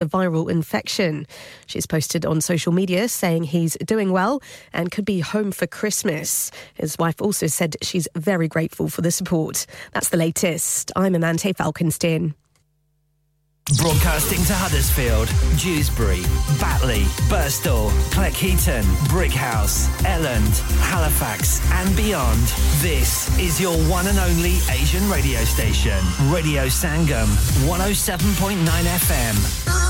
a 0.00 0.06
viral 0.06 0.50
infection. 0.50 1.26
She's 1.66 1.86
posted 1.86 2.24
on 2.24 2.40
social 2.40 2.72
media 2.72 3.06
saying 3.08 3.44
he's 3.44 3.76
doing 3.84 4.12
well 4.12 4.40
and 4.72 4.90
could 4.90 5.04
be 5.04 5.20
home 5.20 5.52
for 5.52 5.66
Christmas. 5.66 6.50
His 6.74 6.96
wife 6.98 7.20
also 7.20 7.46
said 7.46 7.76
she's 7.82 8.08
very 8.16 8.48
grateful 8.48 8.88
for 8.88 9.02
the 9.02 9.10
support. 9.10 9.66
That's 9.92 10.08
the 10.08 10.16
latest. 10.16 10.90
I'm 10.96 11.14
Amante 11.14 11.52
Falkenstein. 11.52 12.34
Broadcasting 13.76 14.42
to 14.46 14.54
Huddersfield, 14.54 15.28
Dewsbury, 15.60 16.22
Batley, 16.58 17.02
Burstall, 17.28 17.90
Cleckheaton, 18.10 18.82
Brickhouse, 19.06 19.86
Elland, 20.02 20.58
Halifax, 20.80 21.60
and 21.70 21.94
beyond. 21.94 22.40
This 22.80 23.38
is 23.38 23.60
your 23.60 23.76
one 23.88 24.08
and 24.08 24.18
only 24.18 24.56
Asian 24.70 25.08
radio 25.08 25.44
station, 25.44 26.00
Radio 26.32 26.64
Sangam, 26.66 27.28
107.9 27.68 28.56
FM. 28.56 29.89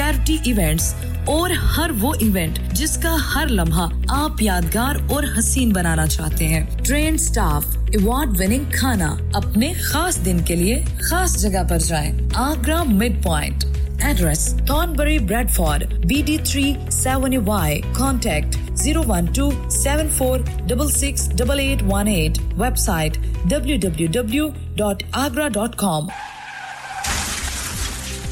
charity 0.00 0.36
events 0.44 0.94
اور 1.26 1.50
ہر 1.50 1.90
وہ 2.00 2.12
event 2.18 2.58
جس 2.72 2.96
کا 2.96 3.16
ہر 3.34 3.46
لمحہ 3.48 3.88
آپ 4.08 4.42
یادگار 4.42 4.94
اور 5.10 5.22
حسین 5.38 5.72
بنانا 5.72 6.06
چاہتے 6.06 6.48
ہیں۔ 6.48 6.60
ٹرین 6.84 7.18
سٹاف 7.18 7.66
ایوارڈ 7.78 8.28
وننگ 8.40 8.64
کھانا 8.72 9.16
اپنے 9.32 9.72
خاص 9.72 10.24
دن 10.24 10.38
کے 10.38 10.56
لیے 10.56 10.84
خاص 11.00 11.36
جگہ 11.36 11.62
پر 11.68 11.78
جائیں۔ 11.78 12.12
Agra 12.34 12.82
mid 12.82 13.22
point 13.22 13.64
address 14.04 14.54
Thornbury 14.66 15.18
Bradford 15.50 15.84
B 16.06 16.22
D 16.26 16.36
three 16.44 16.72
seven 16.90 17.36
Y 17.46 17.80
contact 17.92 18.56
zero 18.74 19.02
one 19.06 19.24
two 19.24 19.50
seven 19.70 20.08
four 20.08 20.38
double 20.66 20.90
six 20.90 21.30
double 21.36 21.58
eight 21.58 21.82
one 21.82 22.06
eight 22.06 22.38
website 22.78 23.18
W 23.44 23.76
W 23.80 24.06
W 24.12 24.48
dot 24.76 25.02
Agra 25.12 25.48
dot 25.48 25.76
com 25.76 26.06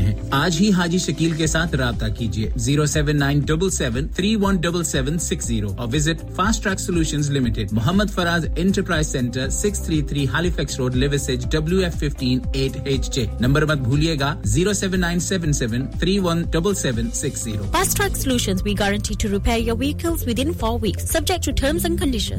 ہیں۔ 0.00 0.14
آج 0.30 0.56
ہی 0.60 0.70
حاجی 0.72 0.98
شکیل 0.98 1.30
کے 1.30 1.46
ساتھ 1.46 1.74
رابطہ 1.74 2.06
کیجیے۔ 2.18 2.50
Zero 2.56 2.86
seven 2.86 3.18
nine 3.18 3.40
double 3.40 3.70
seven 3.70 4.08
three 4.08 4.36
one 4.36 4.56
double 4.56 4.84
seven 4.84 5.18
six 5.18 5.46
zero 5.46 5.68
اور 5.78 5.88
visit 5.92 6.24
fast 6.36 6.62
track 6.62 6.80
solution 6.80 7.20
limited. 7.32 7.72
Muhammad 7.72 8.10
Faraz 8.14 8.46
enterprise 8.56 9.06
centre 9.06 9.48
six 9.48 9.82
three 9.82 10.02
three 10.02 10.26
Halifax 10.50 10.78
road 10.78 10.96
لیوسج 10.96 11.46
W 11.50 11.78
F 11.78 11.94
fifteen 11.94 12.38
eight 12.54 12.76
H 12.84 13.10
J 13.14 13.26
number 13.40 13.64
مت 13.64 13.78
بھولیے 13.78 14.16
گا۔ 14.20 14.34
Zero 14.44 14.72
seven 14.72 15.00
nine 15.00 15.20
seven 15.20 15.52
seven 15.52 15.86
three 15.98 16.18
one 16.18 16.42
double 16.42 16.74
seven 16.74 17.10
six 17.10 17.44
zero. 17.44 17.64
Fast 17.72 17.96
track 17.96 18.16
solution 18.16 18.56
we 18.64 18.74
guarantee 18.78 19.14
to 19.20 19.28
repair 19.28 19.58
your 19.58 19.76
vehicles 19.78 20.28
within 20.40 20.52
four 20.52 20.78
weeks 20.82 21.10
subject 21.10 21.44
to 21.44 21.52
terms 21.56 21.84
and 21.84 22.00
condition 22.00 22.38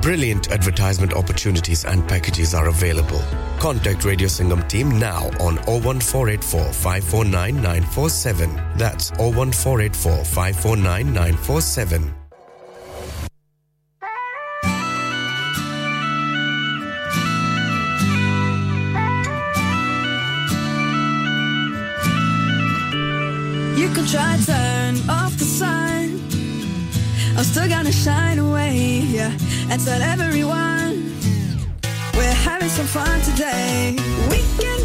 Brilliant 0.00 0.52
advertisement 0.52 1.12
opportunities 1.12 1.84
and 1.84 2.08
packages 2.08 2.54
are 2.54 2.68
available. 2.68 3.20
Contact 3.58 4.04
Radio 4.04 4.28
Singham 4.28 4.66
team 4.68 4.98
now 4.98 5.26
on 5.40 5.56
01484 5.66 6.72
549 6.72 7.56
947. 7.56 8.54
That's 8.76 9.10
01484 9.18 10.24
549 10.24 11.12
947. 11.12 12.14
You 23.76 23.88
can 23.94 24.06
try 24.06 24.38
turn 24.46 25.10
off 25.10 25.36
the 25.36 25.44
sun. 25.44 25.77
I'm 27.38 27.44
still 27.44 27.68
gonna 27.68 27.92
shine 27.92 28.40
away, 28.40 29.02
yeah 29.06 29.30
and 29.70 29.80
tell 29.84 30.02
everyone 30.02 31.14
we're 32.14 32.38
having 32.48 32.68
some 32.68 32.86
fun 32.86 33.20
today. 33.20 33.94
We 34.28 34.38
can 34.58 34.77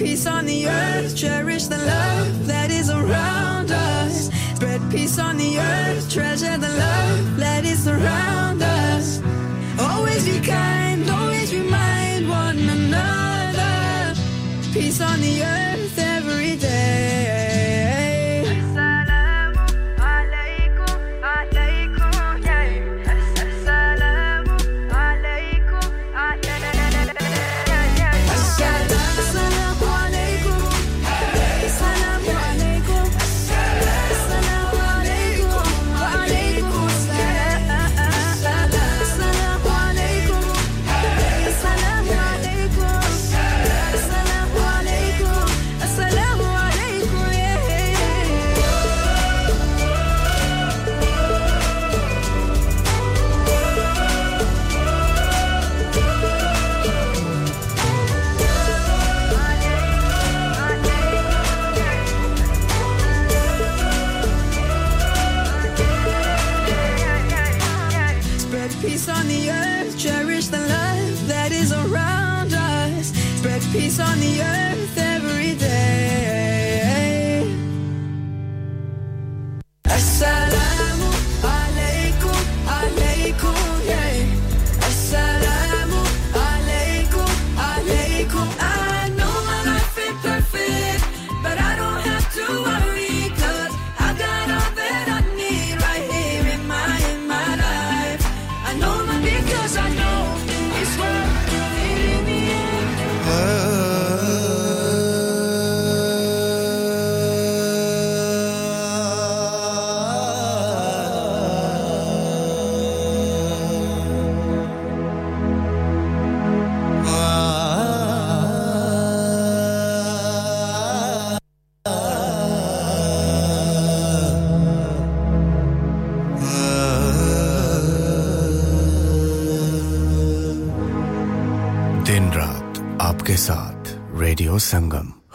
peace 0.00 0.26
on 0.26 0.46
the 0.46 0.66
earth, 0.66 1.14
cherish 1.14 1.66
the 1.66 1.76
love 1.76 2.46
that 2.46 2.70
is 2.70 2.88
around 2.88 3.70
us. 3.70 4.30
Spread 4.54 4.80
peace 4.90 5.18
on 5.18 5.36
the 5.36 5.58
earth, 5.58 6.10
treasure 6.10 6.56
the 6.56 6.70
love 6.70 6.89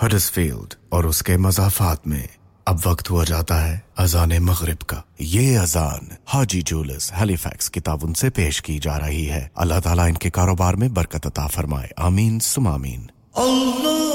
Huddersfield 0.06 0.74
اور 0.90 1.04
اس 1.04 1.24
کے 1.24 1.38
مضافات 1.38 2.08
میں 2.08 2.24
اب 2.66 2.78
وقت 2.86 3.10
ہوا 3.10 3.24
جاتا 3.24 3.68
ہے 3.68 3.80
اذان 3.98 4.32
مغرب 4.40 4.82
کا۔ 4.82 5.02
یہ 5.20 5.60
اذان 5.60 6.08
حاجی 6.34 6.62
جولس 6.62 7.12
ہیلی 7.20 7.36
فیکس 7.36 7.72
کتاب 7.72 8.00
ان 8.04 8.14
سے 8.14 8.30
پیش 8.30 8.62
کی 8.62 8.80
جا 8.82 9.00
رہی 9.00 9.30
ہے۔ 9.30 9.48
اللہ 9.56 9.80
تعالیٰ 9.84 10.08
ان 10.08 10.14
کے 10.14 10.30
کاروبار 10.30 10.74
میں 10.74 10.88
برکت 10.88 11.28
عطا 11.28 11.48
فرمائے۔ 11.48 11.88
آمین 11.98 12.40
سم 12.40 12.68
آمین۔ 12.68 13.06
اللہ 13.34 14.15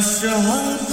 أشهد 0.00 0.89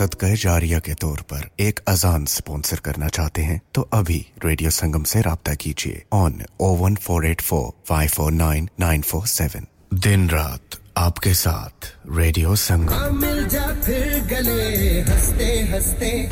صدقہ 0.00 0.26
جاریہ 0.40 0.78
کے 0.78 0.94
طور 0.94 1.16
پر 1.28 1.40
ایک 1.56 1.80
اذان 1.86 2.26
سپونسر 2.26 2.80
کرنا 2.80 3.08
چاہتے 3.08 3.42
ہیں، 3.44 3.58
تو 3.72 3.84
ابھی 3.90 4.22
ریڈیو 4.44 4.70
سنگم 4.70 5.04
سے 5.04 5.20
رابطہ 5.20 5.50
کیجیے۔ 5.58 5.98
آن 6.10 6.32
O 6.56 6.76
one 6.76 6.94
four 7.02 7.22
eight 7.22 7.42
four 7.42 7.72
five 7.86 8.08
four 8.14 8.32
nine 8.32 8.66
nine 8.78 9.02
four 9.02 9.26
seven 9.26 9.64
دن 9.90 10.30
رات 10.30 10.76
آپ 10.94 11.16
کے 11.16 11.32
ساتھ 11.32 12.08
ریڈیو 12.18 12.54
سنگم۔ 12.54 12.88
ہاں، 12.88 13.10
مل 13.10 13.48
جاتے 13.50 14.00
گلے 14.30 15.02
ہستے 15.02 15.62
ہستے 15.62 16.26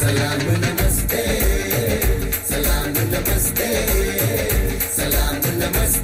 سلام، 0.00 0.50
نمستے۔ 0.50 1.40
سلام 2.48 2.88
نمستے۔ 2.88 3.86
سلام، 4.96 5.36
نمستے۔ 5.44 6.03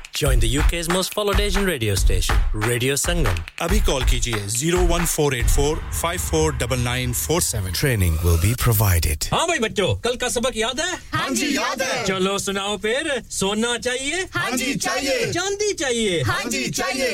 جوائنسٹ 0.13 1.13
پالیٹیشن 1.15 1.65
ریڈیو 1.65 1.93
اسٹیشن 1.93 2.61
ریڈیو 2.63 2.95
سنگم 2.95 3.35
ابھی 3.59 3.79
کال 3.85 4.03
کیجیے 4.09 4.47
zero 4.49 4.85
one 4.89 5.05
four 5.05 5.33
eight 5.33 5.49
four 5.49 5.77
five 5.91 6.19
four 6.21 6.51
double 6.51 6.79
nine 6.79 7.13
four 7.13 7.41
seven 7.41 8.17
be 8.41 8.53
provided 8.63 9.25
ہاں 9.31 9.45
بھائی 9.47 9.59
بچوں 9.59 9.93
کل 10.03 10.15
کا 10.17 10.29
سبق 10.29 10.57
یاد 10.57 10.79
ہے 10.79 12.03
چلو 12.07 12.37
سناؤ 12.37 12.77
پھر 12.77 13.09
سونا 13.29 13.77
چاہیے 13.83 14.17
چاندی 15.33 15.73
چاہیے 15.73 16.21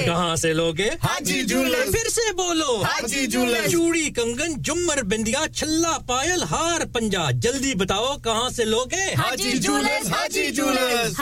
کہاں 0.06 0.36
سے 0.36 0.54
لوگے 0.54 0.90
پھر 1.02 2.10
سے 2.10 2.32
بولو 2.34 2.82
جھولے 3.08 3.68
چوڑی 3.70 4.10
کنگن 4.16 4.62
جمر 4.62 5.02
بندیا 5.06 5.46
چھلا 5.56 5.98
پائل 6.08 6.44
ہار 6.52 6.86
پنجاب 6.94 7.42
جلدی 7.44 7.74
بتاؤ 7.76 8.18
کہاں 8.24 8.50
سے 8.50 8.66
لوگے 8.66 9.06
ہاں 9.18 9.36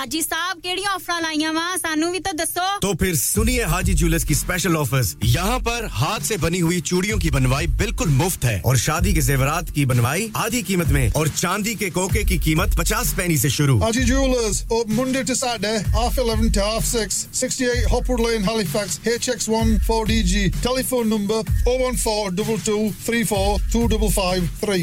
جی 0.06 0.22
صاحب 0.22 0.64
کیڑی 0.64 0.86
آفر 0.94 1.22
لائیں 1.22 1.65
ہاں 1.66 1.78
سانو 1.82 2.12
بھی 2.12 2.20
تو 2.20 2.32
دسو۔ 2.36 2.64
تو 2.82 2.94
پھر 2.94 3.14
سنیے 3.16 3.64
حاجی 3.64 3.94
جولس 3.94 4.24
کی 4.26 4.34
اسپیشل 4.34 4.78
آفرز 4.78 5.16
یہاں 5.24 5.60
پر 5.60 5.86
ہاتھ 6.00 6.26
سے 6.26 6.38
بنی 6.38 6.62
ہوئی 6.62 6.80
چوڑیوں 6.82 7.18
کی 7.20 7.30
بنوائی 7.32 7.68
بالکل 7.68 8.10
مفت 8.10 8.46
ہے۔ 8.46 8.60
اور 8.64 8.76
شادی 8.76 9.14
کے 9.14 9.22
زیورات 9.22 9.72
کی 9.74 9.86
بنوائی 9.86 10.28
آدھی 10.34 10.62
قیمت 10.62 10.88
میں 10.88 11.10
اور 11.14 11.28
چاندی 11.36 11.74
کے 11.74 11.90
کوکے 11.90 12.24
کی 12.24 12.38
قیمت 12.38 12.76
پچاس 12.78 13.16
پینی 13.16 13.38
سے 13.38 13.50
شروع۔ 13.50 13.80
Haji 13.82 14.04
jewellers 14.04 14.62
open 14.72 14.94
Monday 15.00 15.24
to 15.30 15.36
Saturday 15.36 15.78
half 15.96 16.20
11 16.24 16.52
to 16.58 16.62
half 16.66 16.86
6 16.92 17.18
68 17.42 17.88
Hopwood 17.94 18.20
Lane 18.20 18.46
Halifax 18.50 19.00
HX1 19.16 19.74
4DG 19.88 20.34
telephone 20.62 21.10
number 21.10 21.40
014 21.66 22.94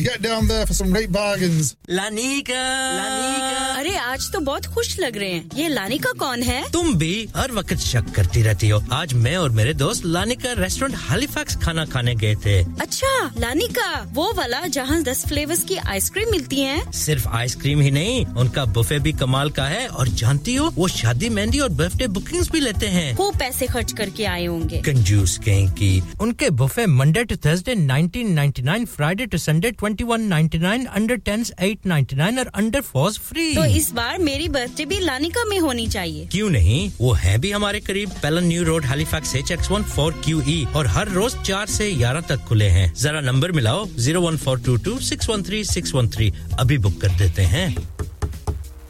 get 0.05 0.23
down 0.23 0.49
there 0.49 0.67
for 0.67 0.75
some 0.75 0.91
great 0.91 1.13
bargains 1.13 1.75
Lanika 1.91 2.63
Lanika 2.99 3.51
ارے 3.79 3.97
آج 3.99 4.31
تو 4.33 4.41
بہت 4.41 4.67
خوش 4.67 4.99
لگ 4.99 5.17
رہے 5.17 5.31
ہیں۔ 5.31 5.43
یہ 5.55 5.69
لانیکا 5.69 6.11
کون 6.19 6.43
ہے؟ 6.43 6.63
تم 6.73 6.93
بھی 6.93 7.27
ہر 7.35 7.47
وقت 7.55 7.81
شک 7.81 8.15
کرتی 8.15 8.45
رہتی 8.45 8.73
ہو۔ 8.73 8.79
آج 8.91 9.15
میں 9.15 9.35
اور 9.35 9.51
میرے 9.51 9.73
دوست 9.73 10.07
لانیکا 10.07 10.49
ریسٹورینٹ 10.65 11.11
ہالیفیکس 11.11 11.57
کھانا 11.57 11.85
کھانے 11.85 12.15
گئے 12.21 12.35
تھے۔ 12.35 12.63
اچھا 12.79 13.29
لانیکا 13.39 14.03
وہ 14.15 14.33
والا 14.37 14.67
جہاں 14.73 15.01
دس 15.01 15.25
فلیورز 15.29 15.65
کی 15.65 15.75
آئس 15.85 16.11
کریم 16.11 16.29
ملتی 16.31 16.63
ہیں؟ 16.63 16.81
صرف 16.93 17.29
آئس 17.31 17.57
کریم 17.57 17.81
ہی 17.81 17.91
نہیں 17.91 18.25
ان 18.37 18.49
کا 18.49 18.65
بفے 18.65 18.99
بھی 18.99 19.13
کمال 19.13 19.51
کا 19.51 19.71
ہے۔ 19.71 19.87
اور 19.87 20.07
جانتی 20.07 20.59
ہو 20.59 20.69
وہ 20.77 20.89
شادی 20.89 21.29
مہندی 21.29 21.59
اور 21.59 21.71
برتھ 21.71 21.97
ڈے 21.97 22.07
بکنگ 22.07 22.41
بھی 22.51 22.61
لیتے 22.61 22.91
ہیں۔ 22.91 23.13
وہ 23.19 23.31
پیسے 23.39 23.67
خرچ 23.67 23.95
کر 23.95 24.09
کے 24.15 24.27
آئے 24.27 24.47
ہوں 24.47 24.69
گے۔ 24.69 24.81
کنجوس 24.85 25.39
کہیں 25.39 25.77
کی 25.77 26.01
ان 26.21 26.33
کے 26.33 26.51
buffet 26.51 26.87
Monday 26.87 27.25
to 27.25 27.35
Thursday 27.43 27.75
nineteen 27.75 28.35
ninety 28.35 28.63
nine 28.63 28.85
Friday 28.97 29.27
to 29.27 29.37
Sunday 29.37 29.71
twenty 29.71 30.05
one 30.05 30.23
ninety 30.23 30.59
nine 30.59 30.85
under 30.95 31.15
tens 31.15 31.53
eight 31.59 31.87
ninety 31.87 32.17
nine 32.17 32.39
اور 32.39 32.47
انڈر 32.55 32.81
فور 32.81 33.11
فری 33.29 33.55
تو 33.55 33.63
اس 33.63 33.93
بار 33.93 34.19
میری 34.19 34.49
برتھ 34.49 34.73
ڈے 34.77 34.85
بھی 34.85 34.97
لانیکا 35.01 35.41
میں 35.49 35.59
ہونی 35.59 35.87
چاہیے۔ 35.87 36.27
کیوں 36.31 36.51
نہیں؟ 36.51 36.62
نہیں، 36.63 36.89
وہ 36.99 37.25
ہیں 37.25 37.39
بھی 37.39 37.55
ہمارے 37.55 37.81
قریب۔ 37.81 38.09
Pellon 38.21 38.47
new 38.47 38.65
road 38.65 38.85
Halifax 39.11 39.35
H 39.35 39.51
X 39.51 39.71
one, 39.71 39.83
four 39.95 40.13
Q 40.21 40.41
E. 40.47 40.65
اور 40.73 40.85
ہر 40.85 41.09
روز 41.09 41.37
چار 41.43 41.67
سے 41.67 41.95
گیارہ 41.99 42.21
تک 42.27 42.49
کھلے 42.49 42.71
ہیں۔ 42.71 42.87
ذرا 42.97 43.21
number 43.21 43.53
ملاؤ، 43.53 43.85
zero 43.97 44.23
one 44.23 44.37
four 44.37 44.57
two 44.57 44.77
two, 44.77 44.99
six 45.01 45.31
one 45.31 45.43
three, 45.43 45.65
six 45.65 45.95
one 45.95 46.09
three. 46.09 46.31
ابھی 46.53 46.79
بک 46.79 47.01
کر 47.01 47.09
دیتے 47.19 47.47
ہیں۔ 47.47 47.69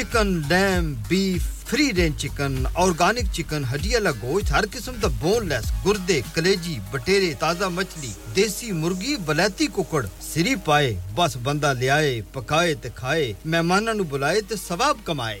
Chicken 0.00 0.28
lamb 0.48 0.92
beef 1.08 1.42
free 1.68 1.90
range 1.96 2.20
chicken 2.20 2.54
organic 2.82 3.32
chicken 3.32 3.64
ہڈی 3.72 3.92
والا 3.94 4.10
گوشت 4.22 4.50
ہر 4.52 4.64
قسم 4.72 4.94
کا 5.00 5.08
بون 5.20 5.48
لیس 5.48 5.66
گردے، 5.84 6.20
کلیجی، 6.34 6.78
بٹیرے، 6.90 7.32
تازہ 7.38 7.64
مچھلی، 7.74 8.12
دیسی 8.36 8.70
مرغی، 8.80 9.16
بلیتی 9.26 9.66
ککڑ، 9.76 10.04
سری 10.32 10.54
پائے، 10.64 10.94
بس 11.16 11.36
بندہ 11.42 11.72
لیا 11.78 11.98
پکائے 12.32 12.74
تے 12.82 12.88
کھائے 12.94 13.32
مہمانوں 13.44 13.94
نو 13.94 14.04
بلائے 14.10 14.40
تے 14.48 14.56
ثواب 14.66 15.04
کمائے۔ 15.04 15.40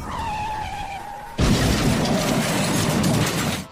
Aaron. 0.00 0.41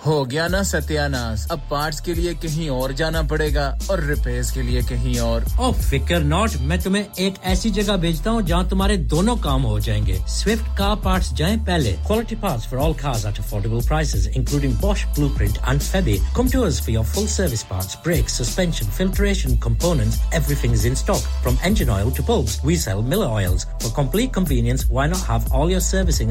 ہو 0.06 0.30
گیا 0.30 0.48
نا 0.48 0.62
ستیاناس 0.62 1.46
اب 1.48 1.58
پارٹس 1.68 2.00
کے 2.00 2.14
لیے 2.14 2.34
کہیں 2.40 2.68
اور 2.68 2.90
جانا 2.90 3.22
پڑے 3.22 3.54
گا 3.54 3.74
اور 3.86 3.98
ریپیئرز 3.98 4.52
کے 4.52 4.62
لیے 4.62 4.80
کہیں 4.88 5.18
اور۔ 5.18 5.40
او 5.56 5.72
فکر 5.72 6.20
ناٹ 6.20 6.56
میں 6.60 6.76
تمہیں 6.76 7.04
ایک 7.16 7.34
ایسی 7.42 7.70
جگہ 7.70 7.96
بھیجتا 7.96 8.30
ہوں 8.30 8.42
جہاں 8.42 8.62
تمہارے 8.64 8.96
دونوں 8.96 9.36
کام 9.40 9.64
ہو 9.64 9.78
جائیں 9.78 10.06
گے۔ 10.06 10.18
سوئفٹ 10.28 10.78
کار 10.78 10.96
پارٹس 11.02 11.30
جائیں 11.36 11.56
پہلے۔ 11.66 11.96
Quality 12.06 12.36
parts 12.40 12.66
for 12.66 12.78
all 12.78 12.92
cars 12.92 13.26
at 13.26 13.40
affordable 13.40 13.78
prices 13.88 14.28
including 14.34 14.72
for 14.80 16.08
your 16.88 17.04
full 17.04 17.26
service 17.26 17.68
parts 17.68 17.96
brake 18.06 18.30
suspension 18.30 18.86
filtration 18.96 19.58
component 19.58 20.08
everything 20.60 20.74
انٹاک 20.84 21.44
فرمن 21.44 21.90
oil 21.90 22.08
we 22.64 22.76
sell 22.76 22.96
مل 22.96 23.22
oil 23.22 23.56
servicing 25.80 26.30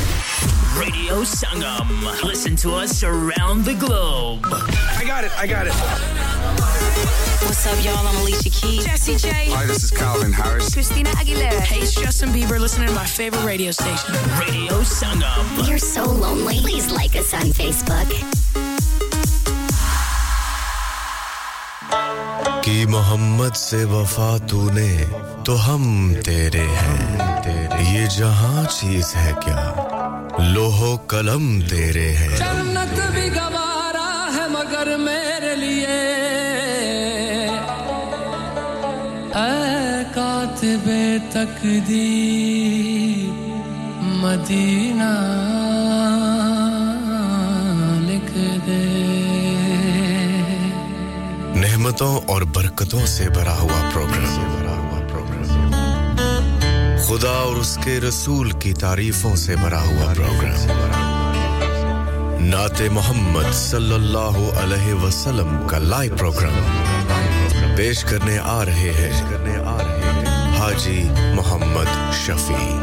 Radio 0.91 1.21
Sangam. 1.21 1.87
Listen 2.21 2.53
to 2.57 2.71
us 2.73 3.01
around 3.01 3.63
the 3.63 3.73
globe. 3.75 4.45
I 4.51 5.05
got 5.07 5.23
it, 5.23 5.31
I 5.37 5.47
got 5.47 5.65
it. 5.65 5.73
What's 7.45 7.65
up, 7.65 7.81
y'all? 7.85 8.05
I'm 8.05 8.15
Alicia 8.17 8.49
Keys. 8.49 8.83
Jesse 8.83 9.15
J. 9.15 9.29
Hi, 9.51 9.65
this 9.65 9.85
is 9.85 9.91
Calvin 9.91 10.33
Harris. 10.33 10.73
Christina 10.73 11.09
Aguilera. 11.11 11.61
Hey, 11.61 11.79
it's 11.79 11.95
Justin 11.95 12.29
Bieber 12.29 12.59
listening 12.59 12.89
to 12.89 12.93
my 12.93 13.05
favorite 13.05 13.45
radio 13.45 13.71
station. 13.71 14.13
Radio 14.37 14.81
Sangam. 14.81 15.65
You're 15.65 15.77
so 15.77 16.03
lonely. 16.03 16.59
Please 16.59 16.91
like 16.91 17.15
us 17.15 17.33
on 17.33 17.47
Facebook. 17.53 18.09
لوہو 30.39 30.97
قلم 30.97 31.61
تیرے 31.69 32.11
ہیں۔ 32.11 32.37
جنت 32.37 33.11
بھی 33.11 33.29
گوارا 33.35 34.31
ہے 34.35 34.47
مگر 34.49 34.97
میرے 34.97 35.55
لیے۔ 35.55 36.01
اے 39.35 40.03
کاتب 40.15 40.89
تقدیر 41.31 43.29
مدینہ 44.01 45.11
لکھ 48.09 48.37
دے۔ 48.67 48.87
نعمتوں 51.55 52.19
اور 52.25 52.41
برکتوں 52.41 53.05
سے 53.05 53.29
بھرا 53.29 53.57
ہوا 53.57 53.89
پروگرام۔ 53.93 54.40
خدا 57.11 57.29
اور 57.29 57.55
اس 57.55 57.79
کے 57.83 57.99
رسول 57.99 58.51
کی 58.51 58.73
تعریفوں 58.73 59.35
سے 59.35 59.55
بھرا 59.55 59.81
ہوا 59.81 60.13
پروگرام 60.13 60.65
نعت 62.39 62.81
محمد 62.91 63.53
صلی 63.53 63.93
اللہ 63.93 64.51
علیہ 64.59 64.93
وسلم 64.93 65.67
کا 65.67 65.77
لائیو 65.77 66.15
پروگرام 66.17 66.55
پیش 67.77 68.03
کرنے 68.03 68.37
آ 68.41 68.65
رہے 68.65 68.93
ہیں 68.97 69.11
حاجی 70.57 71.03
محمد 71.35 72.13
شفیع۔ 72.13 72.79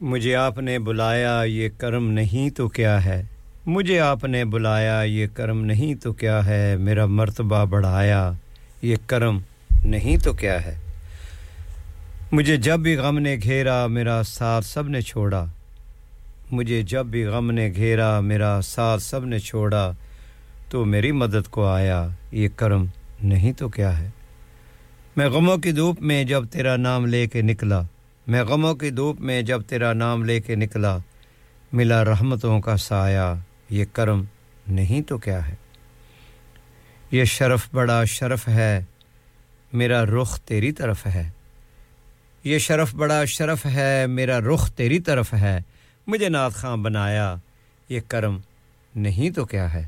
مجھے 0.00 0.34
آپ 0.34 0.58
نے 0.58 0.78
بلایا 0.78 1.42
یہ 1.42 1.68
کرم 1.78 2.10
نہیں 2.10 2.50
تو 2.50 2.68
کیا 2.68 3.04
ہے؟ 3.04 3.22
مجھے 3.66 4.00
آپ 4.00 4.24
نے 4.24 4.44
بلایا، 4.44 5.02
یہ 5.02 5.26
کرم 5.34 5.64
نہیں 5.64 5.94
تو 5.94 6.12
کیا 6.12 6.46
ہے؟ 6.46 6.76
میرا 6.76 7.06
مرتبہ 7.06 7.64
بڑھایا، 7.64 8.32
یہ 8.82 8.96
کرم 9.06 9.38
نہیں 9.84 10.16
تو 10.16 10.32
کیا 10.32 10.64
ہے؟ 10.64 10.78
مجھے 12.32 12.56
جب 12.56 12.78
بھی 12.80 12.96
غم 12.96 13.18
نے 13.18 13.36
گھیرا، 13.42 13.86
میرا 13.86 14.22
ساتھ 14.22 14.66
سب 14.66 14.88
نے 14.88 15.00
چھوڑا۔ 15.00 15.44
مجھے 16.50 16.82
جب 16.82 17.06
بھی 17.06 17.24
غم 17.24 17.50
نے 17.50 17.72
گھیرا، 17.76 18.20
میرا 18.20 18.60
ساتھ 18.62 19.02
سب 19.02 19.24
نے 19.24 19.38
چھوڑا۔ 19.38 19.92
تو 20.68 20.84
میری 20.84 21.12
مدد 21.12 21.48
کو 21.50 21.66
آیا، 21.66 22.08
یہ 22.32 22.48
کرم 22.56 22.84
نہیں 23.22 23.52
تو 23.52 23.68
کیا 23.68 23.98
ہے؟ 23.98 24.08
میں 25.16 25.28
غموں 25.28 25.56
کی 25.56 25.72
دھوپ 25.72 26.02
میں 26.02 26.24
جب 26.24 26.44
تیرا 26.46 26.76
نام 26.76 27.06
لے 27.06 27.26
کے 27.26 27.42
نکلا، 27.42 27.82
میں 28.26 28.44
غموں 28.44 28.74
کی 28.74 28.90
دھوپ 28.90 29.20
میں 29.20 29.42
جب 29.42 29.62
تیرا 29.62 29.92
نام 29.92 30.24
لے 30.24 30.40
کے 30.40 30.54
نکلا، 30.54 30.98
ملا 31.72 32.04
رحمتوں 32.04 32.60
کا 32.60 32.76
سایہ۔ 32.76 33.34
یہ 33.70 33.84
کرم 33.92 34.24
نہیں 34.68 35.08
تو 35.08 35.18
کیا 35.18 35.48
ہے؟ 35.48 35.54
یہ 37.10 37.24
شرف 37.24 37.68
بڑا 37.72 38.04
شرف 38.04 38.48
ہے، 38.48 38.82
میرا 39.72 40.04
رخ 40.04 40.40
تیری 40.40 40.72
طرف 40.72 41.06
ہے۔ 41.06 41.30
یہ 42.44 42.58
شرف 42.58 42.94
بڑا 42.94 43.24
شرف 43.24 43.66
ہے، 43.66 44.06
میرا 44.06 44.40
رخ 44.40 44.70
تیری 44.72 44.98
طرف 44.98 45.34
ہے۔ 45.34 45.60
مجھے 46.06 46.28
نعت 46.28 46.52
خاں 46.52 46.76
بنایا، 46.76 47.36
یہ 47.88 48.00
کرم 48.08 48.38
نہیں 48.96 49.30
تو 49.30 49.44
کیا 49.44 49.74
ہے؟ 49.74 49.84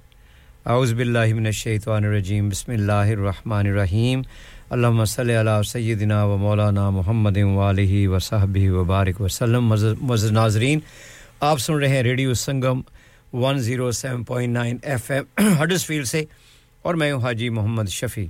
اعوذ 0.67 0.95
باللہ 0.95 1.35
من 1.35 1.47
الشیطان 1.47 2.05
الرجیم، 2.05 2.49
بسم 2.49 2.73
اللہ 2.73 2.93
الرحمن 2.93 3.67
الرحیم۔ 3.67 4.23
اللہم 4.71 5.05
صلی 5.05 5.41
علی 5.41 5.63
سیدنا 5.69 6.25
و 6.25 6.37
مولانا 6.37 6.91
محمد 6.91 7.37
وآلہ 7.37 8.09
وصحبہ 8.09 8.71
وبارک 8.71 9.21
وسلم 9.21 9.75
مز 10.01 10.25
ناظرین، 10.25 10.81
آپ 11.41 11.59
سن 11.59 11.75
رہے 11.75 11.89
ہیں 11.89 12.03
radio 12.03 12.35
Sangam 12.35 12.81
one 13.33 13.59
zero 13.59 13.91
seven 13.93 14.25
point 14.25 14.55
nine 14.55 14.77
F 14.83 15.11
M 15.11 15.53
Huddersfield 15.87 16.07
سے، 16.07 16.25
اور 16.83 16.95
میں 16.95 17.13
ہوں 17.13 17.23
حاجی 17.23 17.49
محمد 17.49 17.89
شفیع۔ 17.91 18.27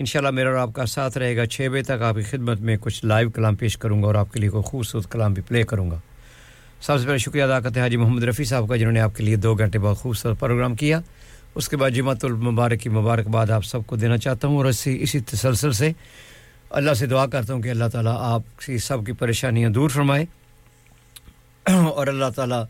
انشاءاللہ 0.00 0.30
میرا 0.30 0.48
اور 0.50 0.58
آپ 0.58 0.72
کا 0.74 0.86
ساتھ 0.86 1.18
رہے 1.18 1.36
گا 1.36 1.46
چھ 1.46 1.68
بجے 1.72 1.82
تک 1.82 2.02
آپ 2.02 2.14
کی 2.14 2.22
خدمت 2.30 2.60
میں 2.60 2.76
کچھ 2.80 3.04
لائیو 3.04 3.30
کلام 3.30 3.56
پیش 3.56 3.76
کروں 3.78 4.00
گا 4.02 4.06
اور 4.06 4.14
آپ 4.14 4.32
کے 4.32 4.40
لیے 4.40 4.50
کوئی 4.50 4.62
خوبصورت 4.66 5.10
کلام 5.12 5.34
بھی 5.34 5.42
پلے 5.48 5.62
کروں 5.62 5.90
گا۔ 5.90 5.98
سب 6.80 6.98
سے 6.98 7.06
پہلے 7.06 7.18
شکریہ 7.18 7.42
ادا 7.42 7.58
کرتے 7.60 7.80
ہیں 7.80 7.84
حاجی 7.84 7.96
محمد 7.96 8.22
رفیع 8.24 8.44
صاحب 8.44 8.68
کا 8.68 8.76
جنہوں 8.76 8.92
نے 8.92 9.00
آپ 9.00 9.16
کے 9.16 9.24
لیے 9.24 9.36
دو 9.36 9.54
گھنٹے 9.54 9.78
بہت 9.78 9.98
خوبصورت 9.98 10.38
پروگرام 10.40 10.74
کیا۔ 10.74 11.00
اس 11.54 11.68
کے 11.68 11.76
بعد 11.76 11.90
جمعۃ 11.90 12.22
المبارک 12.22 12.80
کی 12.80 12.88
مبارکباد 12.88 13.50
آپ 13.50 13.64
سب 13.64 13.86
کو 13.86 13.96
دینا 13.96 14.18
چاہتا 14.18 14.48
ہوں 14.48 14.56
اور 14.56 14.66
اسی 14.66 14.96
اسی 15.02 15.20
تسلسل 15.20 15.72
سے 15.72 15.90
اللہ 16.70 16.94
سے 16.94 17.06
دعا 17.06 17.26
کرتا 17.26 17.52
ہوں 17.52 17.62
کہ 17.62 17.70
اللہ 17.70 17.88
تعالیٰ 17.92 18.16
آپ 18.20 18.58
کی 18.66 18.78
سب 18.78 19.04
کی 19.06 19.12
پریشانیاں 19.18 19.70
دور 19.70 19.90
فرمائے 19.90 20.24
اور 21.64 22.06
اللہ 22.06 22.30
تعالیٰ 22.36 22.64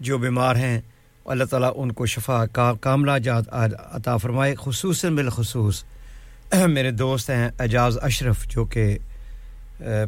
جو 0.00 0.18
بیمار 0.18 0.56
ہیں 0.56 0.80
اللہ 1.26 1.44
تعالیٰ 1.44 1.72
ان 1.76 1.92
کو 1.92 2.06
شفا 2.06 2.46
کا 2.46 2.72
کاملہ 2.80 3.18
جات 3.22 3.44
عطا 3.92 4.16
فرمائے، 4.16 4.54
خصوصاً 4.60 5.16
بالخصوص 5.16 5.84
میرے 6.66 6.90
دوست 6.90 7.30
ہیں 7.30 7.48
اعجاز 7.58 7.98
اشرف، 8.02 8.48
جو 8.48 8.64
کہ 8.64 8.98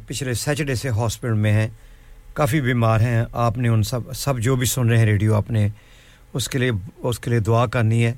پچھلے 0.07 0.35
سیچڈے 0.35 0.75
سے 0.75 0.89
ہاسپٹل 0.89 1.33
میں 1.33 1.53
ہیں۔ 1.53 1.69
کافی 2.35 2.61
بیمار 2.61 3.01
ہیں۔ 3.01 3.25
آپ 3.33 3.59
نے 3.59 3.69
ان 3.69 3.83
سب 3.83 4.13
سب 4.13 4.39
جو 4.39 4.57
بھی 4.57 4.67
سن 4.67 4.89
رہے 4.89 4.99
ہیں 4.99 5.05
ریڈیو، 5.05 5.35
آپ 5.35 5.51
نے 5.51 5.69
اس 6.33 6.49
کے 6.49 6.59
لیے، 6.59 6.71
اس 6.97 7.19
کے 7.19 7.31
لیے 7.31 7.41
دعا 7.41 7.67
کرنی 7.67 8.07
ہے۔ 8.07 8.15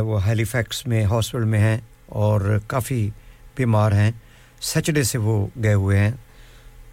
وہ 0.00 0.26
ہیلی 0.26 0.44
فیکس 0.44 0.86
میں 0.86 1.04
ہاسپٹل 1.04 1.44
میں 1.44 1.58
ہیں 1.58 1.78
اور 2.06 2.58
کافی 2.66 3.10
بیمار 3.56 3.92
ہیں۔ 3.92 4.10
سیچڈے 4.60 5.02
سے 5.02 5.18
وہ 5.18 5.46
گئے 5.62 5.74
ہوئے 5.74 5.98
ہیں۔ 5.98 6.10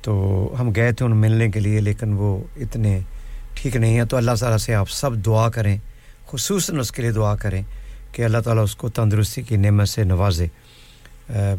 تو 0.01 0.55
ہم 0.59 0.75
گئے 0.75 0.91
تھے 0.91 1.05
ان 1.05 1.17
ملنے 1.17 1.51
کے 1.51 1.59
لیے، 1.59 1.81
لیکن 1.81 2.13
وہ 2.13 2.43
اتنے 2.55 2.99
ٹھیک 3.55 3.75
نہیں 3.75 3.97
ہے، 3.97 4.05
تو 4.05 4.17
اللہ 4.17 4.31
تعالیٰ 4.39 4.57
سے 4.57 4.75
آپ 4.75 4.89
سب 4.89 5.15
دعا 5.15 5.49
کریں، 5.49 5.77
خصوصاً 6.27 6.79
اس 6.79 6.91
کے 6.91 7.01
لیے 7.01 7.11
دعا 7.11 7.35
کریں 7.35 7.61
کہ 8.11 8.25
اللہ 8.25 8.37
تعالیٰ 8.37 8.63
اس 8.63 8.75
کو 8.75 8.89
تندرستی 8.89 9.41
کی 9.41 9.57
نعمت 9.57 9.89
سے 9.89 10.03
نوازے۔ 10.03 10.47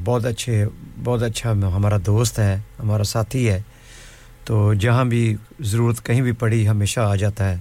بہت 0.04 0.24
اچھے، 0.24 0.66
بہت 1.04 1.22
اچھا 1.22 1.50
ہمارا 1.50 1.96
دوست 2.06 2.38
ہے، 2.38 2.56
ہمارا 2.78 3.04
ساتھی 3.04 3.50
ہے۔ 3.50 3.62
تو 4.44 4.74
جہاں 4.74 5.04
بھی 5.04 5.36
ضرورت 5.60 6.06
کہیں 6.06 6.20
بھی 6.20 6.32
پڑی 6.32 6.68
ہمیشہ 6.68 7.00
آ 7.00 7.14
جاتا 7.14 7.50
ہے۔ 7.50 7.56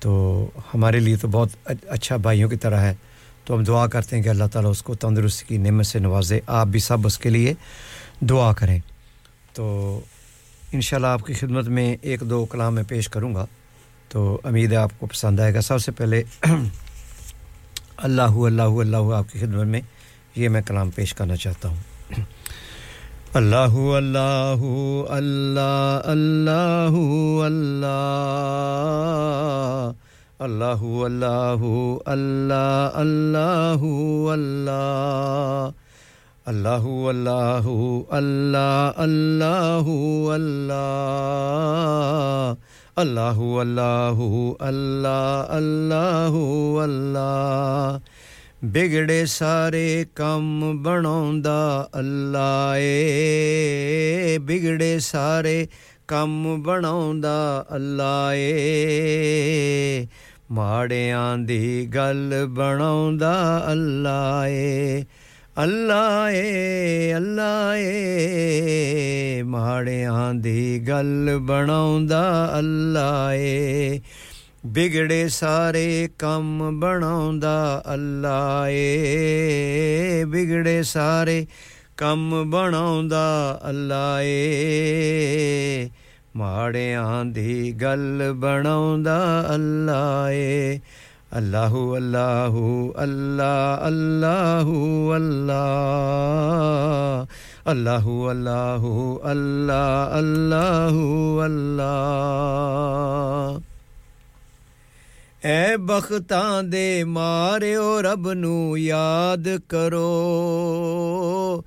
تو 0.00 0.46
ہمارے 0.74 1.00
لیے 1.00 1.16
تو 1.16 1.28
بہت 1.28 1.48
اچھا 1.88 2.16
بھائیوں 2.16 2.48
کی 2.48 2.56
طرح 2.56 2.80
ہے۔ 2.80 2.94
تو 3.44 3.54
ہم 3.54 3.64
دعا 3.64 3.86
کرتے 3.86 4.16
ہیں 4.16 4.22
کہ 4.22 4.28
اللہ 4.28 4.44
تعالیٰ 4.52 4.70
اس 4.70 4.82
کو 4.82 4.94
تندرستی 4.94 5.46
کی 5.48 5.56
نعمت 5.56 5.86
سے 5.86 5.98
نوازے۔ 5.98 6.40
آپ 6.46 6.66
بھی 6.66 6.80
سب 6.80 7.06
اس 7.06 7.18
کے 7.18 7.30
لیے 7.30 7.54
دعا 8.20 8.52
کریں۔ 8.52 8.78
تو 9.52 10.00
انشاءاللہ 10.72 11.06
آپ 11.06 11.26
کی 11.26 11.34
خدمت 11.34 11.68
میں 11.68 11.96
ایک 12.02 12.20
دو 12.20 12.44
کلام 12.44 12.74
میں 12.74 12.82
پیش 12.88 13.08
کروں 13.08 13.34
گا۔ 13.34 13.46
تو 14.08 14.40
امید 14.44 14.72
ہے 14.72 14.76
آپ 14.76 14.90
کو 14.98 15.06
پسند 15.06 15.40
آئے 15.40 15.54
گا۔ 15.54 15.60
سب 15.60 15.78
سے 15.78 15.92
پہلے 15.92 16.22
اللہ 17.96 18.22
اللہ 18.22 18.62
اللہ 18.62 18.96
آپ 18.96 19.32
کی 19.32 19.38
خدمت 19.38 19.66
میں 19.66 19.80
یہ 20.36 20.48
میں 20.48 20.62
کلام 20.62 20.90
پیش 20.90 21.14
کرنا 21.14 21.36
چاہتا 21.36 21.68
ہوں۔ 21.68 21.76
اللہ 23.34 23.72
اللہ 23.96 24.54
اللہ 25.08 26.00
اللہ 26.04 26.92
اللہ۔ 27.44 28.02
اللہ 30.38 30.82
اللہ 31.04 31.64
اللہ 32.06 32.90
اللہ 32.94 33.82
اللہ۔ 34.32 35.70
ਅੱਲਾਹੁ 36.46 37.10
ਅੱਲਾਹੁ 37.10 38.06
ਅੱਲਾ 38.18 38.94
ਅੱਲਾਹੁ 39.04 39.94
ਅੱਲਾ 40.34 40.82
ਅੱਲਾਹੁ 43.00 43.60
ਅੱਲਾਹੁ 43.62 44.56
ਅੱਲਾ 44.68 45.16
ਅੱਲਾਹੁ 45.56 46.44
ਅੱਲਾ 46.84 48.00
ਬਿਗੜੇ 48.64 49.24
ਸਾਰੇ 49.26 50.06
ਕੰਮ 50.14 50.82
ਬਣਾਉਂਦਾ 50.82 51.88
ਅੱਲਾ 51.98 52.76
ਏ 52.78 54.38
ਬਿਗੜੇ 54.42 54.98
ਸਾਰੇ 55.00 55.66
ਕੰਮ 56.08 56.62
ਬਣਾਉਂਦਾ 56.62 57.64
ਅੱਲਾ 57.76 58.32
ਏ 58.34 60.06
ਮਾੜਿਆਂ 60.52 61.36
ਦੀ 61.38 61.86
ਗੱਲ 61.86 62.46
ਬਣਾਉਂਦਾ 62.48 63.34
ਅੱਲਾ 63.72 64.46
ਏ 64.46 65.04
ਅੱਲਾ 65.58 66.30
ਏ 66.30 67.12
ਅੱਲਾ 67.16 67.76
ਏ 67.76 69.42
ਮਾੜਿਆਂ 69.42 70.34
ਦੀ 70.34 70.78
ਗੱਲ 70.88 71.38
ਬਣਾਉਂਦਾ 71.38 72.24
ਅੱਲਾ 72.58 73.32
ਏ 73.34 74.00
ਬਿਗੜੇ 74.66 75.28
ਸਾਰੇ 75.28 76.08
ਕੰਮ 76.18 76.80
ਬਣਾਉਂਦਾ 76.80 77.82
ਅੱਲਾ 77.94 78.66
ਏ 78.68 80.24
ਬਿਗੜੇ 80.28 80.82
ਸਾਰੇ 80.82 81.46
ਕੰਮ 81.96 82.50
ਬਣਾਉਂਦਾ 82.50 83.24
ਅੱਲਾ 83.68 84.20
ਏ 84.22 85.88
ਮਾੜਿਆਂ 86.36 87.24
ਦੀ 87.24 87.72
ਗੱਲ 87.72 88.32
ਬਣਾਉਂਦਾ 88.36 89.18
ਅੱਲਾ 89.54 90.30
ਏ 90.30 90.80
اللہ 91.30 91.74
اللہ 91.96 92.56
اللہ 92.96 93.78
اللہ 93.82 94.68
اللہ 95.14 97.24
اللہ 97.66 98.06
اللہ 98.30 98.86
اللہ 99.24 100.08
اللہ 100.12 100.98
اللہ 101.44 103.58
اے 105.44 105.76
بختاں 105.78 106.62
دے 106.62 107.04
مارو 107.06 108.02
رب 108.02 108.32
نو 108.32 108.76
یاد 108.76 109.48
کرو 109.68 111.60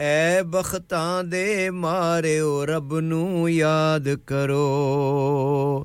اے 0.00 0.42
بختاں 0.50 1.22
دے 1.22 1.70
مارو 1.72 2.66
رب 2.66 2.98
نو 3.00 3.48
یاد 3.48 4.08
کرو 4.26 5.84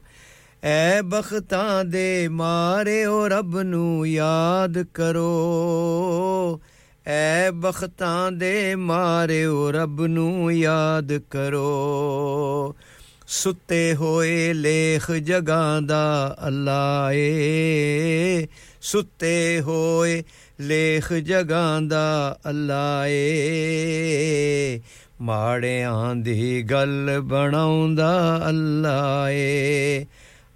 ਐ 0.63 1.01
ਬਖਤਾਂ 1.01 1.85
ਦੇ 1.85 2.27
ਮਾਰਿਓ 2.27 3.27
ਰੱਬ 3.27 3.59
ਨੂੰ 3.59 4.07
ਯਾਦ 4.07 4.83
ਕਰੋ। 4.83 6.61
ਐ 7.07 7.51
ਬਖਤਾਂ 7.51 8.31
ਦੇ 8.31 8.75
ਮਾਰਿਓ 8.75 9.71
ਰੱਬ 9.71 10.05
ਨੂੰ 10.05 10.51
ਯਾਦ 10.53 11.17
ਕਰੋ। 11.17 12.75
ਸੁੱਤੇ 13.27 13.95
ਹੋਏ 13.95 14.53
ਲੇਖ 14.53 15.11
ਜਗਾਂਦਾ 15.11 16.37
ਅੱਲਾ 16.47 17.09
ਏ। 17.13 18.47
ਸੁੱਤੇ 18.81 19.61
ਹੋਏ 19.61 20.23
ਲੇਖ 20.59 21.13
ਜਗਾਂਦਾ 21.13 22.37
ਅੱਲਾ 22.49 23.07
ਏ। 23.07 24.81
ਮਾੜਿਆਂ 25.21 26.15
ਦੀ 26.15 26.63
ਗੱਲ 26.63 27.19
ਬਣਾਉਂਦਾ 27.21 28.41
ਅੱਲਾ 28.49 29.29
ਏ। 29.29 30.05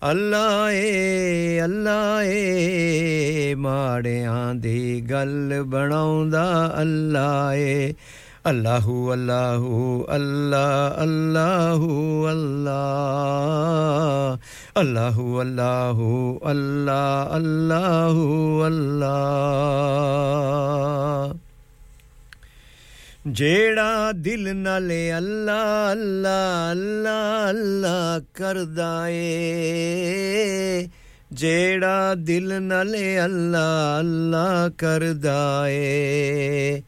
ਅੱਲਾ 0.02 0.70
ਏ 0.70 1.60
ਅੱਲਾ 1.64 2.22
ਏ 2.22 3.54
ਮਾੜਿਆਂ 3.54 4.54
ਦੀ 4.54 5.00
ਗੱਲ 5.00 5.62
ਬਣਾਉਂਦਾ 5.62 6.44
ਅੱਲਾ 6.80 7.54
ਏ 7.54 7.94
ਅੱਲਾਹੂ 8.46 9.12
ਅੱਲਾਹੂ 9.12 10.06
ਅੱਲਾ 10.14 10.66
ਅੱਲਾਹੂ 11.02 12.28
ਅੱਲਾ 12.30 12.78
ਅੱਲਾਹੂ 14.80 15.40
ਅੱਲਾਹੂ 15.40 16.40
ਅੱਲਾ 16.50 17.28
ਅੱਲਾਹੂ 17.36 18.66
ਅੱਲਾ 18.66 19.14
جیڑا 23.25 24.11
دل 24.25 24.57
نال 24.57 24.91
اللہ 25.15 25.87
اللہ 25.91 26.67
اللہ 26.71 27.45
اللہ 27.49 28.17
کردا 28.33 29.05
اے۔ 29.05 30.85
جیڑا 31.31 32.13
دل 32.27 32.63
نال 32.63 32.95
اللہ 33.23 33.95
اللہ 33.99 34.67
کردا 34.77 35.65
اے۔ 35.65 36.81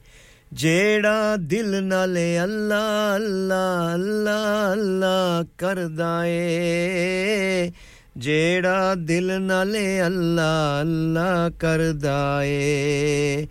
جیڑا 0.51 1.35
دل 1.51 1.83
نال 1.83 2.17
اللہ 2.41 3.11
اللہ 3.15 3.91
اللہ 3.93 4.69
اللہ 4.71 5.41
کردا 5.57 6.21
اے۔ 6.21 7.69
جیڑا 8.15 8.93
دل 9.07 9.41
نال 9.41 9.75
اللہ 10.05 10.77
اللہ 10.81 11.47
کردا 11.57 12.39
اے۔ 12.39 13.45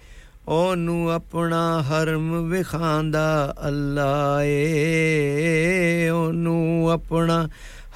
ਉਹਨੂੰ 0.49 1.11
ਆਪਣਾ 1.11 1.61
ਹਰਮ 1.83 2.49
ਵਿਖਾਂਦਾ 2.49 3.55
ਅੱਲਾ 3.67 4.43
ਏ 4.43 6.09
ਉਹਨੂੰ 6.09 6.91
ਆਪਣਾ 6.91 7.49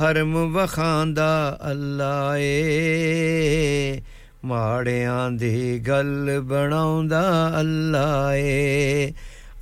ਹਰਮ 0.02 0.36
ਵਿਖਾਂਦਾ 0.52 1.58
ਅੱਲਾ 1.70 2.36
ਏ 2.36 4.00
ਮਾੜਿਆਂ 4.44 5.30
ਦੀ 5.30 5.78
ਗੱਲ 5.78 6.40
ਬਣਾਉਂਦਾ 6.40 7.22
ਅੱਲਾ 7.60 8.34
ਏ 8.34 9.12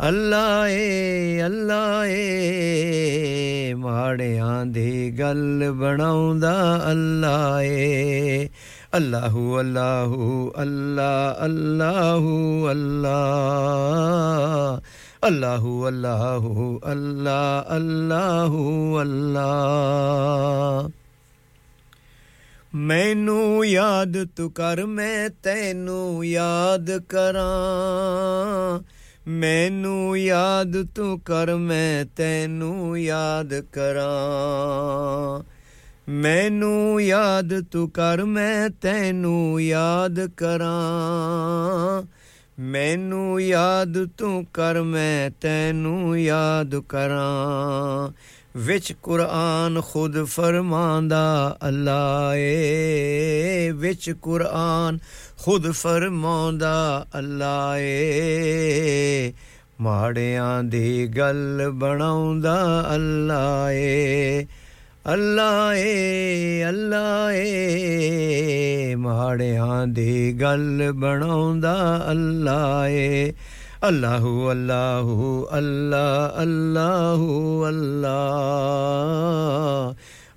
ਅੱਲਾ 0.09 0.69
ਏ 0.69 1.43
ਅੱਲਾ 1.47 2.05
ਏ 2.07 3.75
ਮਾੜਿਆਂ 3.75 4.65
ਦੀ 4.67 5.11
ਗੱਲ 5.11 5.71
ਬਣਾਉਂਦਾ 5.73 6.55
ਅੱਲਾ 6.91 7.63
ਏ 7.63 8.49
ਅੱਲਾਹੂ 8.96 9.60
ਅੱਲਾਹੂ 9.60 10.52
ਅੱਲਾ 10.62 11.36
ਅੱਲਾਹੂ 11.46 12.72
ਅੱਲਾ 12.72 13.18
ਅੱਲਾਹੂ 15.28 15.88
ਅੱਲਾਹੂ 15.88 16.80
ਅੱਲਾ 16.92 17.66
ਅੱਲਾਹੂ 17.76 19.02
ਅੱਲਾ 19.02 19.48
ਮੈਨੂੰ 22.76 23.66
ਯਾਦ 23.66 24.18
ਤੂੰ 24.36 24.52
ਕਰ 24.52 24.86
ਮੈਂ 24.86 25.30
ਤੈਨੂੰ 25.44 26.26
ਯਾਦ 26.26 26.92
ਕਰਾਂ 27.10 28.80
ਮੈਨੂੰ 29.28 30.18
ਯਾਦ 30.20 30.86
ਤੂੰ 30.96 31.20
ਕਰ 31.20 31.56
ਮੈਂ 31.56 32.06
ਤੈਨੂੰ 32.06 33.00
ਯਾਦ 33.00 33.54
ਕਰਾਂ 33.74 35.42
ਮੈਨੂੰ 36.09 37.03
ਯਾਦ 37.03 37.61
ਤੂੰ 37.61 37.91
ਕਰ, 37.91 38.25
ਮੈਂ 38.25 38.71
ਤੈਨੂੰ 38.71 39.63
ਯਾਦ 39.63 40.27
ਕਰਾਂ। 40.27 42.07
ਮੈਨੂੰ 42.59 43.41
ਯਾਦ 43.41 44.09
ਤੂੰ 44.19 44.47
ਕਰ, 44.55 44.83
ਮੈਂ 44.83 45.31
ਤੈਨੂੰ 45.41 46.21
ਯਾਦ 46.21 46.79
ਕਰਾਂ। 46.79 48.13
ਵਿੱਚ 48.57 48.93
ਕੁਰਾਨ 48.93 49.81
ਖੁਦ 49.81 50.25
ਫਰਮਾਂਦਾ 50.25 51.57
ਅੱਲਾ 51.69 52.33
ਏ। 52.35 53.71
ਵਿੱਚ 53.71 54.11
ਕੁਰਾਨ 54.11 54.99
ਖੁਦ 55.39 55.71
ਫਰਮਾਉਂਦਾ 55.71 57.07
ਅੱਲਾ 57.19 57.79
ਏ। 57.79 59.33
ਮਾੜਿਆਂ 59.81 60.65
ਦੀ 60.65 61.07
ਗੱਲ 61.07 61.71
ਬਣਾਉਂਦਾ 61.71 62.87
ਅੱਲਾ 62.95 63.73
ਏ। 63.73 64.47
ਅੱਲਾ 65.06 65.74
ਏ 65.76 66.64
ਅੱਲਾ 66.70 67.32
ਏ 67.32 68.96
ਮਾੜਿਆਂ 68.96 69.88
ਦੀ 69.88 70.34
ਗੱਲ 70.42 70.92
ਬਣਾਉਂਦਾ 70.92 71.74
ਅੱਲਾ 72.12 72.88
ਏ 72.88 73.34
ਅੱਲਾਹੂ 73.84 74.52
ਅੱਲਾਹੂ 74.52 75.48
ਅੱਲਾ 75.58 76.04
ਅੱਲਾਹੂ 76.42 77.68
ਅੱਲਾ 77.70 78.14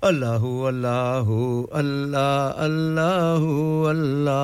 ਅੱਲਾਹੂ 0.07 0.67
ਅੱਲਾਹੂ 0.69 1.67
ਅੱਲਾ 1.79 2.55
ਅੱਲਾਹੂ 2.65 3.89
ਅੱਲਾ 3.89 4.39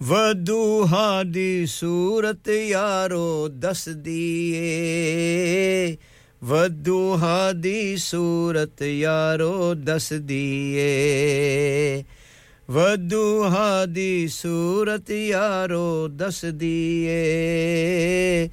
ਵਦੂਹਾ 0.00 1.22
ਦੀ 1.22 1.66
ਸੂਰਤ 1.66 2.48
ਯਾਰੋ 2.48 3.48
ਦਸਦੀ 3.48 4.52
ਏ 4.56 5.96
ਵਦੂਹਾ 6.45 7.51
ਦੀ 7.53 7.95
ਸੂਰਤ 7.97 8.81
ਯਾਰੋ 8.81 9.73
ਦਸਦੀ 9.75 10.75
ਏ 10.77 12.03
ਵਦੂਹਾ 12.69 13.85
ਦੀ 13.85 14.27
ਸੂਰਤ 14.27 15.09
ਯਾਰੋ 15.11 16.07
ਦਸਦੀ 16.09 16.77
ਏ 17.07 18.49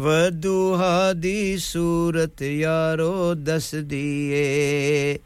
ਵਦੂਹਾ 0.00 1.12
ਦੀ 1.12 1.56
ਸੂਰਤ 1.58 2.42
ਯਾਰੋ 2.42 3.34
ਦਸਦੀ 3.34 4.30
ਏ 4.32 5.18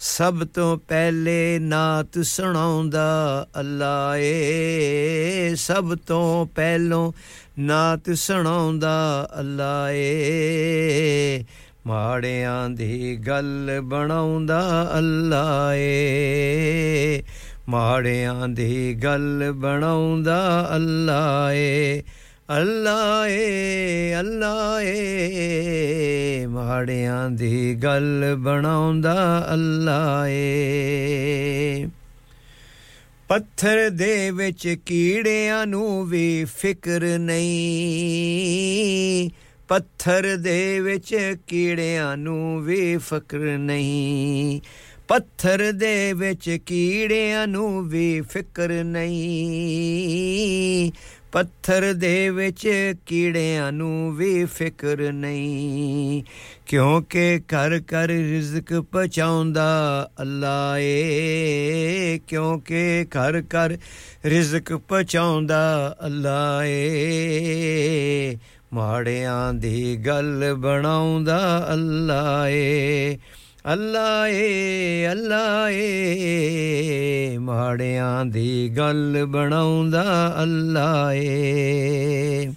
ਸਭ 0.00 0.44
ਤੋਂ 0.54 0.76
ਪਹਿਲੇ 0.78 1.58
ਨਾਤ 1.58 2.18
ਸੁਣਾਉਂਦਾ 2.24 3.46
ਅੱਲਾ 3.60 4.16
ਏ 4.16 5.54
ਸਭ 5.58 5.94
ਤੋਂ 6.06 6.46
ਪਹਿਲੋਂ 6.46 7.12
ਨਾਤ 7.60 8.10
ਸੁਣਾਉਂਦਾ 8.16 9.28
ਅੱਲਾ 9.40 9.90
ਏ 9.90 11.44
ਮਾੜਿਆਂ 11.88 12.70
ਦੀ 12.70 13.16
ਗੱਲ 13.16 13.80
ਬਣਾਉਂਦਾ 13.80 14.94
ਅੱਲਾ 14.98 15.74
ਏ 15.74 17.22
ਮਾੜਿਆਂ 17.68 18.48
ਦੀ 18.48 18.94
ਗੱਲ 18.94 19.52
ਬਣਾਉਂਦਾ 19.52 20.70
ਅੱਲਾ 20.76 21.52
ਏ 21.52 22.02
ਅੱਲਾ 22.58 23.28
ਏ 23.28 24.14
ਅੱਲਾ 24.20 24.82
ਏ 24.82 26.46
ਮਾੜਿਆਂ 26.46 27.30
ਦੀ 27.30 27.74
ਗੱਲ 27.74 28.34
ਬਣਾਉਂਦਾ 28.38 29.46
ਅੱਲਾ 29.52 30.28
ਏ 30.28 31.86
ਪੱਥਰ 33.28 33.90
ਦੇ 33.90 34.30
ਵਿੱਚ 34.30 34.76
ਕੀੜਿਆਂ 34.86 35.66
ਨੂੰ 35.66 36.06
ਵੀ 36.06 36.44
ਫਿਕਰ 36.44 37.18
ਨਹੀਂ। 37.18 39.30
ਪੱਥਰ 39.68 40.36
ਦੇ 40.36 40.80
ਵਿੱਚ 40.80 41.36
ਕੀੜਿਆਂ 41.46 42.16
ਨੂੰ 42.16 42.60
ਵੀ 42.60 42.96
ਫਿਕਰ 42.96 43.38
ਨਹੀਂ। 43.38 44.60
ਪੱਥਰ 45.08 45.72
ਦੇ 45.72 46.12
ਵਿੱਚ 46.12 46.58
ਕੀੜਿਆਂ 46.66 47.46
ਨੂੰ 47.46 47.88
ਵੀ 47.88 48.20
ਫਿਕਰ 48.20 48.68
ਨਹੀਂ। 48.68 50.92
ਪੱਥਰ 51.32 51.92
ਦੇ 51.92 52.30
ਵਿੱਚ 52.30 52.94
ਕੀੜਿਆਂ 53.06 53.72
ਨੂੰ 53.72 54.16
ਵੀ 54.16 54.44
ਫਿਕਰ 54.44 55.12
ਨਹੀਂ। 55.12 56.22
ਕਿਉਂਕਿ 56.66 57.40
ਕਰ 57.48 57.80
ਕਰ 57.80 58.08
ਰਿਜ਼ਕ 58.08 58.80
ਪਹੁੰਚਾਉਂਦਾ 58.80 60.10
ਅੱਲਾ 60.20 60.78
ਏ। 60.78 62.20
ਕਿਉਂਕਿ 62.28 63.06
ਕਰ 63.10 63.42
ਕਰ 63.42 63.76
ਰਿਜ਼ਕ 64.24 64.76
ਪਹੁੰਚਾਉਂਦਾ 64.76 65.96
ਅੱਲਾ 66.06 66.64
ਏ। 66.64 68.36
ਮਾੜਿਆਂ 68.72 69.54
ਦੀ 69.54 69.96
ਗੱਲ 69.96 70.54
ਬਣਾਉਂਦਾ 70.54 71.68
ਅੱਲਾ 71.72 72.48
ਏ 72.48 73.18
ਅੱਲਾ 73.72 74.28
ਏ 74.28 75.08
ਅੱਲਾ 75.12 75.70
ਏ 75.70 77.38
ਮਾੜਿਆਂ 77.38 78.24
ਦੀ 78.24 78.68
ਗੱਲ 78.68 79.26
ਬਣਾਉਂਦਾ 79.26 80.36
ਅੱਲਾ 80.42 81.12
ਏ 81.12 82.52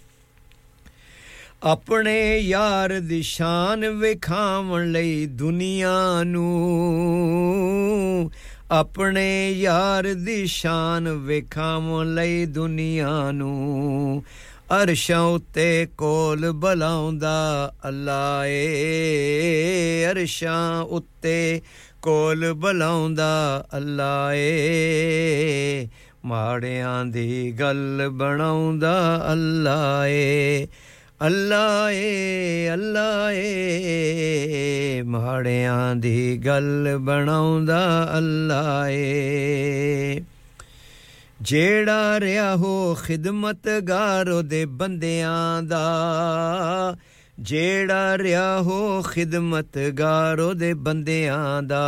ਆਪਣੇ 1.64 2.38
ਯਾਰ 2.38 3.00
ਦੀ 3.00 3.22
ਸ਼ਾਨ 3.22 3.90
ਵਿਖਾਵਣ 3.90 4.92
ਲਈ 4.92 5.26
ਦੁਨੀਆ 5.26 6.24
ਨੂੰ। 6.24 8.32
ਆਪਣੇ 8.72 9.52
ਯਾਰ 9.52 10.04
ਦੀ 10.04 10.46
ਸ਼ਾਨ 10.46 11.10
ਵਿਖਾਵਣ 11.10 12.14
ਲਈ 12.14 12.46
ਦੁਨੀਆ 12.46 13.32
ਨੂੰ। 13.32 14.24
ਅਰਸ਼ਾਂ 14.72 15.22
ਉੱਤੇ 15.22 15.88
ਕੋਲ 15.98 16.52
ਬਲਾਉਂਦਾ 16.52 17.32
ਅੱਲਾ 17.88 18.46
ਏ 18.46 20.06
ਅਰਸ਼ਾਂ 20.12 20.82
ਉੱਤੇ 20.90 21.62
ਕੋਲ 22.02 22.54
ਬਲਾਉਂਦਾ 22.54 23.32
ਅੱਲਾ 23.78 24.34
ਏ 24.34 25.88
ਮਾੜਿਆਂ 26.26 27.06
ਦੀ 27.06 27.52
ਗੱਲ 27.52 28.10
ਬਣਾਉਂਦਾ 28.12 28.94
ਅੱਲਾ 29.32 30.06
ਏ 30.08 30.68
ਅੱਲਾ 31.26 31.90
ਏ 31.92 32.70
ਅੱਲਾ 32.74 33.32
ਏ 33.32 35.02
ਮਾੜਿਆਂ 35.06 35.96
ਦੀ 35.96 36.38
ਗੱਲ 36.38 36.98
ਬਣਾਉਂਦਾ 37.02 37.82
ਅੱਲਾ 38.18 38.88
ਏ 38.90 40.22
ਜਿਹੜਾ 41.42 42.20
ਰਿਹਾ 42.20 42.56
ਹੋ 42.56 42.96
ਖਿਦਮਤਗਾਰ 42.96 44.30
ਉਹਦੇ 44.30 44.66
ਬੰਦਿਆਂ 44.66 45.64
ਦਾ। 45.64 45.84
ਜਿਹੜਾ 47.40 48.18
ਰਿਹਾ 48.18 48.62
ਹੋ 48.62 49.02
ਖਿਦਮਤਗਾਰ 49.02 50.40
ਉਹਦੇ 50.40 50.74
ਬੰਦਿਆਂ 50.74 51.64
ਦਾ। 51.64 51.84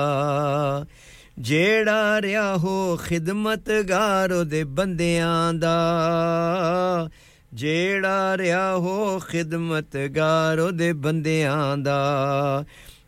ਜਿਹੜਾ 1.39 2.22
ਰਿਹਾ 2.22 2.58
ਹੋ 2.58 2.98
ਖਿਦਮਤਗਾਰ 2.98 4.32
ਉਹਦੇ 4.32 4.63
ਬੰਦਿਆਂ 4.63 5.54
ਦਾ। 5.54 5.76
ਜਿਹੜਾ 7.54 8.38
ਰਿਹਾ 8.38 8.76
ਹੋ 8.76 9.20
ਖਿਦਮਤਗਾਰ 9.20 10.60
ਉਹਦੇ 10.60 10.94
ਬੰਦਿਆਂ 10.94 11.78
ਦਾ। 11.78 12.04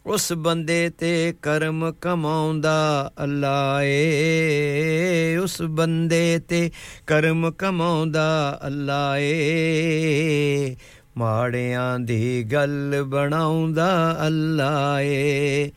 ਉਸ 0.05 0.33
ਬੰਦੇ 0.33 0.89
ਤੇ 0.89 1.33
ਕਰਮ 1.41 1.93
ਕਮਾਉਂਦਾ 2.01 3.11
ਅੱਲਾ 3.23 3.79
ਏ। 3.83 5.37
ਉਸ 5.37 5.61
ਬੰਦੇ 5.61 6.39
ਤੇ 6.39 6.71
ਕਰਮ 7.07 7.51
ਕਮਾਉਂਦਾ 7.51 8.59
ਅੱਲਾ 8.67 9.17
ਏ। 9.17 10.75
ਮਾੜਿਆਂ 11.17 11.99
ਦੀ 11.99 12.43
ਗੱਲ 12.43 13.03
ਬਣਾਉਂਦਾ 13.03 14.17
ਅੱਲਾ 14.27 15.01
ਏ। 15.01 15.71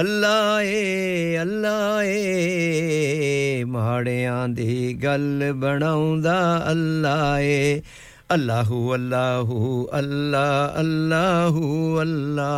ਅੱਲਾ 0.00 0.62
ਏ 0.62 1.38
ਅੱਲਾ 1.42 2.02
ਏ। 2.02 3.64
ਮਾੜਿਆਂ 3.64 4.48
ਦੀ 4.48 4.94
ਗੱਲ 4.94 5.52
ਬਣਾਉਂਦਾ 5.54 6.66
ਅੱਲਾ 6.70 7.40
ਏ। 7.40 7.82
ਅੱਲਾਹੂ 8.31 8.93
ਅੱਲਾਹੂ 8.95 9.87
ਅੱਲਾ 9.97 10.73
ਅੱਲਾਹੂ 10.79 12.01
ਅੱਲਾ 12.01 12.49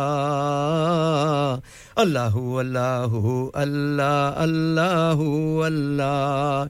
ਅੱਲਾਹੂ 2.02 2.60
ਅੱਲਾਹੂ 2.60 3.50
ਅੱਲਾ 3.62 4.10
ਅੱਲਾਹੂ 4.42 5.66
ਅੱਲਾ 5.66 6.68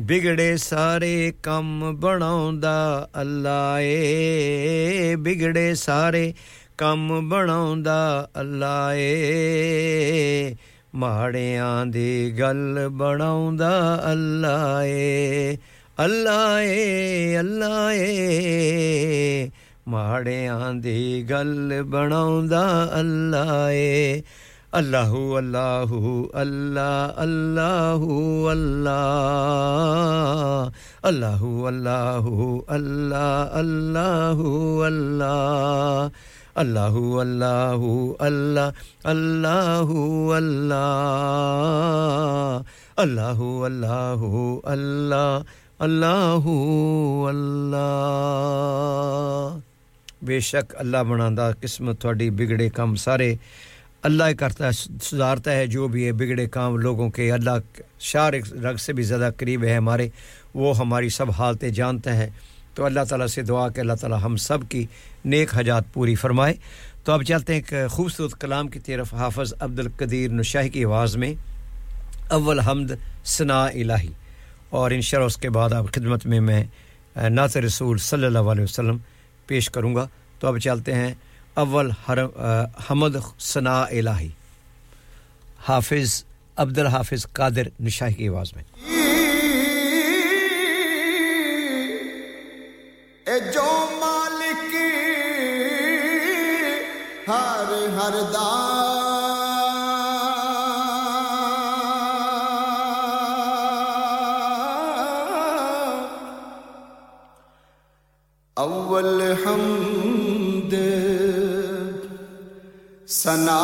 ਬਿਗੜੇ 0.00 0.56
ਸਾਰੇ 0.56 1.32
ਕੰਮ 1.42 1.92
ਬਣਾਉਂਦਾ 2.00 3.08
ਅੱਲਾ 3.20 3.78
ਏ 3.80 5.14
ਬਿਗੜੇ 5.20 5.74
ਸਾਰੇ 5.74 6.32
ਕੰਮ 6.78 7.28
ਬਣਾਉਂਦਾ 7.28 8.28
ਅੱਲਾ 8.40 8.92
ਏ 8.94 10.54
ਮਾੜਿਆਂ 10.94 11.84
ਦੀ 11.86 12.30
ਗੱਲ 12.38 12.88
ਬਣਾਉਂਦਾ 12.92 13.70
ਅੱਲਾ 14.12 14.82
ਏ 14.84 15.56
ਅੱਲਾ 15.98 16.60
ਏ 16.60 17.38
ਅੱਲਾ 17.40 17.92
ਏ 17.92 19.50
ਮਾੜਿਆਂ 19.88 20.72
ਦੀ 20.74 21.22
ਗੱਲ 21.30 21.82
ਬਣਾਉਂਦਾ 21.82 22.62
ਅੱਲਾ 23.00 23.70
ਏ 23.70 24.22
ਅੱਲਾਹੂ 24.74 25.38
ਅੱਲਾਹੂ 25.38 26.30
ਅੱਲਾ 26.40 27.14
ਅੱਲਾਹੂ 27.22 28.18
ਅੱਲਾ 28.52 28.98
ਅੱਲਾਹੂ 31.08 31.68
ਅੱਲਾਹੂ 31.68 32.64
ਅੱਲਾ 32.74 33.22
ਅੱਲਾਹੂ 33.60 34.86
ਅੱਲਾ 34.86 36.10
ਅੱਲਾਹੂ 36.58 37.20
ਅੱਲਾਹੂ 37.22 38.16
ਅੱਲਾ 38.26 38.72
ਅੱਲਾਹੂ 39.10 40.36
ਅੱਲਾ 40.36 40.82
ਅੱਲਾਹੂ 42.98 43.66
ਅੱਲਾਹੂ 43.66 44.58
اللہ 45.79 46.39
بے 50.23 50.39
شک 50.39 50.75
اللہ 50.77 50.97
بناندا 50.97 51.51
قسمت 51.51 52.01
تھوڑی 52.01 52.29
بگڑے 52.29 52.69
کام 52.69 52.95
سارے 52.95 53.35
اللہ 54.03 54.23
کرتا 54.39 54.67
ہے، 54.67 54.71
سدھارتا 54.71 55.51
ہے 55.51 55.67
جو 55.67 55.87
بھی 55.87 56.05
ہے 56.05 56.11
بگڑے 56.11 56.45
کام 56.45 56.77
لوگوں 56.77 57.09
کے۔ 57.09 57.31
اللہ 57.31 57.81
شار 57.99 58.33
رگ 58.63 58.75
سے 58.75 58.93
بھی 58.93 59.03
زیادہ 59.03 59.29
قریب 59.37 59.63
ہے 59.63 59.75
ہمارے، 59.75 60.09
وہ 60.53 60.77
ہماری 60.77 61.09
سب 61.09 61.31
حالتیں 61.31 61.69
جانتا 61.69 62.17
ہے 62.17 62.29
تو 62.73 62.85
اللہ 62.85 63.03
تعالیٰ 63.09 63.27
سے 63.27 63.41
دعا 63.41 63.69
کہ 63.69 63.79
اللہ 63.79 63.93
تعالیٰ 63.93 64.19
ہم 64.23 64.35
سب 64.35 64.57
کی 64.69 64.85
نیک 65.25 65.55
حجات 65.55 65.83
پوری 65.93 66.15
فرمائے۔ 66.15 66.53
تو 67.03 67.11
اب 67.11 67.23
چلتے 67.23 67.53
ہیں 67.53 67.61
ایک 67.69 67.91
خوبصورت 67.91 68.41
کلام 68.41 68.67
کی 68.67 68.79
طرف۔ 68.79 69.13
حافظ 69.13 69.53
عبد 69.59 69.79
القدیر 69.79 70.31
نشاہی 70.31 70.69
کی 70.69 70.85
آواز 70.85 71.17
میں، 71.17 71.33
اول 72.29 72.59
حمد 72.59 72.91
سنا 73.25 73.65
الہی۔ 73.65 74.09
اور 74.69 74.91
انشاءاللہ 74.91 75.25
اس 75.25 75.37
کے 75.37 75.49
بعد 75.49 75.73
آپ 75.73 75.85
خدمت 75.95 76.25
میں 76.25 76.39
میں 76.39 76.63
نعت 77.29 77.57
رسول 77.57 77.97
صلی 77.97 78.25
اللہ 78.25 78.39
علیہ 78.39 78.63
وسلم 78.63 78.97
پیش 79.47 79.69
کروں 79.69 79.95
گا۔ 79.95 80.07
تو 80.39 80.47
اب 80.47 80.57
چلتے 80.57 80.93
ہیں۔ 80.93 81.13
اول 81.53 81.91
حمد 82.89 83.15
ثناء 83.39 83.85
الہی۔ 83.85 84.29
حافظ 85.69 86.23
عبد 86.55 86.77
الحافظ 86.77 87.27
قادر 87.33 87.67
نشاہی 87.79 88.13
کی 88.13 88.27
آواز 88.27 88.53
میں۔ 88.55 88.63
اے 93.25 93.39
جو 93.53 93.89
مالک 93.91 94.75
ہر 97.27 97.87
ہر 97.87 98.21
دار 98.33 98.84
اول 108.65 109.21
حمد 109.43 110.73
سنا 113.15 113.61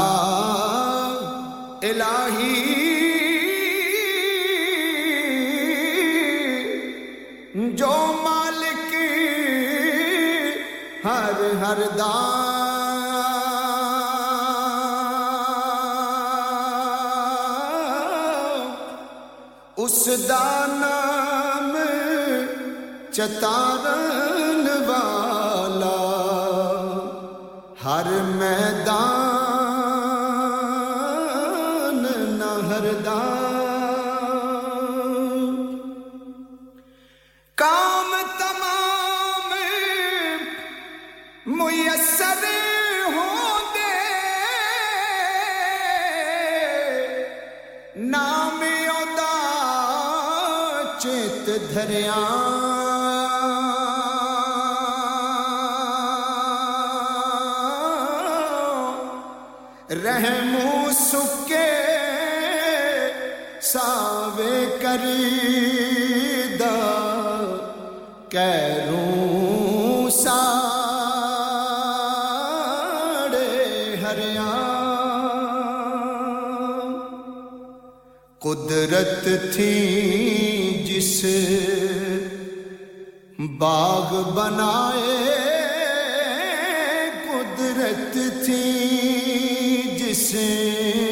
الہی. 1.84 2.58
جو 7.78 7.96
مالک 8.24 8.94
ہر 11.06 11.42
ہر 11.62 11.82
دان 11.98 12.40
اس 19.78 20.08
دان 20.30 20.82
چتارا 23.14 24.11
رحمو 60.04 60.92
سکے 60.92 61.68
ساوے 63.64 64.66
کری 64.82 65.52
قدرت 78.42 79.28
تھی 79.54 79.74
جس 80.86 81.10
باغ 83.62 84.14
بنائے 84.36 85.18
قدرت 87.26 88.14
تھی 88.46 89.98
جسے 90.00 91.11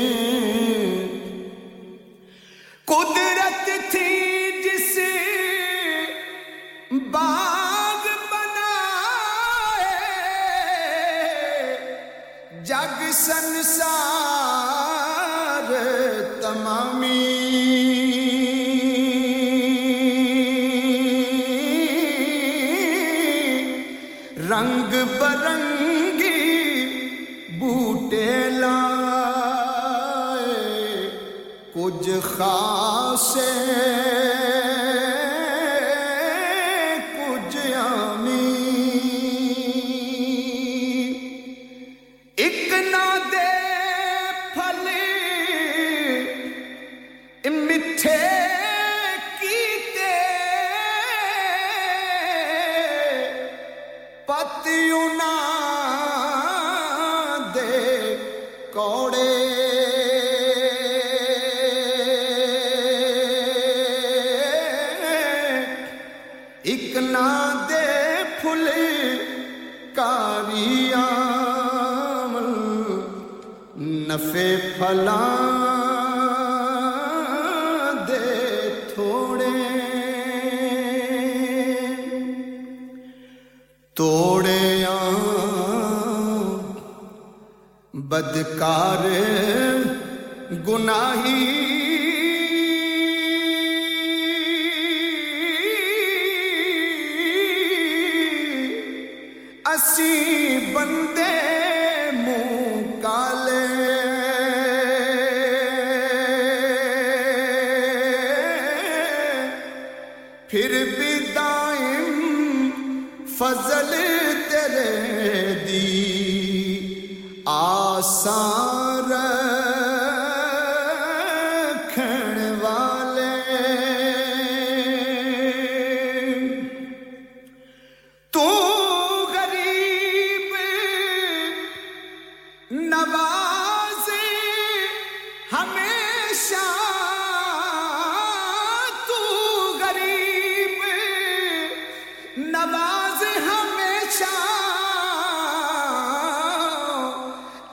نواز 142.41 143.23
ہمیشہ 143.45 144.33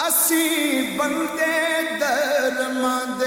اسی 0.07 0.47
بندے 0.97 1.55
درمد 2.01 3.23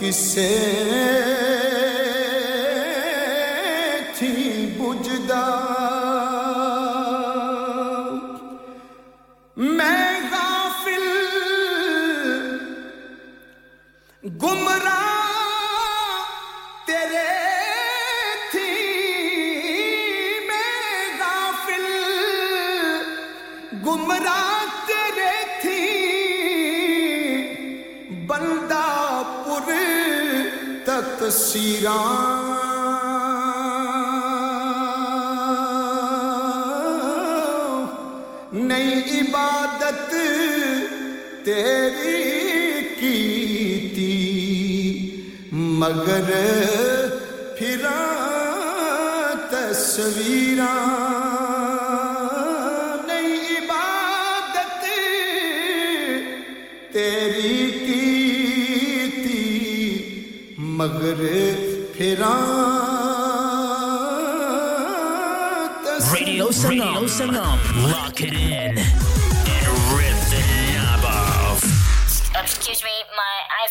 que 0.05 0.13
ser. 0.13 1.14
پھرا 47.57 47.99
تصویر 49.51 50.61
نئی 53.07 53.37
عبادت 53.57 54.85
تیری 56.93 57.69
کی 57.85 59.09
تھی 59.23 60.55
مگر 60.57 61.23
پھرا 61.97 62.33
radio 66.13 66.49
Sangam, 66.51 66.95
Radio 66.95 67.07
Sangam. 67.07 68.64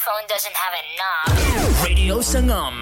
phone 0.04 0.26
doesn't 0.28 0.56
have 0.64 0.74
a 0.80 0.84
knob. 0.98 1.84
Radio 1.84 2.16
Sangam. 2.20 2.76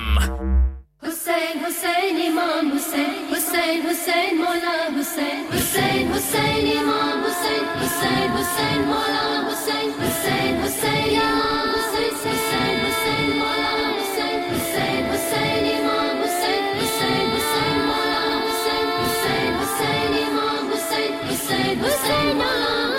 Hussein, 1.02 1.54
Hussein, 1.64 2.16
Imam 2.28 2.70
Hussein, 2.72 3.28
Hussein, 3.30 3.82
Hussein, 3.86 4.38
Mullah 4.38 4.90
Hussein, 4.96 5.46
Hussein, 5.52 6.12
Hussein, 6.12 6.66
Imam 6.78 7.22
Hussein, 7.22 7.64
Hussein, 7.80 8.28
Hussein, 8.36 8.80
Mullah 8.90 9.44
Hussein, 9.48 9.88
Hussein, 10.02 10.52
Hussein, 10.62 11.06
Imam 11.22 11.66
Hussein, 11.74 12.12
Hussein, 12.26 12.76
Hussein, 12.86 13.28
Mullah 13.40 13.78
Hussein, 13.98 14.40
Hussein, 14.52 15.02
Hussein, 15.12 15.62
Imam 15.76 16.14
Hussein, 16.22 16.62
Hussein, 16.78 17.26
Hussein, 17.34 17.76
Mullah 17.90 18.34
Hussein, 18.46 18.86
Hussein, 19.02 19.50
Hussein, 19.60 20.10
Imam 20.26 20.62
Hussein, 20.72 21.12
Hussein, 21.28 21.74
Hussein, 21.84 22.36
Mullah 22.40 22.91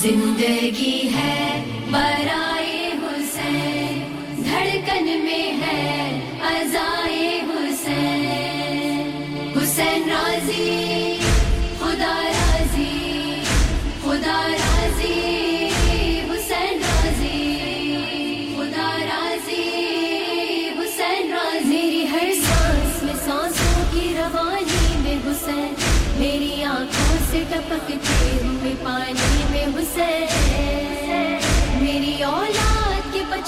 زندگی 0.00 1.08
ہے 1.14 1.62
برائے 1.90 2.90
حسین 3.02 4.02
دھڑکن 4.44 5.04
میں 5.24 5.46
ہے 5.62 6.20
ازائے 6.42 7.40
حسین۔ 7.48 9.10
حسین 9.56 10.10
راضی 10.10 11.18
خدا 11.78 12.14
راضی۔ 12.24 12.47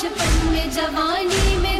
بچپن 0.02 0.52
میں 0.52 0.64
جوانی 0.74 1.56
میں 1.56 1.79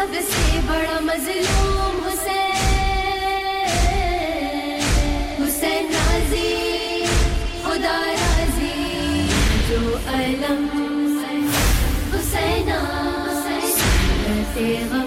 سب 0.00 0.14
سے 0.28 0.58
بڑا 0.66 0.98
مظلوم 1.00 1.96
حسین۔ 2.04 2.48
حسین 5.40 5.90
نازی 5.92 7.04
خدا 7.64 7.98
راضی 8.20 9.26
جو 9.68 9.80
علم 10.14 10.66
حسین 12.14 12.70
حسین 14.28 14.99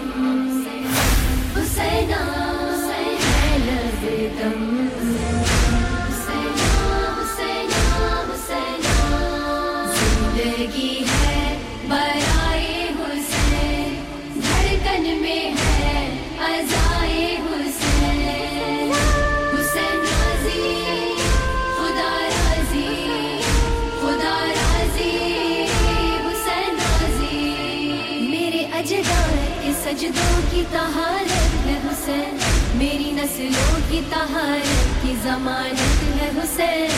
کی 33.94 34.00
تہار 34.10 34.60
کی 35.02 35.14
ضمانت 35.22 36.20
ہے 36.20 36.30
حسین۔ 36.36 36.90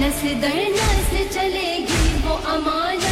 نس 0.00 0.20
سے 0.20 0.34
در 0.42 0.56
نس 0.70 1.08
سے 1.10 1.24
چلے 1.30 1.76
گی 1.88 2.08
وہ 2.24 2.36
امان 2.46 3.05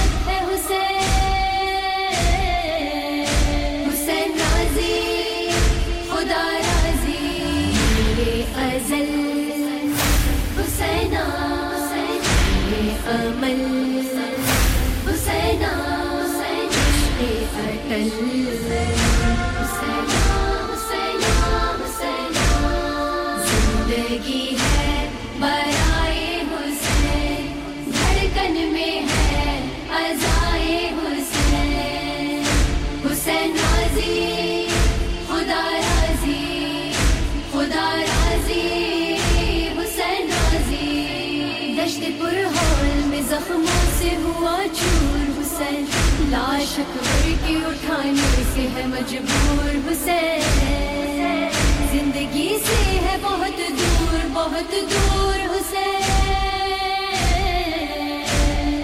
مجبور 48.94 49.92
حسین۔ 49.92 51.48
زندگی 51.92 52.58
سے 52.66 52.98
ہے 53.04 53.16
بہت 53.22 53.58
دور 53.58 54.26
بہت 54.32 54.72
دور 54.72 55.34
حسین۔ 55.34 56.02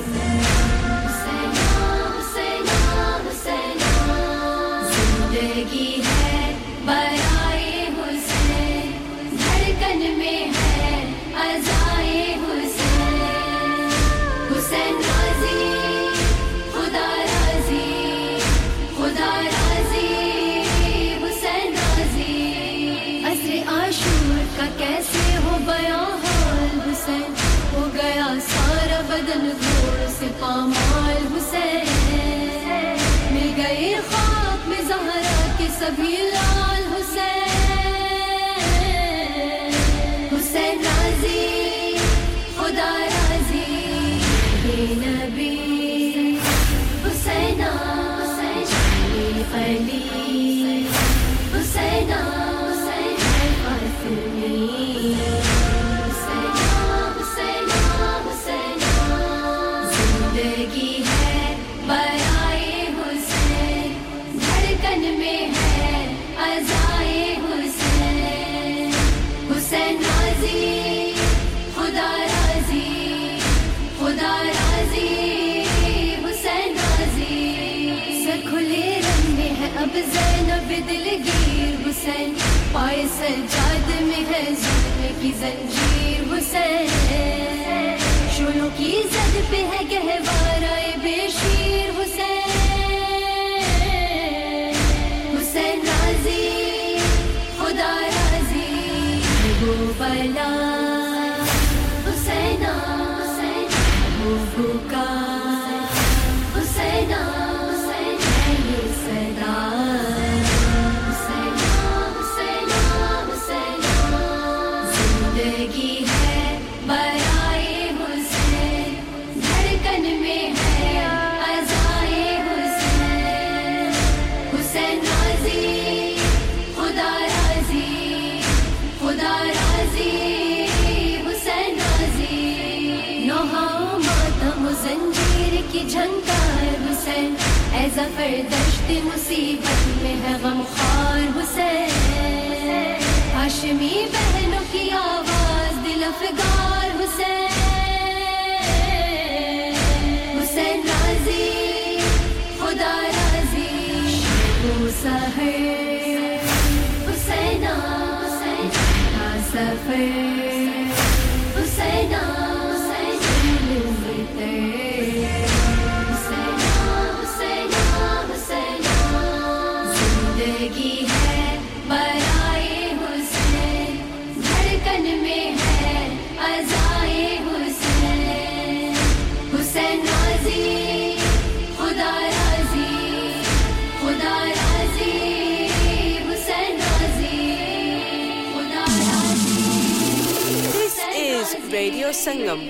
سنگم۔ 192.28 192.60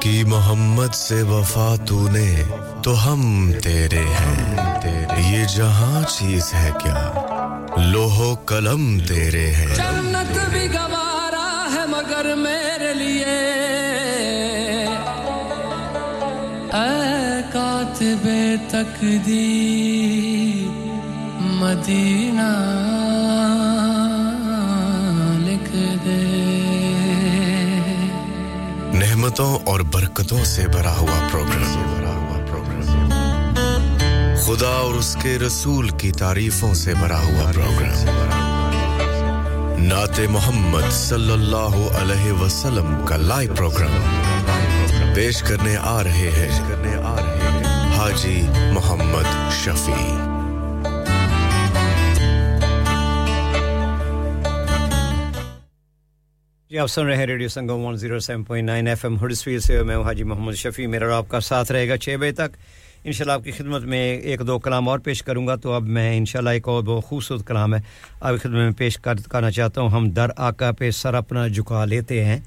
کی 0.00 0.24
محمد 0.24 0.94
سے 0.94 1.22
وفا 1.22 1.74
تو 1.86 2.08
نے 2.08 2.42
تو 2.82 3.12
ہم 3.12 3.52
تیرے 3.62 4.04
ہیں۔ 4.04 4.56
یہ 5.32 5.44
جہاں 5.56 6.02
چیز 6.08 6.54
ہے 6.54 6.70
کیا 6.82 7.12
لوہو 7.76 8.34
قلم 8.34 8.98
تیرے 9.08 9.50
ہیں۔ 9.50 9.74
جنت 9.74 10.50
بھی 10.50 10.66
گوارا 10.66 11.68
ہے 11.74 11.86
مگر 11.86 12.34
میرے 12.34 12.94
لیے۔ 12.94 13.42
اے 16.72 17.42
کاتب 17.52 18.28
تقدیر 18.70 20.68
مدینہ 21.40 22.50
لکھ 25.38 25.76
دے۔ 26.04 26.51
نعمتوں 29.22 29.58
اور 29.64 29.80
برکتوں 29.80 30.44
سے 30.44 30.66
بھرا 30.66 30.96
ہوا 30.98 31.18
پروگرام 31.32 32.32
خدا 34.46 34.68
اور 34.68 34.94
اس 34.94 35.16
کے 35.22 35.36
رسول 35.38 35.88
کی 35.88 36.10
تعریفوں 36.12 36.74
سے 36.74 36.94
بھرا 36.94 37.20
ہوا 37.20 37.52
پروگرام 37.52 38.08
نعت 39.84 40.20
محمد 40.30 40.90
صلی 40.92 41.32
اللہ 41.32 41.78
علیہ 42.00 42.32
وسلم 42.32 43.06
کا 43.06 43.16
لائیو 43.16 43.54
پروگرام 43.54 45.14
پیش 45.14 45.42
کرنے 45.42 45.76
آ 45.76 46.02
رہے 46.04 46.30
ہیں 46.36 46.50
حاجی 47.98 48.40
محمد 48.72 49.52
شفیع. 49.64 50.31
جی 56.72 56.78
آپ 56.78 56.86
سن 56.86 57.06
رہے 57.06 57.16
ہیں 57.16 57.26
radio 57.26 57.48
Sangam 57.48 57.86
107.9 57.86 58.86
F 58.88 59.04
M 59.04 59.24
Huddersfield 59.24 59.60
سے، 59.60 59.82
میں 59.82 59.96
حاجی 59.96 60.24
محمد 60.24 60.52
شفیع، 60.52 60.86
میرا 60.88 61.04
اور 61.04 61.12
آپ 61.12 61.28
کا 61.28 61.40
ساتھ 61.40 61.72
رہے 61.72 61.88
گا 61.88 61.96
چھ 61.96 62.16
بجے 62.20 62.32
تک۔ 62.32 62.56
انشاءاللہ 63.04 63.32
آپ 63.32 63.44
کی 63.44 63.50
خدمت 63.50 63.82
میں 63.82 64.16
ایک 64.16 64.40
دو 64.46 64.58
کلام 64.58 64.88
اور 64.88 64.98
پیش 64.98 65.22
کروں 65.22 65.46
گا، 65.46 65.54
تو 65.54 65.72
اب 65.72 65.82
میں 65.82 66.16
انشاءاللہ 66.16 66.50
ایک 66.50 66.68
اور 66.68 66.82
بہت 66.82 67.04
خوبصورت 67.04 67.46
کلام 67.46 67.74
ہے۔ 67.74 67.80
آپ 68.20 68.32
کی 68.32 68.38
خدمت 68.38 68.54
میں 68.54 68.70
پیش 68.70 68.98
کرنا 69.30 69.50
چاہتا 69.50 69.80
ہوں، 69.80 69.88
ہم 69.88 70.10
در 70.10 70.26
آقا 70.36 70.72
پہ 70.72 70.90
سر 70.90 71.14
اپنا 71.14 71.48
جھکا 71.48 71.84
لیتے 71.84 72.24
ہیں۔ 72.24 72.40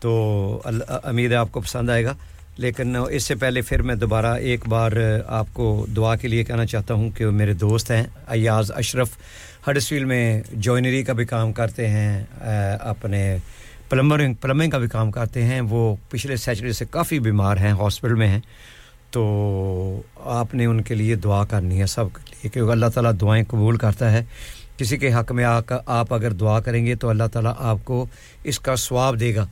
تو 0.00 0.62
امید 0.88 1.30
ہے 1.30 1.36
آپ 1.36 1.52
کو 1.52 1.60
پسند 1.60 1.90
آئے 1.90 2.04
گا۔ 2.04 2.14
لیکن 2.56 2.96
اس 3.10 3.24
سے 3.24 3.34
پہلے 3.34 3.60
پھر 3.62 3.82
میں 3.82 3.94
دوبارہ 3.94 4.34
ایک 4.34 4.68
بار 4.68 4.92
آپ 5.26 5.46
کو 5.52 5.86
دعا 5.96 6.16
کے 6.16 6.28
لیے 6.28 6.44
کہنا 6.44 6.66
چاہتا 6.66 6.94
ہوں 6.94 7.10
کہ 7.10 7.26
میرے 7.26 7.52
دوست 7.52 7.90
ہیں، 7.90 8.04
ایاز 8.28 8.72
اشرف۔ 8.74 9.08
ہڈسویل 9.70 10.04
میں 10.04 10.42
جوائنری 10.52 11.02
کا 11.02 11.12
بھی 11.12 11.24
کام 11.24 11.52
کرتے 11.52 11.88
ہیں 11.88 12.24
اپنے 12.80 13.36
پلمبرنگ 13.88 14.34
پلمبنگ 14.34 14.70
کا 14.70 14.78
بھی 14.78 14.88
کام 14.88 15.10
کرتے 15.10 15.44
ہیں۔ 15.44 15.60
وہ 15.60 15.96
پچھلے 16.08 16.36
سیچری 16.36 16.72
سے 16.72 16.84
کافی 16.90 17.18
بیمار 17.18 17.56
ہیں، 17.56 17.70
ہاسپٹل 17.70 18.14
میں 18.14 18.28
ہیں۔ 18.28 18.40
تو 19.10 20.02
آپ 20.24 20.54
نے 20.54 20.64
ان 20.64 20.82
کے 20.82 20.94
لیے 20.94 21.14
دعا 21.14 21.44
کرنی 21.44 21.80
ہے 21.80 21.86
سب 21.86 22.04
کے 22.14 22.22
لیے، 22.30 22.50
کیونکہ 22.50 22.72
اللہ 22.72 22.86
تعالیٰ 22.86 23.12
دعائیں 23.20 23.44
قبول 23.48 23.76
کرتا 23.76 24.12
ہے۔ 24.12 24.24
کسی 24.76 24.96
کے 24.96 25.12
حق 25.12 25.32
میں 25.32 25.44
آ 25.44 25.60
کر 25.60 25.76
آپ 25.86 26.14
اگر 26.14 26.32
دعا 26.32 26.60
کریں 26.60 26.86
گے 26.86 26.94
تو 26.94 27.08
اللہ 27.08 27.24
تعالیٰ 27.32 27.54
آپ 27.58 27.78
کو 27.84 28.06
اس 28.44 28.60
کا 28.60 28.76
ثواب 28.76 29.20
دے 29.20 29.34
گا۔ 29.34 29.46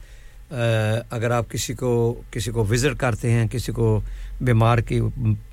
اگر 1.11 1.31
آپ 1.31 1.51
کسی 1.51 1.75
کو 1.75 2.21
کسی 2.31 2.51
کو 2.51 2.65
وزٹ 2.65 3.01
کرتے 3.01 3.31
ہیں، 3.31 3.47
کسی 3.49 3.73
کو 3.73 4.01
بیمار 4.41 4.79
کی 4.79 5.01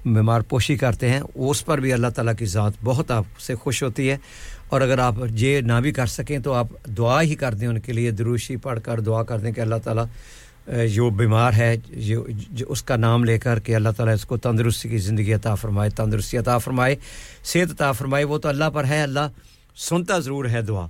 بیمار 0.06 0.42
پوشی 0.42 0.76
کرتے 0.78 1.10
ہیں، 1.10 1.20
اس 1.36 1.66
پر 1.66 1.80
بھی 1.80 1.94
اللہ 1.94 2.08
تعالیٰ 2.08 2.34
کی 2.40 2.46
ذات 2.46 2.74
بہت 2.84 3.12
آپ 3.12 3.24
سے 3.40 3.56
خوش 3.56 3.84
ہوتی 3.84 4.10
ہے۔ 4.12 4.18
اور 4.74 4.82
اگر 4.82 5.00
آپ 5.00 5.14
یہ 5.30 5.62
نہ 5.62 5.74
بھی 5.74 5.92
کر 5.92 6.06
سکیں 6.06 6.40
تو 6.40 6.54
آپ 6.54 6.68
دعا 6.98 7.22
ہی 7.22 7.36
کر 7.36 7.54
دیں 7.54 7.68
ان 7.68 7.80
کے 7.80 7.94
لیے 7.94 8.12
دروشی 8.12 8.56
پڑھ 8.56 8.80
کر 8.84 9.00
دعا 9.00 9.24
کر 9.24 9.40
دیں 9.40 9.52
کہ 9.52 9.62
اللہ 9.62 9.76
تعالیٰ 9.84 10.06
جو 10.88 11.10
بیمار 11.10 11.54
ہے 11.54 11.78
جو, 11.78 12.28
جو 12.52 12.66
اس 12.70 12.84
کا 12.84 12.96
نام 12.96 13.24
لے 13.24 13.38
کر 13.40 13.60
کہ 13.60 13.76
اللہ 13.76 13.90
تعالیٰ 13.98 14.14
اس 14.14 14.26
کو 14.26 14.38
تندرستی 14.38 14.90
کی 14.90 14.98
زندگی 14.98 15.34
عطا 15.34 15.56
فرمائے 15.56 15.90
تندرستی 15.90 16.38
عطا 16.38 16.58
فرمائے 16.58 16.96
صحت 17.44 17.72
عطا 17.72 17.92
فرمائے 17.92 18.24
وہ 18.24 18.38
تو 18.38 18.50
اللہ 18.50 18.70
پر 18.74 18.86
ہے 18.86 19.02
اللہ 19.02 19.28
سنتا 19.76 20.20
ضرور 20.20 20.46
ہے 20.46 20.62
دعا۔ 20.62 20.88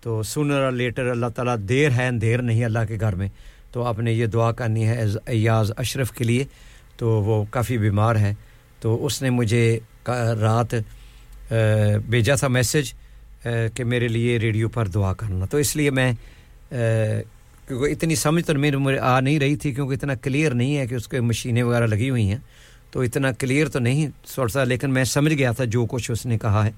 تو 0.00 0.22
سنر 0.22 0.60
اور 0.60 0.72
لیٹر 0.72 1.06
اللہ 1.06 1.26
تعالیٰ 1.26 1.56
دیر 1.58 1.90
ہے 1.90 2.08
دیر 2.20 2.42
نہیں 2.42 2.64
اللہ 2.64 2.84
کے 2.88 2.96
گھر 3.00 3.14
میں۔ 3.14 3.28
تو 3.72 3.82
آپ 3.82 3.98
نے 3.98 4.12
یہ 4.12 4.26
دعا 4.26 4.52
کرنی 4.52 4.88
ہے 4.88 5.04
ایاز 5.26 5.72
اشرف 5.76 6.12
کے 6.12 6.24
لیے۔ 6.24 6.44
تو 6.96 7.10
وہ 7.10 7.44
کافی 7.50 7.78
بیمار 7.78 8.16
ہے۔ 8.16 8.34
تو 8.80 9.06
اس 9.06 9.22
نے 9.22 9.30
مجھے 9.30 9.78
رات 10.40 10.74
بھیجا 12.10 12.34
تھا 12.34 12.48
میسج 12.48 12.92
کہ 13.74 13.84
میرے 13.84 14.08
لیے 14.08 14.38
ریڈیو 14.38 14.68
پر 14.68 14.88
دعا 14.88 15.12
کرنا۔ 15.14 15.46
تو 15.46 15.56
اس 15.56 15.76
لیے 15.76 15.90
میں 15.90 16.12
کیونکہ 17.68 17.90
اتنی 17.92 18.14
سمجھ 18.14 18.44
تو 18.44 18.54
میرے 18.54 18.76
مجھے 18.76 18.98
آ 18.98 19.20
نہیں 19.20 19.38
رہی 19.38 19.56
تھی، 19.56 19.72
کیونکہ 19.72 19.94
اتنا 19.94 20.14
کلیئر 20.14 20.54
نہیں 20.54 20.76
ہے 20.78 20.86
کہ 20.86 20.94
اس 20.94 21.08
کے 21.08 21.20
مشینیں 21.20 21.62
وغیرہ 21.62 21.86
لگی 21.86 22.10
ہوئی 22.10 22.28
ہیں۔ 22.30 22.38
تو 22.90 23.00
اتنا 23.00 23.32
کلیئر 23.32 23.68
تو 23.68 23.78
نہیں 23.78 24.08
تھوڑا 24.34 24.48
سا، 24.48 24.64
لیکن 24.64 24.90
میں 24.90 25.04
سمجھ 25.04 25.34
گیا 25.34 25.52
تھا 25.52 25.64
جو 25.64 25.84
کچھ 25.86 26.10
اس 26.10 26.26
نے 26.26 26.38
کہا 26.38 26.64
ہے 26.66 26.70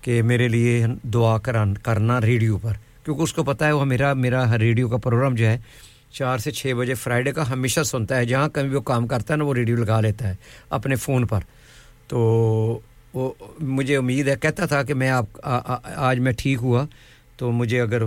کہ 0.00 0.22
میرے 0.22 0.48
لیے 0.48 0.86
دعا 1.14 1.38
کران، 1.38 1.74
کرنا 1.74 2.20
ریڈیو 2.20 2.58
پر۔ 2.58 2.72
کیونکہ 3.04 3.22
اس 3.22 3.32
کو 3.32 3.44
پتہ 3.44 3.64
ہے، 3.64 3.72
وہ 3.72 3.84
میرا 3.84 4.12
میرا 4.12 4.58
ریڈیو 4.58 4.88
کا 4.88 4.96
پروگرام 4.96 5.34
جو 5.34 5.46
ہے، 5.46 5.58
چار 6.12 6.38
سے 6.38 6.50
چھ 6.50 6.72
بجے 6.78 6.94
فرائیڈے 6.94 7.32
کا 7.32 7.50
ہمیشہ 7.50 7.82
سنتا 7.82 8.16
ہے۔ 8.16 8.24
جہاں 8.24 8.48
کبھی 8.48 8.74
وہ 8.76 8.80
کام 8.80 9.06
کرتا 9.06 9.34
ہے 9.34 9.38
نا، 9.38 9.44
وہ 9.44 9.54
ریڈیو 9.54 9.76
لگا 9.76 10.00
لیتا 10.00 10.28
ہے 10.28 10.34
اپنے 10.70 10.96
فون 10.96 11.26
پر۔ 11.26 11.40
تو 12.08 12.78
وہ 13.14 13.32
مجھے 13.60 13.96
امید 13.96 14.28
ہے، 14.28 14.34
کہتا 14.40 14.66
تھا 14.66 14.82
کہ 14.82 14.94
میں 14.94 15.10
آپ 15.10 15.24
آج 15.94 16.18
میں 16.18 16.32
ٹھیک 16.36 16.58
ہوا، 16.62 16.86
تو 17.36 17.52
مجھے 17.52 17.80
اگر 17.80 18.02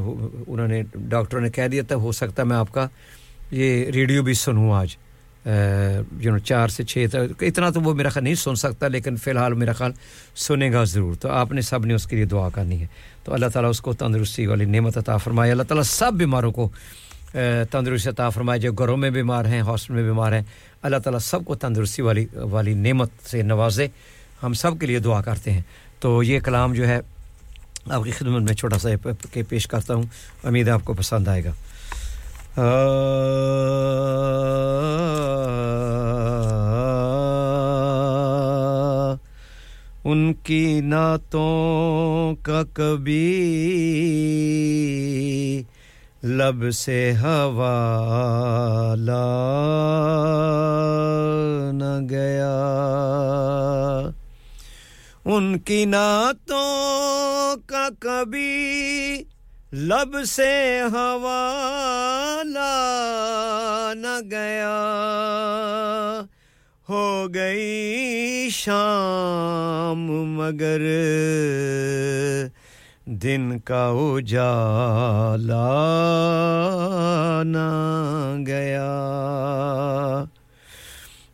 انہوں 0.48 0.68
نے 0.68 0.84
ڈاکٹروں 0.96 1.42
نے 1.42 1.50
کہہ 1.50 1.68
دیا 1.68 1.84
تھا، 1.88 1.96
ہو 1.96 2.12
سکتا 2.12 2.44
میں 2.44 2.58
آپ 2.58 2.72
کا 2.72 2.88
یہ 3.52 3.86
ریڈیو 3.86 4.24
بھی 4.24 4.34
سنوں 4.34 4.72
آج۔ 4.72 4.96
یو 6.20 6.32
نو 6.32 6.38
چار 6.38 6.68
سے 6.68 6.84
چھ 6.84 7.06
تک، 7.12 7.44
اتنا 7.44 7.70
تو 7.70 7.82
وہ 7.82 7.94
میرا 7.94 8.10
خیال 8.10 8.24
نہیں 8.24 8.36
سن 8.36 8.56
سکتا، 8.56 8.88
لیکن 8.88 9.16
فی 9.16 9.32
الحال 9.32 9.54
میرا 9.54 9.74
خیال 9.74 9.92
سنے 10.36 10.72
گا 10.72 10.84
ضرور۔ 10.84 11.16
تو 11.16 11.30
آپ 11.30 11.52
نے 11.52 11.62
سب 11.62 11.86
نے 11.86 11.94
اس 11.94 12.08
کے 12.08 12.16
لیے 12.16 12.26
دعا 12.26 12.50
کرنی 12.50 12.82
ہے۔ 12.82 12.88
تو 13.24 13.34
اللہ 13.34 13.46
تعالیٰ 13.54 13.70
اس 13.70 13.82
کو 13.82 13.94
تندرستی 13.94 14.46
والی 14.46 14.66
نعمت 14.66 14.98
عطا 14.98 15.18
فرمائے۔ 15.18 15.52
اللہ 15.52 15.64
تعالیٰ 15.64 15.84
سب 15.84 16.14
بیماروں 16.14 16.52
کو 16.52 16.70
تندرستی 17.72 18.10
عطا 18.10 18.30
فرمائے۔ 18.30 18.60
جو 18.60 18.74
گھروں 18.74 18.98
میں 18.98 19.10
بیمار 19.10 19.46
ہیں، 19.46 19.62
ہاسپٹل 19.62 19.94
میں 19.94 20.04
بیمار 20.04 20.32
ہیں، 20.32 20.42
اللہ 20.82 20.98
تعالیٰ 20.98 21.20
سب 21.20 21.46
کو 21.46 21.56
تندرستی 21.56 22.02
والی 22.02 22.26
والی 22.36 22.74
نعمت 22.74 23.10
سے 23.24 23.42
نوازے۔ 23.42 23.88
ہم 24.44 24.54
سب 24.54 24.72
کے 24.80 24.86
لیے 24.86 25.00
دعا 25.00 25.22
کرتے 25.22 25.52
ہیں۔ 25.52 25.62
تو 26.00 26.24
یہ 26.24 26.40
کلام 26.40 26.74
جو 26.74 26.88
ہے، 26.88 27.00
آپ 27.90 28.04
کی 28.04 28.12
خدمت 28.12 28.42
میں 28.42 28.54
چھوٹا 28.54 28.78
سا 28.78 28.90
کے 29.32 29.44
پیش 29.44 29.68
کرتا 29.68 29.94
ہوں۔ 29.94 30.04
امید 30.44 30.68
ہے 30.68 30.74
آپ 30.74 30.82
کو 30.84 30.94
پسند 30.94 31.28
آئے 31.28 31.44
گا۔ 31.46 31.52
ان 40.04 40.34
کی 40.34 40.82
نعتوں 40.82 42.36
کا 42.42 42.62
کبھی 42.74 43.54
لب 46.24 46.72
سے 46.72 47.14
ہوا 47.22 48.96
نہ 51.74 52.00
گیا۔ 52.10 52.54
ان 55.30 55.60
کی 55.60 55.86
نعتوں 55.86 57.56
کا 57.66 57.88
کبھی 58.00 59.24
لب 59.74 60.18
سے 60.26 60.82
ہوا 60.92 61.42
نہ 63.96 64.20
گیا۔ 64.32 64.78
ہو 66.90 67.28
گئی 67.34 68.50
شام 68.52 70.06
مگر 70.38 70.82
دن 73.06 73.60
کا 73.60 73.88
اجالا 73.88 75.68
نہ 77.44 77.70
گیا۔ 78.48 78.94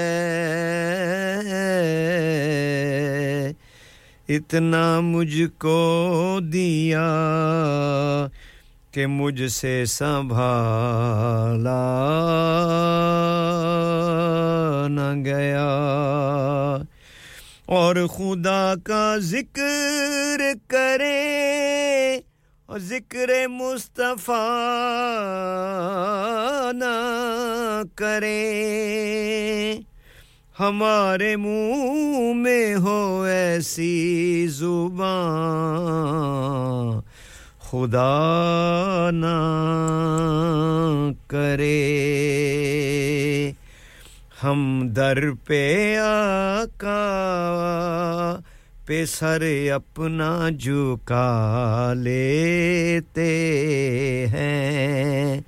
اتنا 4.28 5.00
مجھ 5.00 5.42
کو 5.58 6.38
دیا 6.52 7.06
کہ 8.90 9.06
مجھ 9.06 9.52
سے 9.52 9.84
سنبھالا 9.84 11.88
نہ 14.88 15.24
گیا۔ 15.24 15.68
اور 17.66 18.06
خدا 18.06 18.74
کا 18.84 19.14
ذکر 19.18 20.42
کرے 20.66 22.01
ذکر 22.78 23.48
مصطفیٰ 23.48 24.36
نہ 26.72 27.82
کرے۔ 27.94 29.78
ہمارے 30.60 31.36
منہ 31.36 32.34
میں 32.34 32.74
ہو 32.74 33.22
ایسی 33.22 34.46
زبان، 34.46 37.00
خدا 37.60 39.10
نہ 39.12 39.36
کرے۔ 41.26 41.92
ہم 44.44 44.88
در 44.88 45.18
پہ 45.46 45.98
آقا 45.98 47.00
پہ 48.86 49.04
سر 49.04 49.42
اپنا 49.74 50.48
جھکا 50.58 51.92
لیتے 51.96 53.26
ہیں۔ 54.32 55.40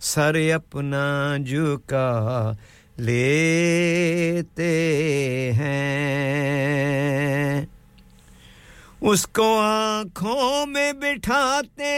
سر 0.00 0.36
اپنا 0.54 1.36
جھکا 1.46 2.52
لیتے 2.96 4.72
ہیں۔ 5.56 7.66
اس 9.00 9.26
کو 9.26 9.60
آنکھوں 9.60 10.66
میں 10.66 10.92
بٹھاتے 10.92 11.94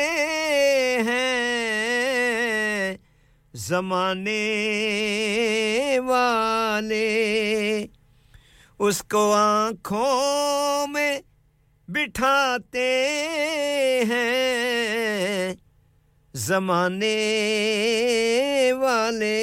ہیں۔ 1.06 2.96
زمانے 3.54 4.38
والے 5.98 7.06
اس 8.78 9.02
کو 9.02 9.32
آنکھوں 9.32 10.86
میں 10.86 11.20
بٹھاتے 11.88 12.88
ہیں 14.08 15.54
زمانے 16.34 17.12
والے 18.80 19.36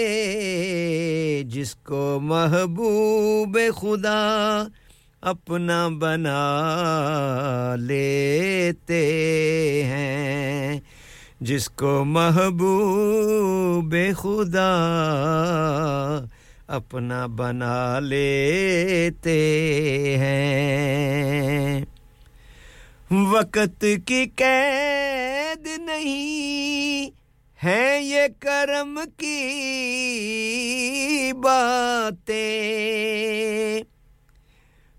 جس 1.46 1.76
کو 1.76 2.20
محبوب 2.22 3.58
خدا 3.82 4.64
اپنا 5.22 5.88
بنا 5.88 6.42
لیتے 7.80 9.04
ہیں، 9.84 10.80
جس 11.42 11.70
کو 11.70 12.04
محبوب 12.06 13.96
خدا 14.18 14.72
اپنا 16.68 17.26
بنا 17.26 18.00
لیتے 18.00 19.38
ہیں۔ 20.18 21.82
وقت 23.12 23.86
کی 24.06 24.26
قید 24.36 25.68
نہیں 25.78 27.10
ہے 27.66 28.00
یہ 28.02 28.22
کرم 28.40 29.00
کی 29.18 29.52
باتیں۔ 31.34 33.82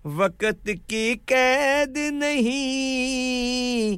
وقت 0.04 0.68
کی 0.88 1.14
قید 1.26 1.96
نہیں 1.96 3.96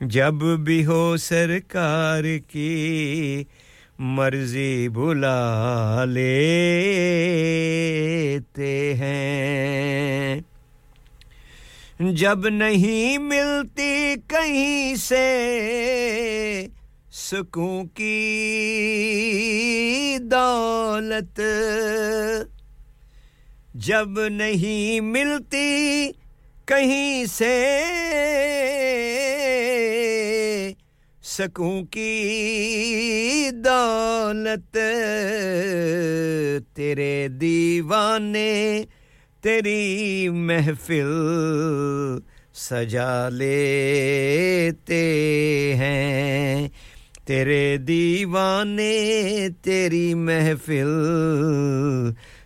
جب 0.00 0.34
بھی 0.34 0.86
ہو 0.86 1.16
سرکار 1.16 2.24
کی 2.48 3.44
مرضی 3.98 4.88
بلا 4.88 6.04
لیتے 6.04 8.94
ہیں۔ 8.94 10.40
جب 12.00 12.48
نہیں 12.48 13.18
ملتی 13.18 14.14
کہیں 14.28 14.94
سے 14.94 15.46
سکون 17.16 17.86
کی 17.88 18.18
دولت 20.22 21.40
جب 23.86 24.20
نہیں 24.30 25.00
ملتی 25.02 26.10
کہیں 26.68 27.24
سے 27.26 27.54
سکوں 31.22 31.82
کی 31.92 33.50
دولت 33.64 34.76
تیرے 36.74 37.28
دیوانے 37.40 38.52
تیری 39.44 40.28
محفل 40.28 41.12
سجا 42.58 43.28
لیتے 43.28 45.02
ہیں 45.78 46.68
تیرے 47.26 47.76
دیوانے 47.76 48.92
تیری 49.62 50.14
محفل 50.14 50.92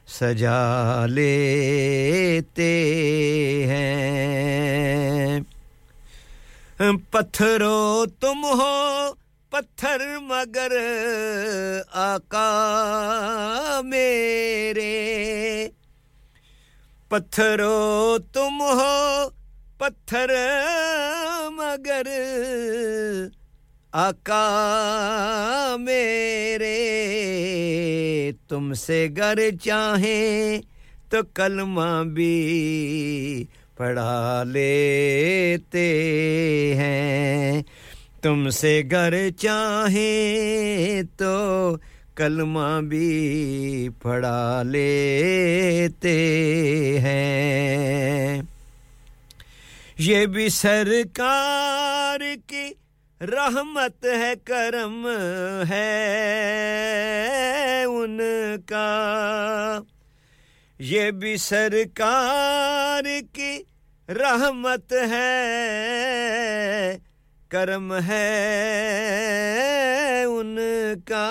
سجا 0.06 1.06
لیتے 1.06 2.70
ہیں۔ 3.68 5.40
پتھرو 7.10 8.04
تم 8.20 8.44
ہو 8.44 9.12
پتھر 9.50 10.06
مگر 10.22 10.72
آقا 11.92 13.80
میرے۔ 13.84 14.96
پتھرو 17.08 18.18
تم 18.32 18.62
ہو 18.62 19.28
پتھر 19.78 20.34
مگر 21.50 22.06
آقا 23.92 25.76
میرے، 25.80 26.70
تم 28.48 28.72
سے 28.72 29.08
گر 29.16 29.38
چاہیں 29.64 30.60
تو 31.10 31.16
کلمہ 31.34 32.02
بھی 32.04 33.44
پڑھا 33.76 34.42
لیتے 34.46 35.86
ہیں۔ 36.78 37.62
تم 38.22 38.48
سے 38.48 38.82
گھر 38.90 39.30
چاہیں 39.30 41.02
تو 41.18 41.76
کلمہ 42.14 42.80
بھی 42.88 43.88
پڑھا 44.02 44.62
لیتے 44.62 46.18
ہیں۔ 46.98 48.42
یہ 49.98 50.26
بھی 50.26 50.48
سرکار 50.48 52.20
کی 52.46 52.68
رحمت 53.20 54.04
ہے، 54.04 54.32
کرم 54.44 55.08
ہے 55.70 55.94
ان 57.84 58.20
کا۔ 58.66 59.80
یہ 60.78 61.10
بھی 61.10 61.36
سرکار 61.36 63.04
کی 63.32 63.62
رحمت 64.08 64.92
ہے، 64.92 65.38
کرم 67.48 67.94
ہے 67.94 68.52
ان 70.24 70.58
کا۔ 71.06 71.26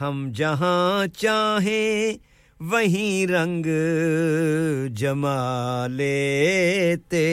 ہم 0.00 0.32
جہاں 0.34 1.06
چاہیں، 1.06 2.18
وہیں 2.60 3.30
رنگ 3.30 3.66
جما 4.94 5.86
لیتے 5.86 7.26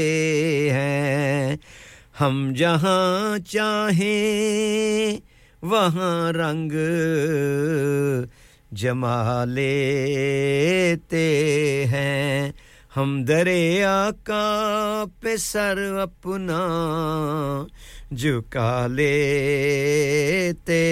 ہیں۔ 0.73 1.57
ہم 2.21 2.53
جہاں 2.55 3.37
چاہیں، 3.47 5.17
وہاں 5.61 6.31
رنگ 6.31 6.71
جما 8.71 9.45
لیتے 9.45 11.27
ہیں۔ 11.91 12.51
ہم 12.97 13.23
دریا 13.23 14.09
کا 14.23 15.03
پہ 15.21 15.35
سر 15.35 15.97
اپنا 16.01 16.61
جھکا 18.11 18.87
لیتے 18.87 20.83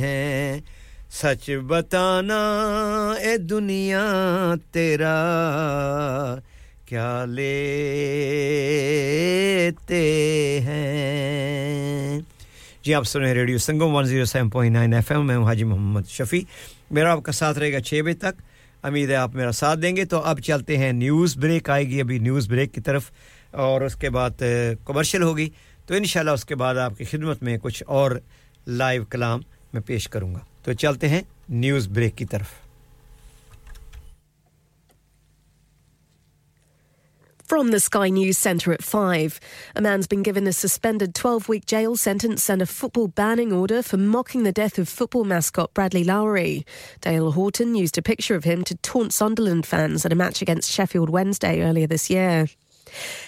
ہیں۔ 0.00 0.60
سچ 1.10 1.50
بتانا 1.66 2.42
اے 3.20 3.36
دنیا 3.36 4.06
تیرا 4.72 5.16
کیا 6.88 7.24
لیتے 7.28 8.60
ہیں؟ 10.64 12.20
جی 12.82 12.94
آپ 12.94 13.04
سن 13.04 13.18
رہے 13.18 13.28
ہیں 13.28 13.34
radio 13.34 13.58
Sangam 13.58 13.94
one 13.94 14.04
zero 14.04 14.24
seven 14.24 14.50
point 14.50 14.76
nine 14.76 14.94
F 14.94 15.10
M 15.12 15.26
میں 15.26 15.36
ہوں 15.36 15.44
حاجی 15.44 15.64
محمد 15.64 16.08
شفیع۔ 16.08 16.40
میرا 16.90 17.12
آپ 17.12 17.22
کا 17.22 17.32
ساتھ 17.32 17.58
رہے 17.58 17.72
گا 17.72 17.80
چھ 17.80 18.00
بجے 18.04 18.14
تک۔ 18.14 18.42
امید 18.82 19.10
ہے 19.10 19.14
آپ 19.14 19.34
میرا 19.34 19.52
ساتھ 19.52 19.78
دیں 19.78 19.96
گے۔ 19.96 20.04
تو 20.04 20.18
اب 20.18 20.40
چلتے 20.40 20.78
ہیں، 20.78 20.92
نیوز 20.92 21.36
بریک 21.36 21.70
آئے 21.70 21.88
گی 21.88 22.00
ابھی 22.00 22.18
نیوز 22.18 22.48
بریک 22.48 22.74
کی 22.74 22.80
طرف، 22.80 23.10
اور 23.50 23.80
اس 23.80 23.94
کے 23.94 24.10
بعد 24.10 24.42
کمرشل 24.84 25.22
ہوگی۔ 25.22 25.50
تو 25.86 25.94
انشاءاللہ 25.94 26.30
اس 26.30 26.44
کے 26.44 26.54
بعد 26.54 26.74
آپ 26.74 26.98
کی 26.98 27.04
خدمت 27.04 27.42
میں 27.42 27.58
کچھ 27.62 27.82
اور 27.86 28.10
لائیو 28.66 29.04
کلام 29.04 29.40
میں 29.72 29.82
پیش 29.82 30.08
کروں 30.08 30.34
گا۔ 30.34 30.40
تو 30.62 30.72
چلتے 30.72 31.08
ہیں 31.08 31.20
نیوز 31.48 31.88
بریک 31.88 32.16
کی 32.16 32.24
طرف۔ 32.24 32.67
From 37.48 37.70
the 37.70 37.80
Sky 37.80 38.10
News 38.10 38.36
Centre 38.36 38.74
at 38.74 38.84
5, 38.84 39.40
a 39.74 39.80
man's 39.80 40.06
been 40.06 40.22
given 40.22 40.46
a 40.46 40.52
suspended 40.52 41.14
12 41.14 41.48
week 41.48 41.64
jail 41.64 41.96
sentence 41.96 42.50
and 42.50 42.60
a 42.60 42.66
football 42.66 43.08
banning 43.08 43.54
order 43.54 43.82
for 43.82 43.96
mocking 43.96 44.42
the 44.42 44.52
death 44.52 44.78
of 44.78 44.86
football 44.86 45.24
mascot 45.24 45.72
Bradley 45.72 46.04
Lowery. 46.04 46.66
Dale 47.00 47.32
Horton 47.32 47.74
used 47.74 47.96
a 47.96 48.02
picture 48.02 48.34
of 48.34 48.44
him 48.44 48.64
to 48.64 48.74
taunt 48.74 49.14
Sunderland 49.14 49.64
fans 49.64 50.04
at 50.04 50.12
a 50.12 50.14
match 50.14 50.42
against 50.42 50.70
Sheffield 50.70 51.08
Wednesday 51.08 51.62
earlier 51.62 51.86
this 51.86 52.10
year. 52.10 52.48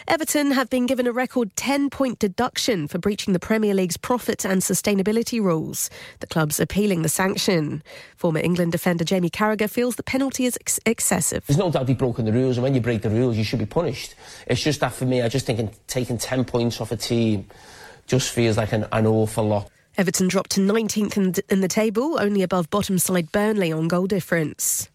Everton 0.08 0.52
have 0.52 0.70
been 0.70 0.86
given 0.86 1.06
a 1.06 1.12
record 1.12 1.54
10 1.56 1.90
point 1.90 2.18
deduction 2.18 2.88
for 2.88 2.98
breaching 2.98 3.32
the 3.32 3.38
Premier 3.38 3.74
League's 3.74 3.96
profit 3.96 4.44
and 4.44 4.62
sustainability 4.62 5.40
rules. 5.40 5.90
The 6.20 6.26
club's 6.26 6.60
appealing 6.60 7.02
the 7.02 7.08
sanction. 7.08 7.82
Former 8.16 8.40
England 8.40 8.72
defender 8.72 9.04
Jamie 9.04 9.30
Carragher 9.30 9.68
feels 9.68 9.96
the 9.96 10.02
penalty 10.02 10.44
is 10.44 10.56
ex- 10.60 10.80
excessive. 10.86 11.46
There's 11.46 11.58
no 11.58 11.70
doubt 11.70 11.86
they've 11.86 11.96
broken 11.96 12.24
the 12.24 12.32
rules, 12.32 12.56
and 12.56 12.64
when 12.64 12.74
you 12.74 12.80
break 12.80 13.02
the 13.02 13.10
rules, 13.10 13.36
you 13.36 13.44
should 13.44 13.58
be 13.58 13.66
punished. 13.66 14.14
It's 14.46 14.62
just 14.62 14.80
that 14.80 14.92
for 14.92 15.04
me, 15.04 15.22
I 15.22 15.28
just 15.28 15.46
think 15.46 15.74
taking 15.86 16.18
10 16.18 16.44
points 16.44 16.80
off 16.80 16.92
a 16.92 16.96
team 16.96 17.46
just 18.06 18.32
feels 18.32 18.56
like 18.56 18.72
an, 18.72 18.86
an 18.92 19.06
awful 19.06 19.44
lot. 19.44 19.70
Everton 19.96 20.28
dropped 20.28 20.52
to 20.52 20.60
19th 20.60 21.16
in, 21.16 21.34
in 21.48 21.60
the 21.60 21.68
table, 21.68 22.18
only 22.20 22.42
above 22.42 22.70
bottom 22.70 22.98
side 22.98 23.30
Burnley 23.32 23.72
on 23.72 23.88
goal 23.88 24.06
difference. 24.06 24.88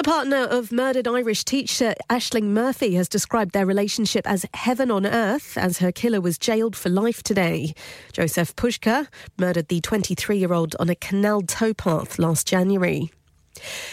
The 0.00 0.04
partner 0.04 0.44
of 0.44 0.72
murdered 0.72 1.06
Irish 1.06 1.44
teacher 1.44 1.94
Ashling 2.08 2.54
Murphy 2.54 2.94
has 2.94 3.06
described 3.06 3.52
their 3.52 3.66
relationship 3.66 4.26
as 4.26 4.46
heaven 4.54 4.90
on 4.90 5.04
earth 5.04 5.58
as 5.58 5.76
her 5.80 5.92
killer 5.92 6.22
was 6.22 6.38
jailed 6.38 6.74
for 6.74 6.88
life 6.88 7.22
today. 7.22 7.74
Joseph 8.10 8.56
Pushka 8.56 9.08
murdered 9.36 9.68
the 9.68 9.82
23 9.82 10.38
year 10.38 10.54
old 10.54 10.74
on 10.80 10.88
a 10.88 10.94
canal 10.94 11.42
towpath 11.42 12.18
last 12.18 12.46
January. 12.46 13.10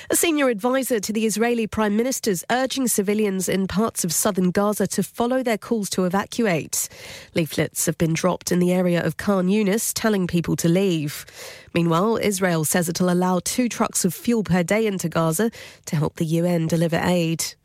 A 0.10 0.16
senior 0.16 0.50
advisor 0.50 1.00
to 1.00 1.14
the 1.14 1.26
Israeli 1.26 1.68
Prime 1.68 1.96
Minister 1.96 2.32
is 2.32 2.46
urging 2.50 2.88
civilians 2.88 3.50
in 3.50 3.68
parts 3.68 4.04
of 4.04 4.14
southern 4.14 4.52
Gaza 4.52 4.88
to 4.88 5.04
follow 5.04 5.44
their 5.44 5.58
calls 5.58 5.90
to 5.92 6.06
evacuate. 6.06 6.90
Leaflets 7.36 7.86
have 7.86 7.98
been 7.98 8.14
dropped 8.14 8.52
in 8.52 8.60
the 8.60 8.74
area 8.74 9.04
of 9.04 9.18
Khan 9.18 9.48
Yunis 9.48 9.92
telling 9.94 10.28
people 10.28 10.56
to 10.58 10.70
leave. 10.70 11.26
Meanwhile, 11.74 12.20
Israel 12.22 12.66
says 12.66 12.90
it'll 12.90 13.10
allow 13.10 13.40
two 13.40 13.70
trucks 13.70 14.06
of 14.06 14.14
fuel 14.14 14.44
per 14.44 14.64
day 14.64 14.88
into 14.88 15.10
Gaza 15.10 15.52
to 15.86 15.96
help 15.96 16.16
the 16.16 16.26
UN 16.26 16.68
deliver 16.68 17.00
aid. 17.04 17.56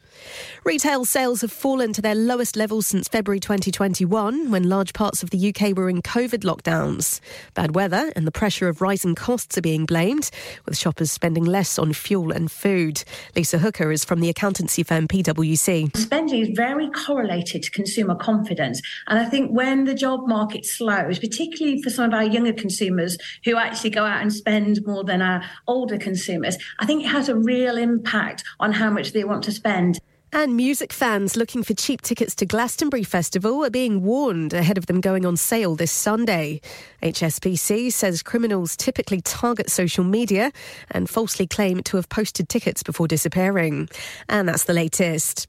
Retail 0.64 1.04
sales 1.04 1.40
have 1.40 1.52
fallen 1.52 1.92
to 1.92 2.00
their 2.00 2.14
lowest 2.14 2.56
levels 2.56 2.86
since 2.86 3.08
February 3.08 3.40
2021, 3.40 4.50
when 4.50 4.68
large 4.68 4.92
parts 4.92 5.22
of 5.22 5.30
the 5.30 5.48
UK 5.48 5.76
were 5.76 5.88
in 5.88 6.02
COVID 6.02 6.44
lockdowns. 6.44 7.20
Bad 7.54 7.74
weather 7.74 8.12
and 8.14 8.26
the 8.26 8.32
pressure 8.32 8.68
of 8.68 8.80
rising 8.80 9.14
costs 9.14 9.58
are 9.58 9.62
being 9.62 9.86
blamed, 9.86 10.30
with 10.64 10.78
shoppers 10.78 11.10
spending 11.10 11.44
less 11.44 11.78
on 11.78 11.92
fuel 11.92 12.30
and 12.30 12.50
food. 12.50 13.02
Lisa 13.34 13.58
Hooker 13.58 13.90
is 13.90 14.04
from 14.04 14.20
the 14.20 14.28
accountancy 14.28 14.82
firm 14.82 15.08
PwC. 15.08 15.96
Spending 15.96 16.42
is 16.42 16.50
very 16.54 16.88
correlated 16.90 17.62
to 17.64 17.70
consumer 17.70 18.14
confidence. 18.14 18.80
And 19.08 19.18
I 19.18 19.24
think 19.24 19.50
when 19.50 19.84
the 19.84 19.94
job 19.94 20.28
market 20.28 20.64
slows, 20.64 21.18
particularly 21.18 21.82
for 21.82 21.90
some 21.90 22.04
of 22.06 22.14
our 22.14 22.24
younger 22.24 22.52
consumers 22.52 23.18
who 23.44 23.56
actually 23.56 23.90
go 23.90 24.04
out 24.04 24.22
and 24.22 24.32
spend 24.32 24.86
more 24.86 25.04
than 25.04 25.22
our 25.22 25.42
older 25.66 25.98
consumers, 25.98 26.56
I 26.78 26.86
think 26.86 27.04
it 27.04 27.08
has 27.08 27.28
a 27.28 27.36
real 27.36 27.76
impact 27.76 28.44
on 28.60 28.72
how 28.72 28.90
much 28.90 29.12
they 29.12 29.24
want 29.24 29.42
to 29.44 29.52
spend. 29.52 29.98
And 30.34 30.56
music 30.56 30.94
fans 30.94 31.36
looking 31.36 31.62
for 31.62 31.74
cheap 31.74 32.00
tickets 32.00 32.34
to 32.36 32.46
Glastonbury 32.46 33.04
Festival 33.04 33.62
are 33.66 33.70
being 33.70 34.02
warned 34.02 34.54
ahead 34.54 34.78
of 34.78 34.86
them 34.86 35.02
going 35.02 35.26
on 35.26 35.36
sale 35.36 35.76
this 35.76 35.92
Sunday. 35.92 36.62
HSBC 37.02 37.92
says 37.92 38.22
criminals 38.22 38.74
typically 38.74 39.20
target 39.20 39.70
social 39.70 40.04
media 40.04 40.50
and 40.90 41.10
falsely 41.10 41.46
claim 41.46 41.82
to 41.82 41.98
have 41.98 42.08
posted 42.08 42.48
tickets 42.48 42.82
before 42.82 43.06
disappearing. 43.06 43.90
And 44.26 44.48
that's 44.48 44.64
the 44.64 44.72
latest. 44.72 45.48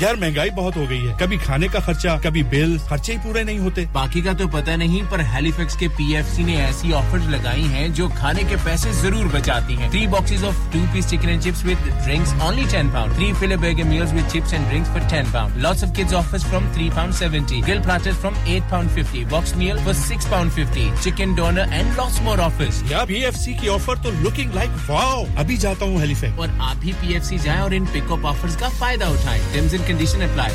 یار 0.00 0.14
مہنگائی 0.14 0.50
بہت 0.50 0.76
ہو 0.76 0.84
گئی 0.88 1.08
ہے۔ 1.08 1.14
کبھی 1.18 1.36
کھانے 1.36 1.68
کا 1.68 1.80
خرچہ 1.80 2.08
کبھی 2.22 2.42
بل 2.42 2.78
خرچے 2.78 3.12
ہی 3.12 3.18
پورے 3.22 3.42
نہیں 3.42 3.58
ہوتے۔ 3.58 3.84
باقی 3.92 4.20
کا 4.20 4.32
تو 4.32 4.48
پتہ 4.48 4.70
نہیں 4.70 5.10
پر 5.10 5.20
ہیلی 5.34 5.50
فیکس 5.50 5.76
کے 5.76 5.88
پی 5.88 6.16
ایف 6.16 6.26
سی 6.28 6.42
نے 6.42 6.56
ایسی 6.56 6.94
آفر 6.94 7.18
لگائی 7.18 7.64
ہیں 7.64 7.88
جو 7.88 8.08
کھانے 8.08 8.42
کے 8.48 8.56
پیسے 8.64 8.92
ضرور 8.92 9.24
بچاتی 9.32 9.76
ہیں۔ 9.76 9.90
Three 9.90 10.06
boxes 10.06 10.44
of 10.44 10.54
two 10.72 10.78
piece 10.92 11.08
chicken 11.10 11.28
and 11.28 11.42
chips 11.42 11.64
with 11.64 11.86
drinks 12.06 12.34
only 12.40 12.64
ten 12.70 12.88
pound 12.88 13.14
three 13.14 13.32
full 13.38 13.56
burger 13.56 13.84
meals 13.84 14.12
with 14.12 14.30
chips 14.32 14.52
and 14.52 14.70
drinks 14.70 14.88
for 14.88 15.08
ten 15.10 15.24
pound 15.32 15.56
lots 15.56 15.84
of 15.84 15.90
kids 15.96 16.14
offers 16.14 16.46
from 16.46 16.68
three 16.72 16.90
pound 16.94 17.14
seventy 17.14 17.60
Gul 17.68 17.82
platter 17.82 18.10
from 18.20 18.34
eight 18.44 18.70
pound 18.70 18.90
fifty 18.90 19.24
box 19.24 19.56
meal 19.56 19.78
for 19.84 19.92
six 19.92 20.30
pound 20.30 20.52
fifty 20.52 20.88
chicken 21.00 21.34
doner 21.34 21.64
and 21.72 21.90
lots 21.96 22.20
more 22.20 22.38
offers 22.38 22.82
یا 22.92 23.04
P 23.04 23.14
F 23.14 23.36
C 23.36 23.52
کی 23.52 23.68
offer 23.68 23.94
تو 24.02 24.10
looking 24.20 24.50
like 24.54 24.90
wow 24.90 25.24
ابھی 25.36 25.56
جاتا 25.56 25.84
ہوں 25.84 26.00
ہیلی 26.00 26.14
fax 26.14 26.38
اور 26.38 26.48
آپ 26.60 26.76
بھی 26.80 26.92
پی 27.00 27.14
F 27.14 27.24
سی 27.24 27.38
جائیں 27.38 27.60
اور 27.60 27.70
ان 27.70 27.84
پک 27.84 28.12
اپ 28.12 28.26
آفرز 28.26 28.56
کا 28.56 28.68
فائدہ 28.78 29.04
اٹھائیں۔ 29.04 29.42
اپلائی 29.86 30.54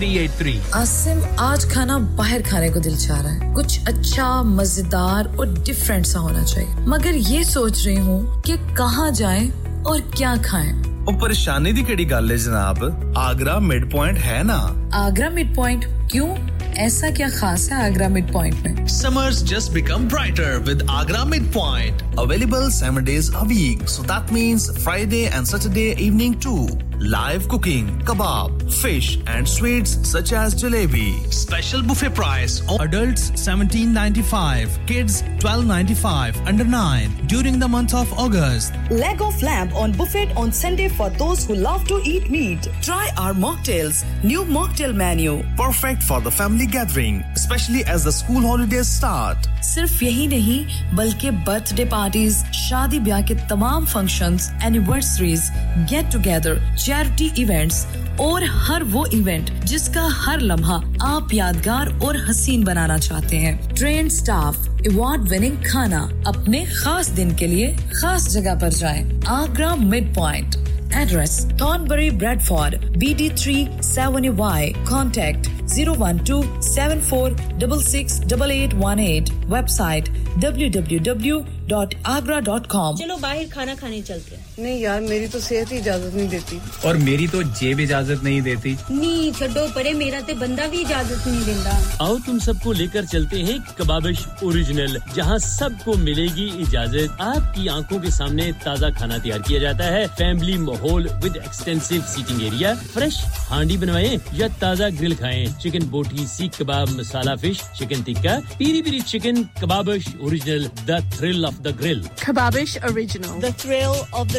سروسولیٹری 0.00 0.58
آسم 0.72 1.20
آج 1.36 1.66
کھانا 1.72 1.98
باہر 1.98 2.40
کھانے 2.44 2.68
کو 2.68 2.80
دل 2.80 2.96
چاہ 2.96 3.20
رہا 3.22 3.34
ہے 3.34 3.54
کچھ 3.56 3.80
اچھا 3.86 4.42
مزیدار 4.42 5.24
اور 5.36 5.46
ڈفرینٹ 5.66 6.06
سا 6.06 6.20
ہونا 6.20 6.44
چاہیے 6.44 6.74
مگر 6.86 7.14
یہ 7.14 7.42
سوچ 7.42 7.86
رہی 7.86 7.98
ہوں 7.98 8.42
کہاں 8.76 9.10
جائے 9.10 9.48
اور 9.82 10.00
کیا 10.16 10.34
کھائیں 10.42 10.72
ਉਹ 11.08 11.12
ਪਰੇਸ਼ਾਨੀ 11.12 11.72
ਦੀ 11.72 11.82
ਕਿਹੜੀ 11.82 12.04
ਗੱਲ 12.10 12.30
ਹੈ 12.30 12.36
ਜਨਾਬ? 12.36 12.84
ਆਗਰਾ 13.18 13.58
ਮਿਡ 13.58 13.90
ਪੁਆਇੰਟ 13.90 14.18
ਹੈ 14.18 14.42
ਨਾ? 14.42 14.58
ਆਗਰਾ 14.94 15.28
ਮਿਡ 15.28 15.54
ਪੁਆਇੰਟ 15.54 15.86
ਕਿਉਂ? 16.10 16.36
ایسا 16.80 17.08
کیا 17.16 17.26
خاص 17.30 17.64
ہے 17.72 17.76
آگرہ 17.76 18.06
مڈ 18.08 18.30
پوائنٹ 18.32 18.66
میں 18.66 18.86
summers 18.86 19.42
just 19.44 19.72
become 19.72 20.06
brighter 20.08 20.56
with 20.68 20.82
Agra 20.90 21.24
mid 21.24 21.52
point 21.52 22.02
available 22.18 22.70
seven 22.70 23.04
days 23.04 23.30
a 23.34 23.42
week 23.48 23.88
so 23.88 24.02
that 24.02 24.32
means 24.32 24.70
Friday 24.78 25.20
and 25.26 25.46
Saturday 25.46 25.84
evening 25.96 26.32
to 26.42 26.56
live 27.04 27.40
cooking 27.48 28.00
kebab 28.06 28.62
fish 28.70 29.16
and 29.26 29.48
sweets 29.48 29.90
such 30.06 30.32
as 30.32 30.54
jalebi 30.54 31.10
special 31.26 31.82
buffet 31.82 32.08
price 32.16 32.60
adult 32.78 33.18
17.95 33.40 34.78
kids 34.86 35.22
12.95 35.46 36.42
under 36.46 36.64
9 36.74 37.06
during 37.22 37.60
the 37.60 37.70
month 37.70 37.94
of 37.94 38.14
August 38.18 38.92
leg 38.92 39.22
of 39.22 39.42
lamb 39.42 39.76
on 39.78 39.92
buffet 39.96 40.36
on 40.36 40.52
Sunday 40.60 40.88
for 40.92 41.08
those 41.12 41.46
who 41.46 41.54
love 41.56 41.86
to 41.86 42.00
eat 42.04 42.30
meat. 42.30 42.68
Try 42.82 43.10
our 43.16 43.34
mocktails, 43.36 44.04
new 44.24 44.44
mocktail 44.46 44.94
menu. 44.94 45.42
Perfect 45.56 46.02
for 46.02 46.20
the 46.20 46.30
family 46.32 46.66
gathering, 46.66 47.22
especially 47.32 47.84
as 47.86 48.04
the 48.04 48.12
school 48.12 48.42
holidays 48.42 48.88
start. 48.90 49.48
صرف 49.64 50.02
یہی 50.02 50.26
نہیں 50.26 50.94
بلکہ 50.96 51.30
birth 51.46 51.74
day 51.74 51.84
parties 51.90 52.42
شادی 52.52 52.98
بیاہ 53.00 53.20
کے 53.26 53.34
تمام 53.48 53.84
functions 53.86 54.50
anniversaries 54.60 55.50
get 55.90 56.12
together 56.12 56.58
charity 56.76 57.28
events 57.34 57.84
اور 58.18 58.42
ہر 58.68 58.82
وہ 58.92 59.04
ایونٹ 59.10 59.50
جس 59.64 59.88
کا 59.94 60.06
ہر 60.26 60.40
لمحہ 60.40 60.80
آپ 61.06 61.32
یادگار 61.34 61.86
اور 62.00 62.14
حسین 62.30 62.64
بنانا 62.64 62.98
چاہتے 62.98 63.38
ہیں 63.38 63.56
ٹرین 63.76 64.08
سٹاف 64.10 64.56
ایوارڈ 64.80 65.30
وننگ 65.30 65.62
کھانا 65.64 66.06
اپنے 66.26 66.64
خاص 66.74 67.16
دن 67.16 67.34
کے 67.36 67.46
لیے 67.46 67.74
خاص 67.92 68.28
جگہ 68.32 68.54
پر 68.60 68.70
جائیں 68.78 69.02
آگرہ 69.30 69.74
مڈ 69.74 70.14
پوائنٹ 70.14 70.56
ایڈریس 70.96 71.44
بری 71.88 72.08
Bradford 72.42 72.74
B 72.96 73.12
D 73.18 73.28
three 73.36 73.64
seven 73.82 74.28
Y 74.36 74.72
contact 74.88 75.48
zero 75.68 75.94
one 75.98 76.16
two 76.26 76.40
seven 76.62 77.00
four 77.00 77.30
double 77.58 77.82
six 77.82 78.20
double 78.28 78.50
eight 78.50 78.74
one 78.80 78.98
eight 78.98 79.30
website 79.68 80.08
W 80.36 80.68
W 80.72 80.98
W 81.02 81.40
dot 81.68 81.94
Agra 82.04 82.40
dot 82.40 82.66
com 82.66 82.94
باہر 83.20 83.44
کھانا 83.50 83.74
کھانے 83.80 84.00
چلتے 84.06 84.36
ہیں۔ 84.36 84.41
نہیں 84.58 84.78
یار 84.78 85.00
میری 85.00 85.26
تو 85.26 85.40
صحت 85.40 85.72
ہی 85.72 85.78
اجازت 85.78 86.14
نہیں 86.14 86.26
دیتی۔ 86.28 86.58
اور 86.82 86.94
میری 86.94 87.26
تو 87.26 87.42
جیب 87.42 87.78
اجازت 87.82 88.24
نہیں 88.24 88.40
دیتی۔ 88.40 88.74
نہیں 88.90 89.38
چھڈو 89.38 89.66
پرے 89.74 89.92
میرا 89.92 90.20
تے 90.26 90.34
بندہ 90.34 90.62
بھی 90.70 90.80
اجازت 90.80 91.26
نہیں 91.26 91.44
دیتا 91.46 91.78
آؤ 91.98 92.16
تم 92.26 92.38
سب 92.38 92.52
کو 92.62 92.72
لے 92.72 92.86
کر 92.92 93.04
چلتے 93.04 93.42
ہیں 93.42 93.58
کبابش 93.76 94.26
اوریجنل 94.42 94.96
جہاں 95.14 95.38
سب 95.38 95.70
کو 95.84 95.94
ملے 95.98 96.26
گی 96.36 96.48
اجازت۔ 96.58 97.20
آپ 97.20 97.54
کی 97.54 97.68
آنکھوں 97.68 97.98
کے 97.98 98.10
سامنے 98.10 98.50
تازہ 98.64 98.86
کھانا 98.96 99.18
تیار 99.18 99.38
کیا 99.38 99.58
جاتا 99.58 99.92
ہے۔ 99.92 100.04
فیملی 100.18 100.56
ماحول 100.58 101.06
with 101.22 101.36
extensive 101.36 101.94
seating 102.08 102.40
area 102.40 102.72
fresh 102.92 103.18
handi 103.50 103.76
بنوائیں 103.76 104.16
یا 104.32 104.46
تازہ 104.58 104.84
گرل 105.00 105.14
کھائیں۔ 105.14 105.46
Chicken 105.60 105.86
boti 105.90 106.26
seekh 106.26 106.58
kebab 106.58 106.88
masala 106.90 107.34
fish 107.42 107.62
chicken 107.78 108.02
tikka 108.02 108.38
peri 108.58 108.82
peri 108.82 109.00
chicken 109.06 109.42
Kababish 109.60 110.08
original 110.20 110.66
the 110.88 110.98
thrill 111.16 111.44
of 111.46 111.64
the 111.64 111.70
grill 111.80 112.02
Kababish 112.26 112.78
original 112.82 113.42
the 113.42 113.48
thrill 113.58 114.00
of 114.12 114.34
the 114.34 114.38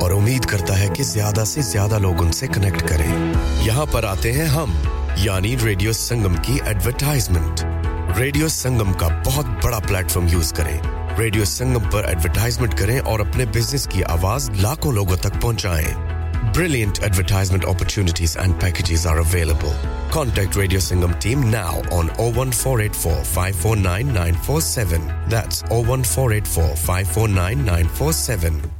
اور 0.00 0.10
امید 0.10 0.44
کرتا 0.44 0.78
ہے 0.78 0.88
کہ 0.96 1.02
زیادہ 1.02 1.44
سے 1.44 1.62
زیادہ 1.62 1.98
لوگ 1.98 2.22
ان 2.22 2.32
سے 2.32 2.46
کنیکٹ 2.46 2.88
کریں 2.88 3.10
یہاں 3.64 3.86
پر 3.92 4.04
آتے 4.04 4.32
ہیں 4.32 4.46
ہم 4.48 4.74
یعنی 5.16 5.56
ریڈیو 5.64 5.92
سنگم 5.92 6.36
کی 6.42 6.58
ایڈورٹائزمنٹ 6.64 7.64
ریڈیو 8.18 8.48
سنگم 8.50 8.92
کا 8.92 9.08
بہت 9.26 9.46
بڑا 9.64 9.78
پلیٹ 9.88 10.10
فارم 10.10 10.26
یوز 10.28 10.52
کریں 10.52 10.76
ریڈیو 11.18 11.44
سنگم 11.46 11.90
پر 11.90 12.04
ایڈورٹائزمنٹ 12.04 12.78
کریں 12.78 12.98
اور 13.00 13.20
اپنے 13.20 13.44
بزنس 13.54 13.86
کی 13.86 14.04
آواز 14.08 14.50
لاکھوں 14.60 14.92
لوگوں 14.92 15.16
تک 15.16 15.40
پہنچائیں 15.42 16.20
Brilliant 16.50 17.00
advertisement 17.00 17.64
opportunities 17.64 18.36
and 18.36 18.58
packages 18.58 19.06
are 19.06 19.20
available. 19.20 19.74
Contact 20.10 20.56
Radio 20.56 20.80
Singham 20.80 21.14
team 21.16 21.48
now 21.48 21.82
on 21.92 22.08
01484 22.10 23.22
549 23.24 24.06
947. 24.06 25.06
That's 25.28 25.62
01484 25.64 26.76
549 26.76 27.64
947. 27.64 28.79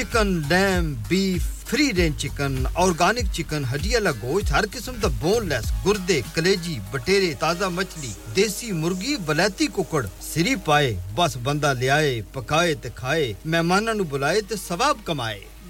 Chicken 0.01 0.29
lamb 0.49 0.93
beef 1.07 1.41
free 1.69 1.91
range 1.97 2.21
chicken 2.21 2.55
organic 2.83 3.31
chicken 3.33 3.63
ہڈی 3.71 3.93
والا 3.93 4.11
گوشت 4.21 4.51
ہر 4.51 4.65
قسم 4.71 4.95
کا 5.01 5.07
بون 5.19 5.47
لیس 5.49 5.65
گردے، 5.85 6.19
کلیجی، 6.33 6.77
بٹیرے، 6.91 7.33
تازہ 7.39 7.65
مچھلی، 7.73 8.11
دیسی 8.35 8.71
مرغی، 8.81 9.15
بلیتی 9.25 9.67
ککڑ، 9.75 10.05
سری 10.33 10.55
پائے، 10.65 10.95
بس 11.15 11.37
بندہ 11.43 11.73
لیا 11.79 11.99
پکائے 12.33 12.73
تے 12.81 12.89
کھائے 12.95 13.31
مہمانوں 13.45 14.05
بلائے 14.09 14.41
تے 14.41 14.55
ثواب 14.67 15.05
کمائے۔ 15.05 15.39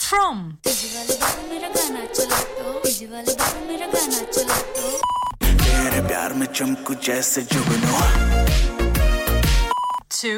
From 0.00 0.58
میرا 1.50 1.68
گانا 1.76 2.02
چلا 2.16 2.38
تو 2.58 3.60
میرا 3.68 3.86
گانا 3.92 4.20
چلا 4.34 4.56
تو 4.74 4.86
تیرے 5.64 6.00
پیار 6.08 6.30
میں 6.38 6.46
چمکو 6.56 6.94
جیسے 7.06 7.42
جگنو 7.50 7.98
ٹو 10.08 10.34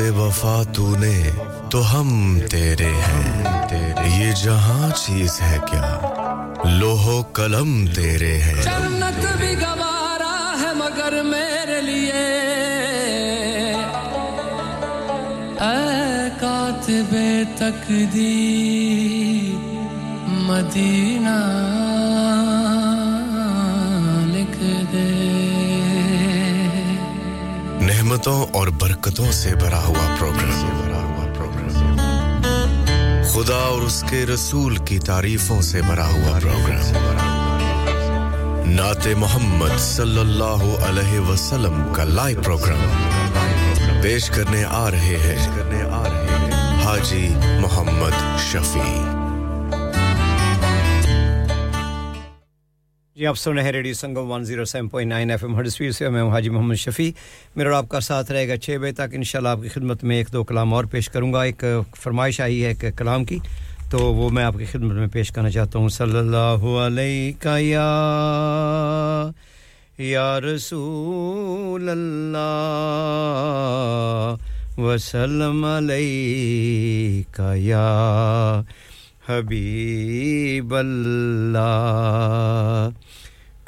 سے 0.00 0.10
وفا 0.10 0.62
تو 0.72 0.96
نے 0.98 1.30
تو 1.70 2.00
ہم 2.00 2.40
تیرے 2.50 2.92
ہیں۔ 2.92 3.42
یہ 4.18 4.32
جہاں 4.44 4.90
چیز 4.96 5.40
ہے 5.42 5.58
کیا؟ 5.70 6.00
لوہو 6.64 7.22
قلم 7.22 7.86
تیرے 7.86 8.38
ہیں۔ 8.38 8.62
جنت 8.62 9.38
بھی 9.38 9.54
گوارا 9.54 10.56
ہے 10.60 10.74
مگر 10.74 11.22
میرے 11.22 11.80
لیے۔ 11.80 12.22
اے 15.60 16.28
کاتب 16.40 17.16
تقدیر، 17.58 19.54
مدینہ۔ 20.28 21.36
نعمتوں 28.20 28.46
اور 28.52 28.68
برکتوں 28.68 29.30
سے 29.32 29.54
بھرا 29.54 29.80
ہوا 29.84 30.06
پروگرام 30.18 31.20
خدا 33.32 33.56
اور 33.56 33.82
اس 33.82 34.04
کے 34.10 34.24
رسول 34.26 34.76
کی 34.76 34.98
تعریفوں 34.98 35.60
سے 35.62 35.80
بھرا 35.82 36.06
ہوا 36.06 36.38
پروگرام 36.38 36.98
نعت 38.70 39.06
محمد 39.16 39.78
صلی 39.78 40.20
اللہ 40.20 40.64
علیہ 40.88 41.20
وسلم 41.20 41.82
کا 41.92 42.04
لائیو 42.04 42.42
پروگرام 42.42 44.00
پیش 44.02 44.28
کرنے 44.30 44.64
آ 44.64 44.90
رہے 44.90 45.16
ہیں 45.24 45.38
حاجی 46.84 47.28
محمد 47.60 48.20
شفیع. 48.52 49.09
جی 53.20 53.26
آپ 53.26 53.38
سن 53.38 53.52
رہے 53.52 53.62
ہیں 53.62 53.72
radio 53.72 53.94
Sangam 53.94 54.30
one 54.30 54.44
zero 54.44 54.64
seven 54.64 54.88
point 54.88 55.10
nine 55.10 55.30
F 55.30 55.44
M 55.44 55.60
Huddersfield 55.60 55.92
سے، 55.92 56.08
میں 56.08 56.22
حاجی 56.22 56.50
محمد 56.50 56.74
شفیع۔ 56.74 57.10
میرا 57.56 57.78
آپ 57.78 57.88
کا 57.88 58.00
ساتھ 58.00 58.32
رہے 58.32 58.48
گا 58.48 58.56
چھ 58.56 58.76
بجے 58.80 58.92
تک، 58.92 59.02
انشاءاللہ 59.12 59.48
آپ 59.48 59.58
کی 59.62 59.68
خدمت 59.68 60.04
میں 60.04 60.16
ایک 60.16 60.32
دو 60.32 60.44
کلام 60.44 60.74
اور 60.74 60.84
پیش 60.84 61.08
کروں 61.08 61.32
گا۔ 61.32 61.42
ایک 61.42 61.64
فرمائش 61.96 62.40
آئی 62.40 62.64
ہے 62.64 62.68
ایک 62.68 62.84
کلام 62.96 63.24
کی، 63.24 63.38
تو 63.90 63.98
وہ 63.98 64.30
میں 64.30 64.44
آپ 64.44 64.54
کی 64.58 64.64
خدمت 64.64 64.92
میں 64.92 65.06
پیش 65.06 65.30
کرنا 65.30 65.50
چاہتا 65.50 65.78
ہوں۔ 65.78 65.88
صلی 65.88 66.18
اللہ 66.18 66.86
علیہ 66.86 67.60
یا 67.60 69.30
یا 69.98 70.40
رسول 70.40 71.88
اللہ، 71.88 72.40
وسلم 74.80 75.64
علیہ 75.64 77.56
یا 77.56 78.62
حبیب 79.28 80.74
اللہ۔ 80.74 82.88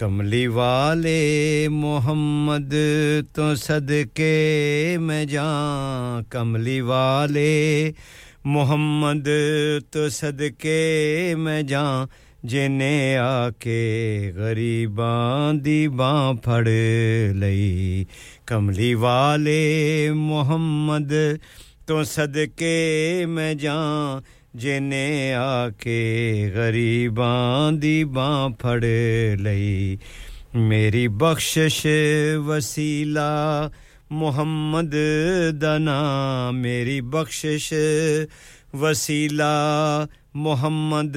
کملی 0.03 0.47
والے 0.47 1.69
محمد 1.71 2.75
تو 3.35 3.55
صدقے 3.55 4.97
میں 5.01 5.25
جاں۔ 5.25 6.23
کملی 6.31 6.81
والے 6.81 7.93
محمد 8.45 9.29
تو 9.91 10.09
صدقے 10.09 11.35
میں 11.39 11.63
جاں۔ 11.63 12.07
جنے 12.43 13.19
آ 13.19 13.51
کے 13.51 14.33
غریباں 14.35 15.53
دی 15.53 15.89
باں 15.89 16.35
پھڑ 16.35 16.69
لئی۔ 17.35 18.05
کملی 18.47 18.95
والے 18.95 20.11
محمد 20.15 21.13
تو 21.87 22.05
صدقے 22.05 23.25
میں 23.29 23.55
جاں۔ 23.55 24.21
جنے 24.55 25.35
آ 25.35 25.69
کے 25.69 26.51
غریباں 26.55 27.73
دی 27.73 28.05
باں 28.05 28.49
پھڑ 28.49 28.85
لئی۔ 29.39 29.97
میری 30.55 31.09
بخشش 31.09 31.87
وسیلہ 32.47 33.69
محمد 34.11 34.95
دنا 35.61 36.51
میری 36.55 37.01
بخشش 37.01 37.73
وسیلہ 38.75 40.05
محمد 40.35 41.17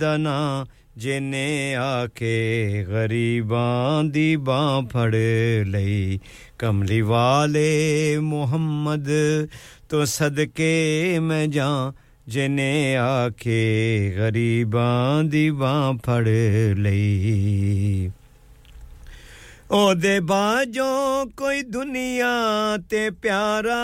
دنا 0.00 0.64
جنے 0.96 1.76
آ 1.76 2.06
کے 2.06 2.84
غریباں 2.88 4.02
دی 4.02 4.36
باں 4.36 4.82
پھڑ 4.82 5.14
لئی۔ 5.66 6.18
کملی 6.58 7.00
والے 7.00 8.16
محمد، 8.20 9.08
تو 9.88 10.04
صدقے 10.04 11.18
میں 11.22 11.46
جاں 11.46 12.05
جنے 12.26 12.96
آ 12.98 13.28
کے 13.40 13.60
غریباں 14.16 15.22
دی 15.32 15.50
باں 15.58 15.92
پھڑ 16.04 16.24
لئی 16.76 18.08
او 19.68 19.82
دے 19.94 20.18
باجوں 20.30 21.24
کوئی 21.36 21.62
دنیا 21.74 22.34
تے 22.88 23.08
پیارا 23.20 23.76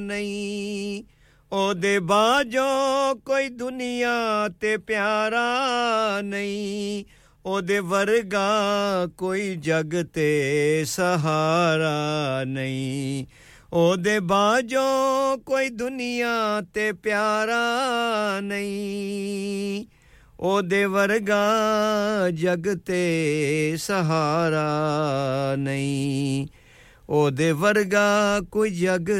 نہیں 0.00 1.02
او 1.52 1.72
دے 1.82 1.98
باجوں 2.10 3.14
کوئی 3.24 3.48
دنیا 3.60 4.16
تے 4.60 4.76
پیارا 4.86 5.48
نہیں 6.24 7.02
او 7.44 7.60
دے 7.60 7.78
ورگا 7.90 8.50
کوئی 9.16 9.54
جگ 13.72 13.74
تے 13.74 13.74
سہارا 13.74 13.74
نہیں 13.74 13.74
او 13.74 13.94
دے 13.96 14.18
باجوں 14.20 15.36
کوئی 15.44 15.68
دنیا 15.68 16.60
تے 16.72 16.90
پیارا 17.02 17.64
نہیں 18.42 19.84
او 20.38 20.60
دے 20.60 20.84
ورگا 20.86 21.44
جگ 22.36 22.66
تے 22.84 23.76
سہارا 23.80 24.66
نہیں 25.58 26.46
او 27.08 27.28
دے 27.30 27.50
ورگا 27.52 28.38
کوئی 28.50 28.70
جگ 28.70 29.10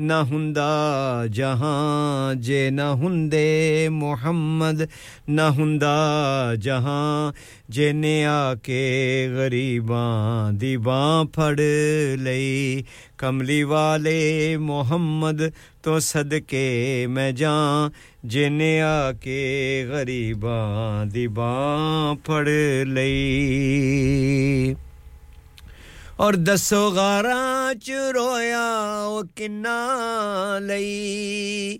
تے 0.00 0.06
نہ 0.06 0.12
ہندے 0.12 0.28
محمد 0.28 0.30
نہ 0.30 0.32
ہندا 0.32 1.26
جہاں 1.32 2.34
جے 2.34 2.70
نہ 2.70 2.94
ہندے 3.00 3.88
محمد، 3.88 4.82
نہ 5.28 5.40
ہندا 5.58 6.54
جہاں 6.54 7.32
جے 7.68 7.92
نے 7.92 8.26
آ 8.26 8.54
کے 8.54 9.28
غریباں 9.34 10.52
دی 10.52 10.76
باں 10.76 11.24
پھڑ 11.24 11.60
لئی۔ 12.18 12.82
کملی 13.16 13.62
والے 13.62 14.56
محمد، 14.60 15.42
تو 15.82 16.00
صدقے 16.00 17.06
میں 17.10 17.32
جاں 17.32 17.88
جے 18.22 18.80
آ 18.80 19.12
کے 19.12 19.84
غریباں 19.88 21.04
دی 21.04 21.28
باں 21.28 22.14
پھڑ 22.26 22.48
لئی۔ 22.86 24.74
اور 26.22 26.34
دسو 26.46 26.80
غاراں 26.94 27.74
چ 27.84 27.90
رویا 28.14 28.64
او 29.04 29.20
کنا 29.36 29.78
لئی 30.62 31.78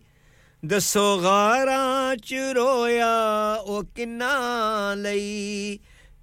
دسو 0.62 1.05
غاراں 1.23 2.15
چ 2.27 2.33
رویا 2.57 3.12
او 3.67 3.81
کنا 3.95 4.33
لئی 4.99 5.77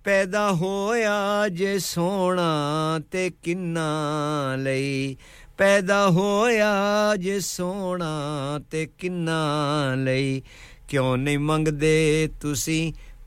پیدا 0.03 0.49
ہویا 0.59 1.17
جے 1.57 1.77
سونا 1.83 2.49
تے 3.11 3.27
کنا 3.43 3.85
لئی 4.63 5.15
پیدا 5.57 6.05
ہویا 6.17 6.73
جے 7.21 7.39
سونا 7.53 8.13
تے 8.69 8.85
کنا 8.97 9.41
لئی 10.05 10.39
کیوں 10.87 11.15
نہیں 11.17 11.37
منگ 11.49 11.67
دے 11.81 12.27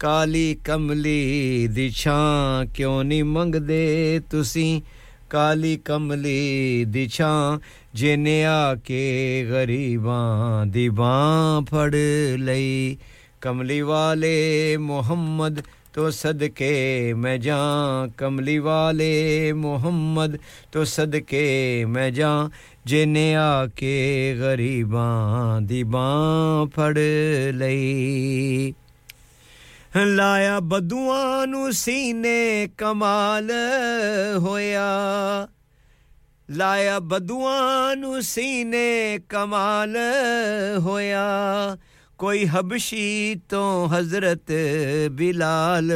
ਕਾਲੀ 0.00 0.56
ਕਮਲੀ 0.64 1.66
ਦੀ 1.66 1.90
ਛਾਂ 1.90 2.66
ਕਿਉਂ 2.66 3.04
ਨਹੀਂ 3.04 3.24
ਮੰਗਦੇ 3.24 4.20
ਤੁਸੀਂ? 4.30 4.82
ਕਾਲੀ 5.30 5.76
ਕਮਲੀ 5.76 6.84
ਦੀ 6.88 7.06
ਜਿਨੇ 7.94 8.44
ਆ 8.44 8.74
ਕੇ 8.74 9.00
ਗਰੀਬਾਂ 9.50 10.66
ਦੀ 10.66 10.88
ਫੜ 11.64 11.94
ਲਈ। 12.38 12.98
کملی 13.46 13.80
والے 13.82 14.76
محمد 14.78 15.60
تو 15.94 16.10
صدقے 16.10 17.14
میں 17.16 17.36
جاں 17.38 18.06
کملی 18.16 18.58
والے 18.58 19.52
محمد 19.56 20.36
تو 20.72 20.84
صدقے 20.84 21.84
میں 21.88 22.10
جاں 22.10 22.48
جنہیں 22.84 23.34
آ 23.34 23.66
کے 23.66 23.96
غریباں 24.38 25.60
دی 25.60 25.84
باں 25.84 26.66
پھڑ 26.74 26.98
ਲਾਇਆ 30.07 30.59
ਬਦੂਆਂ 30.59 31.47
ਨੂੰ 31.47 31.71
ਸੀਨੇ 31.73 32.67
ਕਮਾਲ 32.77 33.51
ਹੋਇਆ 34.39 34.85
ਲਾਇਆ 36.49 36.99
ਬਦੂਆਂ 36.99 37.95
ਨੂੰ 37.95 38.21
ਸੀਨੇ 38.23 39.19
ਕਮਾਲ 39.29 39.97
ਹੋਇਆ 40.79 41.25
ਕੋਈ 42.17 42.45
ਹਬਸ਼ੀ 42.45 43.35
ਤੋਂ 43.49 43.87
ਹਜ਼ਰਤ 43.89 44.51
ਬਿਲਾਲ 45.11 45.91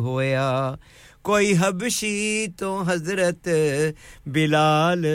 ਹੋਇਆ 0.00 0.76
ਕੋਈ 1.24 1.54
ਹਬਸ਼ੀ 1.54 2.46
ਤੋਂ 2.58 2.84
ਹਜ਼ਰਤ 2.84 3.48
ਬਿਲਾਲ 4.28 5.06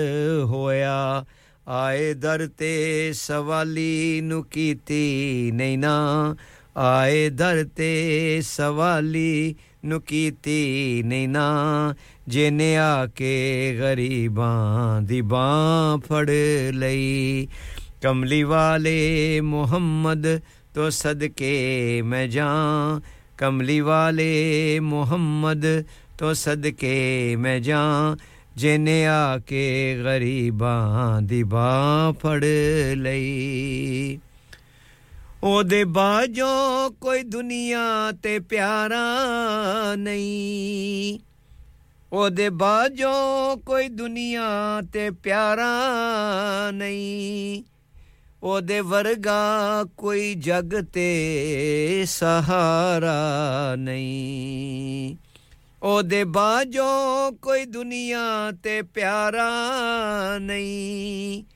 ਹੋਇਆ 0.45 1.25
ਆਏ 1.67 2.13
ਦਰ 2.13 2.47
ਤੇ 2.57 3.11
ਸਵਾਲੀ 3.15 4.21
ਨੂੰ 4.21 4.43
ਕੀਤੀ 4.45 5.51
ਨਹੀਂ 5.53 5.77
ਨਾ 5.77 6.35
آئے 6.78 7.28
در 7.28 7.62
تے 7.74 8.40
سوالی 8.44 9.52
نکیتی 9.84 11.02
نینا 11.04 11.46
جنے 12.26 12.78
آ 12.78 13.06
کے 13.06 13.34
غریباں 13.78 15.00
دی 15.00 15.22
پھڑ 16.06 16.30
لئی۔ 16.74 17.46
کملی 18.02 18.42
والے 18.42 19.40
محمد 19.40 20.26
تو 20.72 20.90
صدقے 20.90 22.02
میں 22.04 22.26
جاں۔ 22.26 23.00
کملی 23.36 23.80
والے 23.80 24.78
محمد 24.82 25.64
تو 26.16 26.34
صدقے 26.34 27.36
میں 27.38 27.58
جاں۔ 27.58 28.14
جنے 28.56 29.06
آ 29.06 29.36
کے 29.38 29.96
غریباں 30.04 31.20
دی 31.20 31.42
پھڑ 32.20 32.44
لئی۔ 32.96 34.16
ਉਹਦੇ 35.46 35.84
ਬਾਝੋਂ 35.84 36.90
ਕੋਈ 36.90 37.22
ਦੁਨੀਆ 37.22 38.12
ਤੇ 38.22 38.38
ਪਿਆਰਾ 38.38 39.04
ਨਹੀਂ। 39.96 41.18
ਉਹਦੇ 42.12 42.50
ਬਾਝੋਂ 42.50 43.56
ਕੋਈ 43.56 43.88
ਦੁਨੀਆ 43.88 44.82
ਤੇ 44.92 45.10
ਪਿਆਰਾ 45.10 45.70
ਨਹੀਂ। 46.70 47.62
ਉਹਦੇ 48.42 48.80
ਵਰਗਾ 48.80 49.84
ਕੋਈ 49.96 50.34
ਜਗ 50.34 50.84
ਤੇ 50.92 52.04
ਸਹਾਰਾ 52.06 53.20
ਨਹੀਂ। 53.76 55.16
ਉਹਦੇ 55.82 56.24
ਬਾਝੋਂ 56.24 57.32
ਕੋਈ 57.32 57.64
ਦੁਨੀਆ 57.64 58.52
ਤੇ 58.62 58.82
ਪਿਆਰਾ 58.82 59.50
ਨਹੀਂ। 60.38 61.55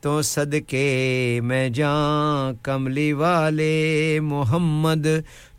تو 0.00 0.22
صدقے 0.22 1.40
میں 1.42 1.68
جاں 1.68 2.52
کملی 2.62 3.12
والے 3.12 4.18
محمد، 4.22 5.06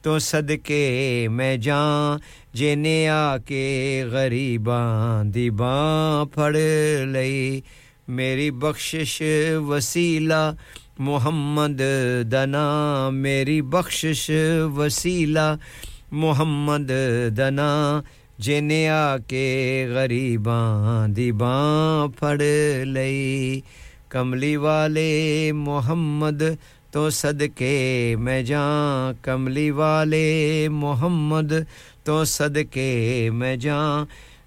تو 0.02 0.20
صدقے 0.20 1.28
میں 1.32 1.58
جاں 1.58 2.18
جنے 2.54 3.10
آ 3.10 3.38
کے 3.38 4.04
غریباں 4.12 5.24
دی 5.24 5.50
باں 5.50 6.26
پھڑ 6.26 6.56
لئی۔ 7.08 7.62
میری 8.08 8.52
بخشش 8.52 9.22
وسیلہ 9.68 10.52
محمد 11.00 11.82
دنا 12.32 13.10
میری 13.14 13.62
بخشش 13.62 14.32
وسیلہ 14.76 15.56
محمد 16.12 16.92
دنا 17.38 18.02
جنے 18.40 18.90
آ 18.90 19.18
کے 19.18 19.88
غریباں 19.90 21.08
دی 21.08 21.32
باں 21.32 22.08
پھڑ 22.08 22.42
لئی۔ 22.86 23.62
کملی 24.12 24.56
والے 24.56 25.52
محمد، 25.56 26.42
تو 26.92 27.10
صدقے 27.10 28.16
میں 28.20 28.42
جاں 28.44 29.14
کملی 29.24 29.70
والے 29.72 30.68
محمد، 30.72 31.54
تو 32.04 32.24
صدقے 32.26 33.30
میں 33.34 33.56
جاں 33.56 34.06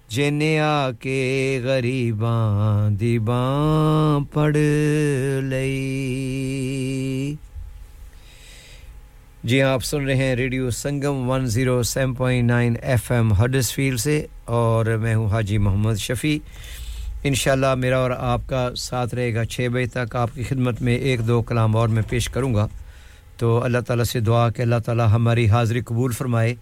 جن 0.09 0.41
آ 0.61 0.91
کے 0.99 1.59
غریباں 1.63 2.89
دیباں 2.89 4.19
پڑھ 4.33 4.57
لئی۔ 5.43 5.75
جی 9.43 9.61
ہاں 9.61 9.69
آپ 9.69 9.83
سن 9.83 10.05
رہے 10.05 10.15
ہیں 10.15 10.35
radio 10.35 10.69
Sangam 10.71 11.31
107.9 11.31 12.75
F 12.81 13.11
M 13.11 13.33
Huddersfield 13.73 13.99
سے، 13.99 14.25
اور 14.45 14.85
میں 15.01 15.15
ہوں 15.15 15.27
حاجی 15.27 15.57
محمد 15.57 15.95
شفیع۔ 15.99 16.37
انشاءاللہ 17.27 17.75
میرا 17.75 17.97
اور 17.97 18.11
آپ 18.11 18.41
کا 18.47 18.69
ساتھ 18.75 19.15
رہے 19.15 19.35
گا 19.35 19.45
چھ 19.45 19.67
بجے 19.73 19.85
تک 19.85 20.15
آپ 20.15 20.29
کی 20.33 20.43
خدمت 20.43 20.81
میں 20.81 20.95
ایک 20.95 21.27
دو 21.27 21.41
کلام 21.41 21.77
اور 21.77 21.87
میں 21.87 22.01
پیش 22.09 22.29
کروں 22.29 22.53
گا۔ 22.53 22.67
تو 23.37 23.63
اللہ 23.63 23.77
تعالیٰ 23.87 24.05
سے 24.05 24.19
دعا 24.19 24.49
کہ 24.49 24.61
اللہ 24.61 24.75
تعالیٰ 24.85 25.07
ہماری 25.11 25.47
حاضری 25.47 25.81
قبول 25.81 26.11
فرمائے 26.11 26.55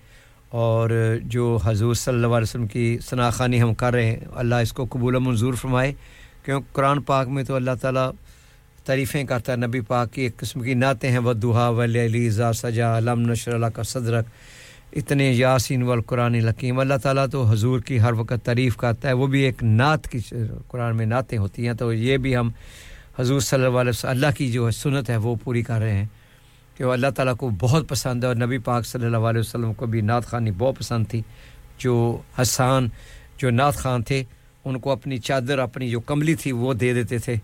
اور 0.50 0.90
جو 1.24 1.60
حضور 1.64 1.94
صلی 1.94 2.14
اللہ 2.14 2.28
علیہ 2.28 2.50
وسلم 2.50 2.68
کی 2.68 2.98
سناخانی 3.10 3.62
ہم 3.62 3.74
کر 3.74 3.94
رہے 3.94 4.06
ہیں، 4.06 4.20
اللہ 4.36 4.56
اس 4.56 4.74
کو 4.74 4.86
قبول 4.90 5.18
منظور 5.20 5.54
فرمائے۔ 5.54 5.94
کیوں؟ 6.46 6.62
قرآن 6.72 7.02
پاک 7.02 7.28
میں 7.28 7.44
تو 7.44 7.56
اللہ 7.56 7.72
تعالیٰ 7.82 8.12
تعریفیں 8.86 9.24
کرتا 9.24 9.52
ہے، 9.52 9.58
نبی 9.58 9.82
پاک 9.82 10.14
کی 10.14 10.22
ایک 10.22 10.38
قسم 10.38 10.60
کی 10.60 10.74
نعتیں 10.74 11.12
ہیں 11.12 11.20
و 11.20 11.34
دہا 11.34 11.70
ولی 11.70 12.06
علی 12.06 12.30
زا 12.30 12.54
سجا 12.54 12.98
علم 12.98 13.32
نشر 13.32 13.54
اللہ 13.54 13.66
کا 13.66 13.84
صدرک 13.84 14.26
اتنے 14.96 15.32
یاسین 15.32 15.84
والقرآن 15.84 16.36
الحکیم، 16.36 16.80
اللہ 16.80 16.98
تعالیٰ 17.04 17.26
تو 17.32 17.44
حضور 17.44 17.80
کی 17.80 18.00
ہر 18.00 18.14
وقت 18.14 18.46
تعریف 18.46 18.76
کرتا 18.78 19.08
ہے، 19.08 19.14
وہ 19.14 19.28
بھی 19.28 19.42
ایک 19.42 19.64
نعت 19.64 20.08
کی 20.08 20.20
قرآن 20.68 20.96
میں 20.98 21.06
نعتیں 21.06 21.38
ہوتی 21.38 21.68
ہیں، 21.68 21.74
تو 21.74 21.94
یہ 21.94 22.18
بھی 22.18 22.36
ہم 22.36 22.50
حضور 23.20 23.40
صلی 23.40 23.66
اللہ 23.66 23.80
علیہ 23.80 23.90
وسلم، 23.90 24.10
اللہ 24.10 24.38
کی 24.38 24.52
جو 24.52 24.70
سنت 24.72 25.10
ہے، 25.10 25.18
وہ 25.18 25.36
پوری 25.44 25.62
کر 25.64 25.80
رہے 25.80 25.94
ہیں 25.94 26.06
کہ 26.78 26.84
وہ 26.86 26.94
اللہ 26.94 27.10
تعالیٰ 27.16 27.36
کو 27.38 27.50
بہت 27.60 27.90
پسند 27.90 28.24
ہے، 28.24 28.28
اور 28.28 28.36
نبی 28.36 28.58
پاک 28.66 28.86
صلی 28.86 29.06
اللہ 29.06 29.26
علیہ 29.30 29.40
وسلم 29.40 29.74
کو 29.74 29.86
بھی 29.86 30.02
نعت 30.02 30.26
خانی 30.26 30.52
بہت 30.58 30.80
پسند 30.80 31.08
تھی۔ 31.10 31.22
جو 31.80 31.96
حسان، 32.42 32.88
جو 33.38 33.50
نعت 33.50 33.76
خان 33.76 34.04
تھے، 34.04 34.24
ان 34.66 34.80
کو 34.80 34.92
اپنی 34.92 35.18
چادر، 35.18 35.60
اپنی 35.60 35.90
جو 35.90 36.00
کملی 36.00 36.36
تھی، 36.36 36.52
وہ 36.52 36.74
دے 36.74 36.94
دیتے 36.94 37.18
تھے۔ 37.18 37.36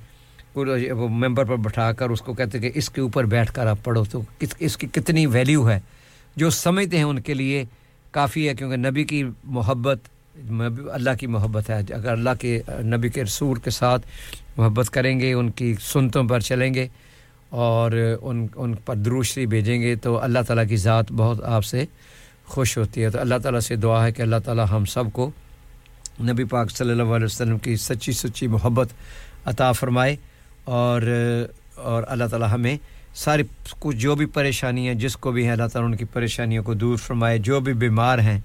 ممبر 0.56 1.46
پر 1.46 1.56
بٹھا 1.56 1.92
کر 1.92 2.10
اس 2.10 2.22
کو 2.22 2.34
کہتے 2.34 2.60
کہ 2.60 2.72
اس 2.76 2.90
کے 2.90 3.02
اوپر 3.02 3.26
بیٹھ 3.26 3.52
کر 3.54 3.68
آپ 3.68 3.84
پڑھو، 3.84 4.04
تو 4.04 4.22
اس 4.60 4.78
کی 4.78 4.88
کتنی 4.88 5.26
ویلیو 5.26 5.70
ہے۔ 5.70 5.80
جو 6.40 6.50
سمجھتے 6.50 6.98
ہیں 6.98 7.04
ان 7.04 7.20
کے 7.22 7.34
لیے 7.34 7.64
کافی 8.12 8.48
ہے، 8.48 8.54
کیونکہ 8.56 8.78
نبی 8.78 9.04
کی 9.04 9.24
محبت 9.44 10.08
اللہ 10.92 11.16
کی 11.20 11.28
محبت 11.28 11.70
ہے۔ 11.70 11.76
اگر 11.76 12.12
اللہ 12.12 12.36
کے، 12.40 12.60
نبی 12.96 13.10
کے 13.10 13.24
رسول 13.24 13.60
کے 13.60 13.70
ساتھ 13.70 14.06
محبت 14.58 14.90
کریں 14.90 15.20
گے، 15.20 15.34
ان 15.34 15.50
کی 15.52 15.74
سنتوں 15.82 16.24
پر 16.24 16.40
چلیں 16.40 16.74
گے 16.74 16.88
اور 17.50 17.92
ان 18.22 18.46
ان 18.56 18.74
پر 18.86 18.96
دروشری 18.96 19.46
بھیجیں 19.46 19.82
گے، 19.82 19.96
تو 19.96 20.20
اللہ 20.20 20.40
تعالیٰ 20.48 20.68
کی 20.70 20.78
ذات 20.78 21.12
بہت 21.12 21.44
آپ 21.56 21.66
سے 21.66 21.86
خوش 22.46 22.78
ہوتی 22.78 23.04
ہے۔ 23.04 23.10
تو 23.10 23.20
اللہ 23.20 23.38
تعالیٰ 23.44 23.60
سے 23.60 23.76
دعا 23.76 24.04
ہے 24.06 24.12
کہ 24.12 24.22
اللہ 24.22 24.40
تعالیٰ 24.46 24.66
ہم 24.72 24.86
سب 24.86 25.12
کو 25.14 25.30
نبی 26.22 26.44
پاک 26.44 26.72
صلی 26.72 26.92
اللہ 26.92 27.16
علیہ 27.16 27.26
وسلم 27.26 27.58
کی 27.58 27.76
سچی 27.78 28.12
سچی 28.12 28.48
محبت 28.56 28.90
عطا 29.46 29.72
فرمائے 29.72 30.16
اور 30.78 31.02
اور 31.76 32.04
اللہ 32.08 32.26
تعالیٰ 32.32 32.48
ہمیں 32.52 32.76
ساری 33.16 33.44
کچھ 33.80 33.98
جو 33.98 34.16
بھی 34.16 34.26
پریشانی 34.26 34.88
ہیں، 34.88 34.96
جس 34.96 35.18
کو 35.18 35.32
بھی 35.32 35.44
ہیں، 35.44 35.52
اللہ 35.52 35.68
تعالیٰ 35.74 35.92
ان 35.92 35.98
کی 35.98 36.06
پریشانیوں 36.06 36.64
کو 36.64 36.74
دور 36.74 36.98
فرمائے۔ 36.98 37.38
جو 37.38 37.60
بھی 37.60 37.74
بیمار 37.74 38.20
ہیں 38.20 38.40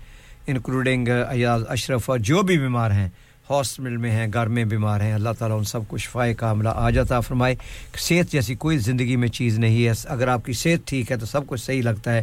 انکلوڈنگ 0.46 1.08
ایاز 1.28 1.62
اشرف 1.68 2.10
اور 2.10 2.18
جو 2.18 2.42
بھی 2.42 2.58
بیمار 2.58 2.90
ہیں، 2.90 3.08
ہاسپٹل 3.50 3.96
میں 3.96 4.10
ہیں، 4.10 4.26
گھر 4.32 4.46
میں 4.46 4.64
بیمار 4.64 5.00
ہیں، 5.00 5.12
اللہ 5.12 5.28
تعالیٰ 5.38 5.58
ان 5.58 5.64
سب 5.64 5.80
کو 5.88 5.98
شفا 5.98 6.32
کا 6.32 6.50
عملہ 6.50 6.68
آ 6.74 6.90
جاتا 6.90 7.20
فرمائے۔ 7.20 7.54
صحت 7.98 8.32
جیسی 8.32 8.54
کوئی 8.54 8.78
زندگی 8.78 9.16
میں 9.16 9.28
چیز 9.28 9.58
نہیں 9.58 9.86
ہے۔ 9.86 9.92
اگر 10.04 10.28
آپ 10.28 10.46
کی 10.46 10.52
صحت 10.52 10.88
ٹھیک 10.88 11.12
ہے 11.12 11.16
تو 11.16 11.26
سب 11.26 11.46
کچھ 11.46 11.60
صحیح 11.60 11.82
لگتا 11.82 12.12
ہے۔ 12.12 12.22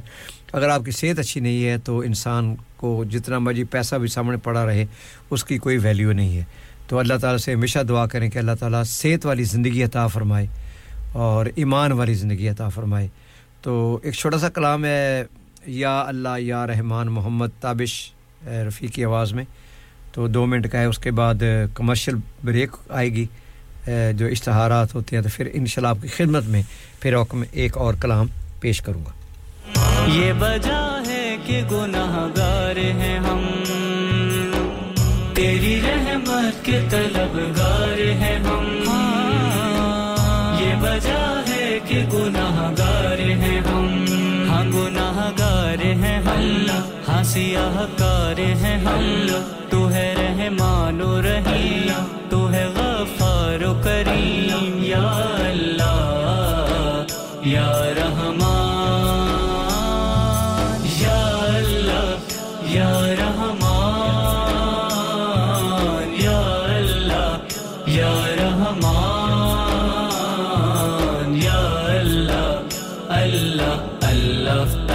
اگر 0.54 0.70
آپ 0.70 0.86
کی 0.86 0.92
صحت 0.92 1.20
اچھی 1.20 1.42
نہیں 1.42 1.66
ہے 1.66 1.78
تو 1.78 2.00
انسان 2.00 2.56
کو 2.76 3.04
جتنا 3.12 3.40
مرضی 3.40 3.64
پیسہ 3.64 3.96
بھی 3.96 4.08
سامنے 4.08 4.38
پڑا 4.38 4.66
رہے، 4.66 4.86
اس 5.30 5.44
کی 5.44 5.58
کوئی 5.58 5.78
ویلیو 5.78 6.12
نہیں 6.12 6.38
ہے۔ 6.38 6.44
تو 6.88 7.00
اللہ 7.00 7.14
تعالیٰ 7.22 7.40
سے 7.40 7.54
ہمیشہ 7.54 7.80
دعا 7.80 8.06
کریں 8.08 8.30
کہ 8.30 8.38
اللہ 8.38 8.52
تعالیٰ 8.60 8.84
صحت 8.84 9.26
والی 9.26 9.44
زندگی 9.44 9.84
عطا 9.84 10.08
فرمائے۔ 10.08 10.48
اور 11.14 11.46
ایمان 11.56 11.92
والی 11.92 12.14
زندگی 12.14 12.48
عطا 12.48 12.70
فرمائے۔ 12.70 13.08
تو 13.62 14.00
ایک 14.04 14.14
چھوٹا 14.14 14.38
سا 14.38 14.50
کلام 14.50 14.86
ہے، 14.86 15.24
یا 15.66 16.02
اللہ 16.08 16.40
یا 16.40 16.68
رحمان 16.68 17.08
محمد 17.08 17.48
تابش 17.60 18.12
رفیع 18.68 18.88
کی 18.88 19.06
آواز 19.06 19.34
میں۔ 19.34 19.44
تو 20.14 20.28
دو 20.28 20.46
منٹ 20.46 20.72
کا 20.72 20.80
ہے، 20.80 20.86
اس 20.86 21.00
کے 21.00 21.12
بعد 21.12 21.44
کمرشل 21.74 22.16
بریک 22.44 22.72
آئے 22.90 23.10
گی 23.10 23.26
جو 24.16 24.26
اشتہارات 24.26 24.96
ہوتے 24.96 25.16
ہیں۔ 25.16 25.24
تو 25.24 25.30
پھر 25.36 25.48
انشاءاللہ 25.54 25.88
آپ 25.88 25.98
کی 26.02 26.08
خدمت 26.08 26.44
میں 26.44 26.62
پھر 27.00 27.16
ایک 27.52 27.78
اور 27.78 27.94
کلام 28.02 28.28
پیش 28.60 28.82
کروں 28.82 29.06
گا۔ 29.06 29.12
یہ 30.08 30.34
بجا 30.40 31.04
ہے 31.08 31.38
کہ 31.46 31.62
گناہ 31.72 32.28
گار 32.38 32.76
ہیں 32.76 33.20
ہم۔ 33.20 33.46
تیری 35.34 35.82
رحمت 35.82 36.66
کے 36.66 36.80
طلبگار 36.90 37.81
گناہ 42.14 42.74
گار 42.78 43.20
ہیں 43.20 43.62
ہم۔ 43.62 44.06
ہاں 44.50 44.66
گناہ 44.66 45.32
گار 45.40 45.86
ہیں 45.86 46.20
ہم۔ 46.20 46.66
ہاں 47.08 47.24
سیاہ 47.24 47.86
کار 47.98 48.40
ہیں 48.40 48.78
ہم۔ 48.80 49.26
تو 49.70 49.92
ہے 49.92 50.14
رحمان 50.18 51.02
و 51.02 51.22
رحیم۔ 51.22 52.06
تو 52.30 52.52
ہے 52.52 52.66
غفار 52.76 53.64
و 53.64 53.82
کریم۔ 53.84 54.84
یا 54.84 55.12
اللہ 55.40 57.06
یا 57.42 57.94
رحم 57.98 58.21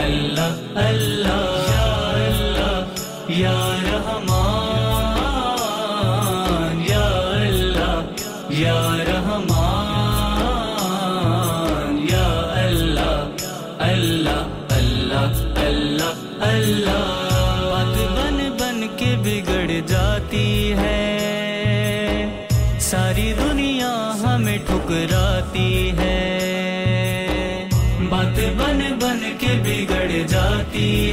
Allah, 0.07 0.51
Allah, 0.77 1.43
Ya 1.75 1.85
Allah, 2.23 2.87
Ya 3.27 3.66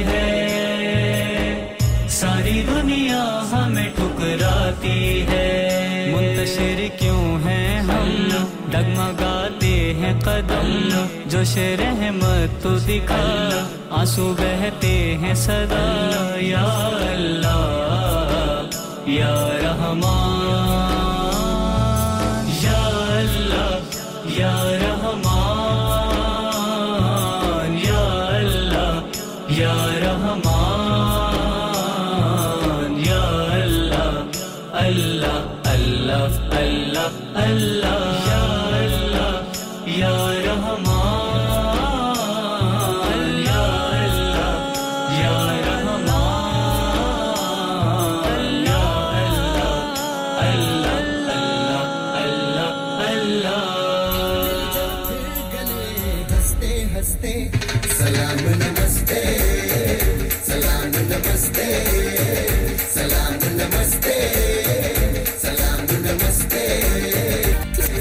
ہے۔ 0.06 1.76
ساری 2.08 2.62
دنیا 2.66 3.42
ہمیں 3.52 3.88
ٹکراتی 3.96 5.22
ہے۔ 5.22 5.70
منتشر 6.16 6.98
کیوں 6.98 7.48
ہیں 7.48 7.80
ہم؟ 7.80 8.28
ڈگمگاتے 8.70 9.94
ہیں 9.94 10.20
قدم۔ 10.20 10.88
جو 11.26 11.44
شیر 11.44 11.78
رحمت 11.78 12.62
تو 12.62 12.78
دکھا، 12.78 13.48
آنسو 13.90 14.34
بہتے 14.38 15.16
ہیں 15.20 15.34
صدا۔ 15.34 16.34
یا 16.36 16.90
اللہ، 17.12 18.62
یا 19.06 19.48
رحمان، 19.62 20.54
یا 22.64 22.82
اللہ، 23.18 23.78
یا 24.24 24.64
رحمان۔ 24.82 25.23
Allah, 37.04 37.12
Allah. 37.34 38.13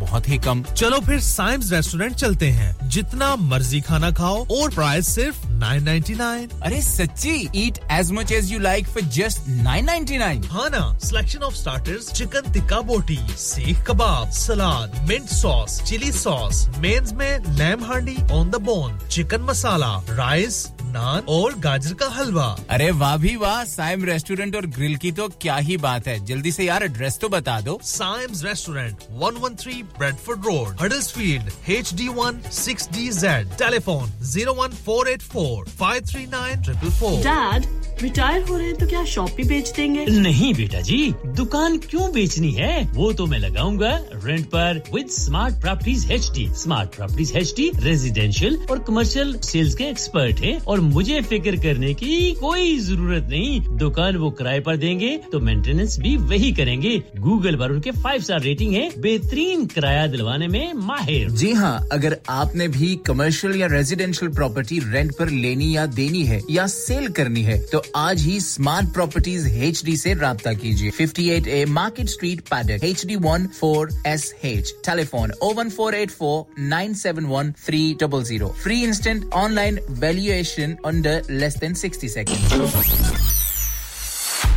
بہت 0.00 0.28
ہی 0.28 0.36
کم۔ 0.36 0.62
چلو 0.74 1.00
پھر 1.00 1.18
سائمز 1.18 1.72
ریسٹورینٹ 1.72 2.16
چلتے 2.16 2.52
ہیں۔ 2.52 2.72
جتنا 2.90 3.34
مرضی 3.34 3.80
کھانا 3.80 4.10
کھاؤ 4.10 4.42
اور 4.42 4.70
پرائز 4.74 5.06
صرف 5.06 5.34
نائن 5.50 5.84
نائنٹی 5.84 6.14
نائن۔ 6.14 6.48
ارے 6.66 6.80
سچی 6.80 7.46
eat 7.52 7.78
as 7.88 8.12
much 8.12 8.32
as 8.32 8.52
you 8.52 8.58
like 8.58 8.86
for 8.88 9.08
just 9.10 9.48
nine 9.48 9.86
ninety 9.86 10.16
nine. 10.16 10.42
کھانا 10.42 10.98
selection 11.02 11.42
of 11.42 11.52
starter 11.56 11.98
chicken 12.12 12.52
tikka 12.52 12.80
boti 12.80 13.16
seekh 13.38 13.86
kebab 13.86 14.32
salad 14.32 14.88
mint 15.08 15.30
sauce 15.30 15.80
chilli 15.84 16.10
sauce 16.10 16.68
mains 16.78 17.12
میں 17.12 17.38
lamb 17.48 17.84
handi 17.84 18.16
on 18.30 18.52
the 18.52 18.58
bone 18.58 18.92
chicken 19.08 19.40
masala 19.40 20.00
rice 20.16 20.66
naan 20.96 21.22
اور 21.26 21.52
گاجر 21.64 21.94
کا 21.94 22.08
حلوہ۔ 22.18 22.54
ارے 22.68 22.90
واہ 22.90 23.16
بھی 23.16 23.36
واہ 23.36 23.64
سائم 23.64 24.04
restaurant 24.04 24.54
اور 24.54 24.62
girl 24.78 24.94
کی 24.94 25.10
تو 25.12 25.28
کیا 25.28 25.58
ہی 25.68 25.76
بات 25.76 26.08
ہے۔ 26.08 26.18
جلدی 26.18 26.50
سے 26.50 26.64
یار 26.64 26.80
ایڈریس 26.80 27.18
تو 27.18 27.28
بتا 27.28 27.58
دو۔ 27.66 27.78
سائمز 27.82 28.44
restaurant 28.44 29.02
one 29.10 29.34
one 29.40 29.56
three 29.56 29.82
Bradford 30.24 30.46
road 30.46 30.82
Huddersfield 31.12 31.50
H 31.66 31.90
D 31.90 32.08
one 32.16 32.40
six 32.52 32.88
D 32.92 33.10
Z 33.10 33.48
telephone 33.58 34.10
zero 34.20 34.54
one 34.54 34.70
four 34.84 35.06
eight 35.06 35.22
four 35.22 35.64
five 35.78 36.02
three 36.10 36.24
nine 36.26 36.62
triple 36.62 36.88
four 36.98 37.22
dad 37.22 37.66
retire 38.02 38.40
ہو 38.48 38.58
رہے 38.58 38.64
ہیں 38.64 38.72
تو 38.72 38.86
کیا 38.86 39.04
شاپ 39.06 39.34
بھی 39.36 39.44
بیچ 39.44 39.76
دیں 39.76 39.94
گے؟ 39.94 40.04
نہیں 40.08 40.52
بیٹا 40.52 40.80
جی 40.80 41.10
دکان 41.38 41.78
کیوں 41.78 42.12
بیچنی 42.12 42.56
ہے؟ 42.58 42.82
وہ 42.94 43.12
تو 43.12 43.26
میں 43.26 43.38
لگاؤں 43.38 43.78
گا 43.78 43.96
rent 44.24 44.50
per 44.50 44.78
with 44.92 45.12
smart 45.12 45.62
properties 45.62 46.10
H 46.10 46.32
D 46.34 46.44
smart 46.44 46.96
properties 46.96 47.34
H 47.34 47.54
D 47.56 47.68
residential 47.84 48.56
اور 48.68 48.78
کمرشل 48.78 49.32
سیلس 49.42 49.74
کے 49.74 49.84
ایکسپرٹ 49.84 50.42
ہیں 50.42 50.56
اور 50.64 50.78
مجھے 50.92 51.20
فکر 51.20 51.56
کرنے 51.62 51.92
کی 51.94 52.34
کوئی 52.40 52.78
ضرورت 52.78 53.28
نہیں۔ 53.28 53.68
دکان 53.78 54.16
وہ 54.16 54.30
کرائے 54.30 54.60
پر 54.60 54.76
دیں 54.76 54.98
گے 55.00 55.16
تو 55.32 55.40
مینٹیننس 55.40 55.98
بھی 55.98 56.16
وہی 56.16 56.50
کریں 56.52 56.80
گے۔ 56.82 56.96
گوگل 57.18 57.56
پر 57.56 57.70
ان 57.70 57.80
کے 57.80 57.90
فائیو 58.02 58.20
اسٹار 58.20 58.40
ریٹنگ 58.40 58.74
ہے 58.74 58.88
بہترین 58.96 59.66
کرایہ 59.66 60.06
دلوانے 60.06 60.48
میں 60.48 60.72
ماہر۔ 60.72 61.28
جی 61.28 61.52
ہاں 61.52 61.78
اگر 61.90 62.12
آپ 62.26 62.54
نے 62.54 62.68
بھی 62.68 62.94
کمرشل 63.04 63.56
یا 63.56 63.68
ریزیڈینشل 63.68 64.32
پراپرٹی 64.32 64.78
رینٹ 64.92 65.16
پر 65.18 65.26
لینی 65.26 65.72
یا 65.72 65.84
دینی 65.96 66.28
ہے 66.28 66.40
یا 66.48 66.66
سیل 66.66 67.06
کرنی 67.12 67.46
ہے، 67.46 67.60
تو 67.72 67.80
آج 67.94 68.26
ہی 68.26 68.36
اسمارٹ 68.36 68.94
پراپرٹیز 68.94 69.46
ایچ 69.46 69.84
ڈی 69.84 69.96
سے 69.96 70.14
رابطہ 70.14 70.50
کیجیے۔ 70.60 70.90
Fifty 70.90 71.30
eight 71.30 71.46
A 71.46 71.64
market 71.70 72.08
street 72.08 72.48
Paddock 72.48 72.84
H 72.84 73.06
D 73.06 73.16
one 73.24 73.46
four 73.58 73.86
S 74.04 74.32
H 74.42 74.72
telephone 74.84 75.30
O 75.40 75.50
one 75.56 75.70
four 75.70 75.92
eight 75.92 76.12
four 76.12 76.42
nine 76.58 76.94
seven 76.94 77.24
one 77.24 77.52
three 77.64 77.82
double 78.00 78.24
zero 78.24 78.48
free 78.62 78.82
instant 78.84 79.24
online 79.52 79.78
valuation 80.00 80.65
in 80.66 80.78
under 80.84 81.14
less 81.42 81.56
than 81.62 81.74
60 81.74 82.08
seconds. 82.08 82.54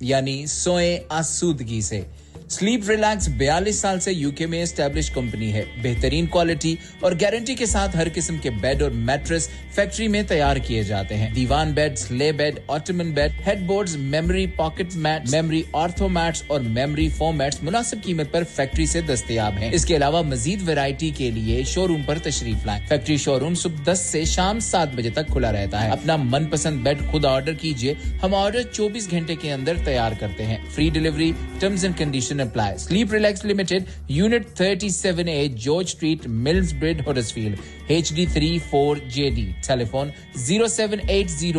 yani 0.00 0.48
soye 0.48 1.06
asudgi 1.08 1.82
se. 1.82 2.06
Sleep 2.50 2.88
relax 2.88 3.28
بیالیس 3.28 3.76
سال 3.76 4.00
سے 4.00 4.12
U 4.12 4.30
K 4.30 4.46
میں 4.46 4.62
establish 4.62 5.10
company 5.10 5.52
ہے۔ 5.52 5.62
بہترین 5.82 6.26
quality 6.26 6.74
اور 7.00 7.12
guarantee 7.20 7.54
کے 7.54 7.66
ساتھ 7.66 7.96
ہر 7.96 8.06
قسم 8.14 8.36
کے 8.38 8.50
بیڈ 8.50 8.82
اور 8.82 8.90
میٹرس 8.90 9.48
فیکٹری 9.74 10.08
میں 10.08 10.22
تیار 10.22 10.56
کیے 10.56 10.82
جاتے 10.82 11.16
ہیں۔ 11.16 11.30
Divan 11.34 11.72
bed 11.72 11.98
sleigh 11.98 12.32
bed 12.32 12.58
ottoman 12.68 13.10
bed 13.10 13.32
head 13.46 13.60
boards 13.66 13.96
memory 13.96 14.46
pocket 14.46 14.96
mat 14.96 15.30
memory 15.30 15.62
ortho 15.72 16.08
mats 16.08 16.42
اور 16.46 16.60
میموری 16.60 17.08
فوم 17.08 17.38
میٹس 17.38 17.62
مناسب 17.62 17.96
قیمت 18.04 18.32
پر 18.32 18.42
فیکٹری 18.54 18.86
سے 18.86 19.00
دستیاب 19.00 19.58
ہیں۔ 19.58 19.70
اس 19.72 19.84
کے 19.84 19.96
علاوہ 19.96 20.22
مزید 20.22 20.68
ویرائٹی 20.68 21.10
کے 21.10 21.30
لیے 21.30 21.62
شو 21.62 21.88
روم 21.88 22.02
پر 22.06 22.18
تشریف 22.18 22.66
لائیں۔ 22.66 22.86
فیکٹری 22.86 23.16
شو 23.16 23.40
روم 23.40 23.54
صبح 23.54 23.92
دس 23.92 24.00
سے 24.00 24.24
شام 24.24 24.60
سات 24.60 24.94
بجے 24.94 25.10
تک 25.10 25.26
کھلا 25.26 25.52
رہتا 25.52 25.84
ہے۔ 25.84 25.90
اپنا 25.90 26.16
من 26.16 26.44
پسند 26.44 26.80
بیڈ 26.82 26.98
خود 27.10 27.24
آرڈر 27.24 27.52
کیجیے 27.52 27.94
ہم 28.22 28.34
آرڈر 28.34 28.62
چوبیس 28.62 29.10
گھنٹے 29.10 29.36
کے 29.36 29.52
اندر 29.52 29.76
تیار 29.84 30.12
کرتے 30.20 30.46
ہیں۔ 30.46 30.58
Free 30.70 30.88
delivery 30.88 31.32
terms 31.58 31.84
and 31.84 31.98
condition 31.98 32.33
restriction. 32.40 32.78
Sleep 32.78 33.10
Relax 33.12 33.44
Limited, 33.44 33.88
Unit 34.08 34.54
37A, 34.54 35.54
George 35.54 35.88
Street, 35.90 36.28
Millsbridge, 36.28 37.04
Huddersfield, 37.04 37.58
HD34JD. 37.88 39.62
Telephone 39.62 40.12
0780 40.34 41.52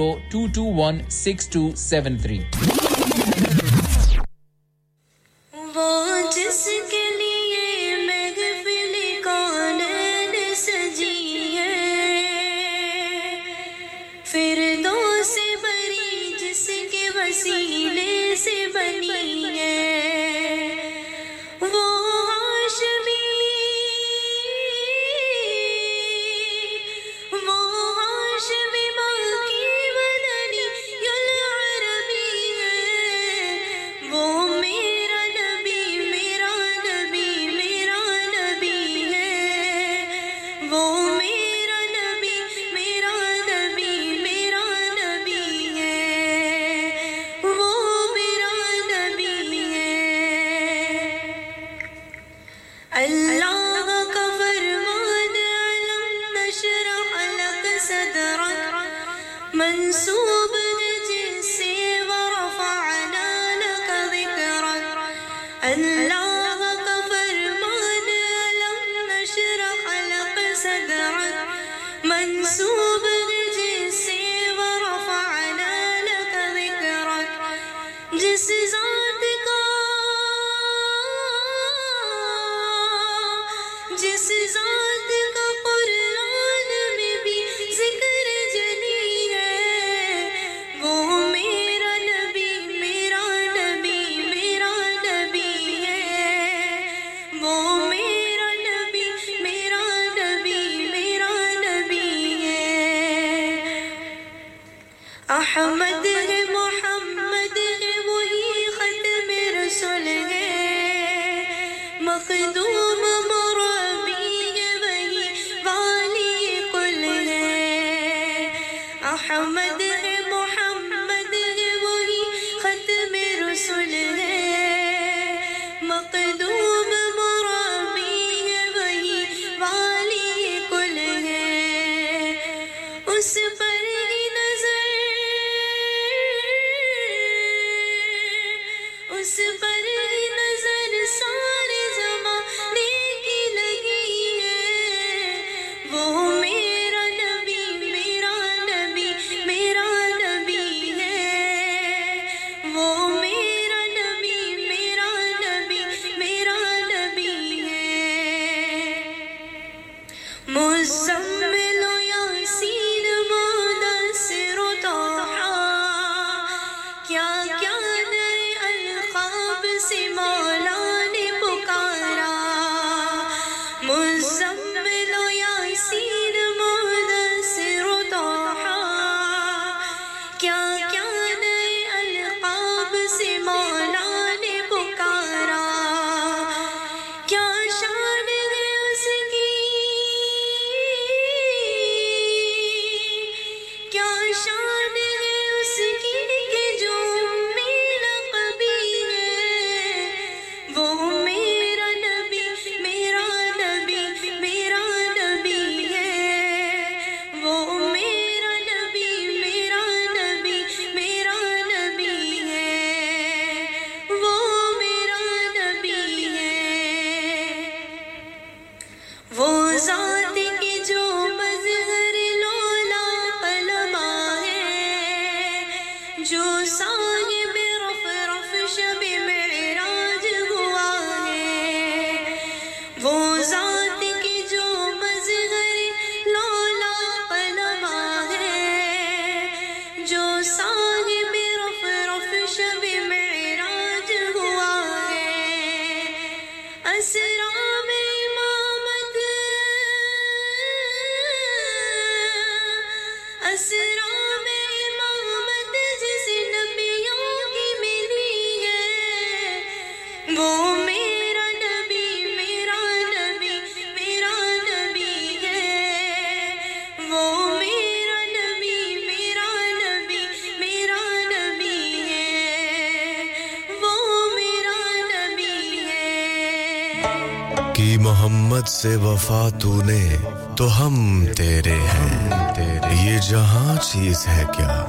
چیز 283.96 284.28
ہے 284.28 284.44
کیا؟ 284.58 284.86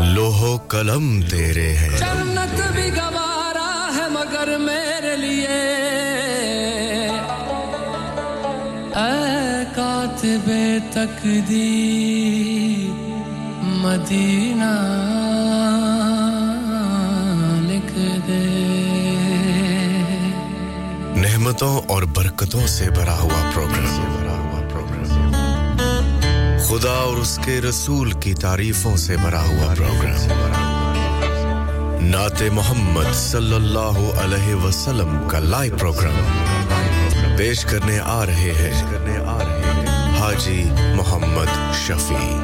لوہو 0.00 0.56
قلم 0.56 1.20
تیرے 1.30 1.76
ہے 1.76 1.98
جنت 1.98 2.72
بھی 2.72 2.96
گوارا 2.96 3.90
ہے 3.96 4.02
مگر 4.10 4.58
میرے 4.58 5.16
لیے۔ 5.16 5.62
اے 8.96 9.64
کاتب 9.74 10.50
تقدیر 10.92 12.88
مدینہ 13.62 14.74
لکھ 17.62 18.26
دے۔ 18.26 18.44
نعمتوں 21.16 21.80
اور 21.86 22.02
برکتوں 22.02 22.66
سے 22.66 22.90
بھرا 22.90 23.18
ہوا 23.18 23.50
پروگرام۔ 23.54 24.23
خدا 26.74 26.90
اور 26.90 27.16
اس 27.16 27.40
کے 27.44 27.60
رسول 27.60 28.12
کی 28.12 28.34
تعریفوں 28.34 28.96
سے 28.96 29.16
بھرا 29.16 29.42
ہوا 29.42 29.74
پروگرام 29.74 30.32
نعت 32.04 32.42
محمد 32.52 33.14
صلی 33.14 33.54
اللہ 33.54 33.98
علیہ 34.22 34.54
وسلم 34.54 35.28
کا 35.28 35.38
لائیو 35.38 35.76
پروگرام 35.76 37.36
پیش 37.38 37.64
کرنے 37.64 37.98
آ 38.02 38.26
رہے 38.26 38.52
ہیں 38.58 38.72
حاجی 40.20 40.64
محمد 40.96 41.74
شفیع۔ 41.86 42.38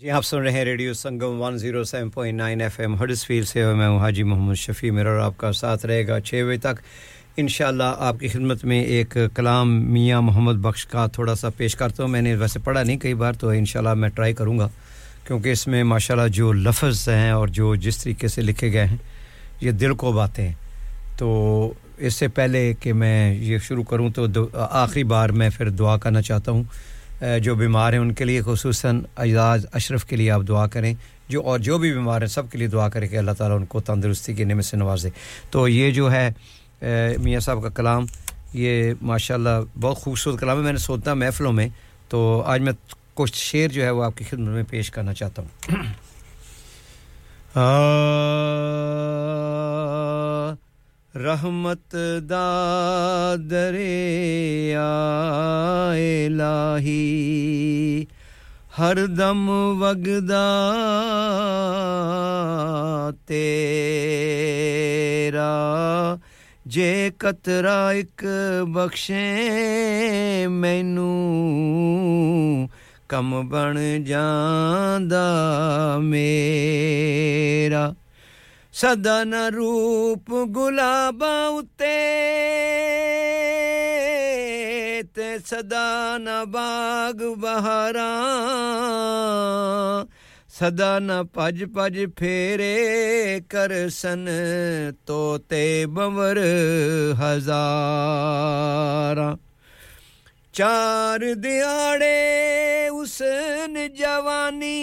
جی 0.00 0.10
آپ 0.10 0.24
سن 0.24 0.38
رہے 0.38 0.52
ہیں 0.52 0.64
radio 0.64 0.94
Sangam 0.94 1.42
107.9 1.42 2.60
F 2.60 2.80
M 2.80 3.02
Huddersfield 3.26 3.44
سے، 3.44 3.74
میں 3.74 3.88
ہوں 3.88 3.98
حاجی 3.98 4.22
محمد 4.22 4.54
شفیع، 4.54 4.92
میرا 4.92 5.10
اور 5.10 5.18
آپ 5.18 5.32
کا 5.36 5.52
ساتھ 5.52 5.86
رہے 5.86 6.06
گا 6.06 6.20
چھے 6.20 6.44
بجے 6.44 6.58
تک۔ 6.58 6.82
انشاءاللہ 7.40 7.94
آپ 7.98 8.20
کی 8.20 8.28
خدمت 8.28 8.64
میں 8.64 8.82
ایک 8.82 9.18
کلام 9.34 9.92
میاں 9.92 10.22
محمد 10.22 10.52
بخش 10.52 10.86
کا 10.86 11.06
تھوڑا 11.06 11.34
سا 11.34 11.48
پیش 11.50 11.76
کرتا 11.76 12.02
ہوں۔ 12.02 12.10
میں 12.10 12.22
نے 12.22 12.34
ویسے 12.34 12.58
پڑھا 12.58 12.82
نہیں 12.82 12.96
کئی 12.96 13.14
بار، 13.14 13.32
تو 13.32 13.48
انشاءاللہ 13.48 13.94
میں 13.94 14.08
ٹرائی 14.08 14.32
کروں 14.32 14.58
گا۔ 14.58 14.68
کیونکہ 15.26 15.48
اس 15.48 15.66
میں 15.66 15.84
ماشاءاللہ 15.84 16.28
جو 16.28 16.52
لفظ 16.52 17.08
ہیں 17.08 17.30
اور 17.30 17.48
جو 17.48 17.74
جس 17.74 17.98
طریقے 17.98 18.28
سے 18.28 18.42
لکھے 18.42 18.72
گئے 18.72 18.86
ہیں، 18.86 18.96
یہ 19.60 19.70
دل 19.70 19.94
کو 19.94 20.12
باتیں 20.12 20.46
ہیں۔ 20.46 20.54
تو 21.18 21.72
اس 21.98 22.14
سے 22.14 22.28
پہلے 22.28 22.74
کہ 22.80 22.92
میں 22.92 23.34
یہ 23.34 23.58
شروع 23.58 23.82
کروں، 23.82 24.10
تو 24.10 24.26
آخری 24.54 25.04
بار 25.04 25.28
میں 25.28 25.50
پھر 25.56 25.68
دعا 25.68 25.96
کرنا 25.96 26.22
چاہتا 26.22 26.52
ہوں۔ 26.52 26.62
جو 27.42 27.54
بیمار 27.54 27.92
ہیں، 27.92 28.00
ان 28.00 28.14
کے 28.14 28.24
لیے 28.24 28.40
خصوصاً 28.44 29.00
اعزاز 29.16 29.66
اشرف 29.72 30.04
کے 30.04 30.16
لیے 30.16 30.30
آپ 30.30 30.42
دعا 30.48 30.66
کریں۔ 30.66 30.94
جو 31.28 31.42
اور 31.42 31.58
جو 31.58 31.78
بھی 31.78 31.92
بیمار 31.92 32.20
ہیں، 32.20 32.28
سب 32.28 32.50
کے 32.50 32.58
لیے 32.58 32.66
دعا 32.66 32.88
کریں 32.88 33.08
کہ 33.08 33.16
اللہ 33.16 33.30
تعالیٰ 33.30 33.56
ان 33.56 33.66
کو 33.66 33.80
تندرستی 33.80 34.34
کے 34.34 34.44
نعمت 34.44 34.64
سے 34.64 34.76
نوازے۔ 34.76 35.08
تو 35.50 35.68
یہ 35.68 35.90
جو 35.90 36.12
ہے 36.12 36.30
میاں 37.18 37.40
صاحب 37.40 37.62
کا 37.62 37.68
کلام، 37.68 38.06
یہ 38.52 38.92
ماشاءاللہ 39.02 39.48
بہت 39.80 39.96
خوبصورت 39.96 40.40
کلام 40.40 40.58
ہے۔ 40.58 40.62
میں 40.62 40.72
نے 40.72 40.78
سوچتا 40.78 41.14
محفلوں 41.14 41.52
میں، 41.52 41.68
تو 42.08 42.42
آج 42.46 42.60
میں 42.60 42.72
کچھ 43.14 43.34
شعر 43.34 43.68
جو 43.68 43.82
ہے 43.82 43.90
وہ 43.90 44.04
آپ 44.04 44.16
کی 44.16 44.24
خدمت 44.24 44.48
میں 44.48 44.62
پیش 44.70 44.90
کرنا 44.90 45.14
چاہتا 45.14 45.42
ہوں۔ 45.42 45.48
آ 47.54 47.64
رحمت 51.14 51.96
دادر 52.30 53.74
الہی، 55.94 58.04
ہر 58.78 59.06
دم 59.06 59.50
وگدا 59.50 60.70
تیرا۔ 63.26 66.14
ਜੇ 66.70 67.12
ਕਤਰਾ 67.18 67.92
ਇੱਕ 67.92 68.24
ਬਖਸ਼ੇ 68.68 70.46
ਮੈਨੂੰ, 70.46 71.08
ਕੰਮ 73.08 73.48
ਬਣ 73.48 73.78
ਜਾਂਦਾ 74.02 75.24
ਮੇਰਾ। 76.00 77.94
ਸਦਾ 78.72 79.24
ਨ 79.24 79.34
ਰੂਪ 79.34 80.30
ਗੁਲਾਬਾਂ 80.44 81.48
ਉਤੇ 81.48 81.96
ਤੇ 85.02 85.38
ਸਦਾ 85.38 86.18
ਨ 86.18 86.28
ਬਾਗ 86.44 87.22
ਬਹਾਰਾਂ 87.22 88.10
ਸਦਾ 90.60 90.98
ਨ 90.98 91.26
ਭਜ 91.38 91.64
ਭਜ 91.76 92.06
ਫੇਰੇ 92.18 93.42
ਕਰਸਨ 93.48 94.28
ਤੋਤੇ 95.06 95.86
ਬਵਰ 95.86 96.38
ਹਜ਼ਾਰਾਂ। 97.20 99.36
ਚਾਰ 100.52 101.34
ਦਿਹਾੜੇ 101.34 102.88
ਉਸਨ 102.88 103.94
ਜਵਾਨੀ 103.94 104.76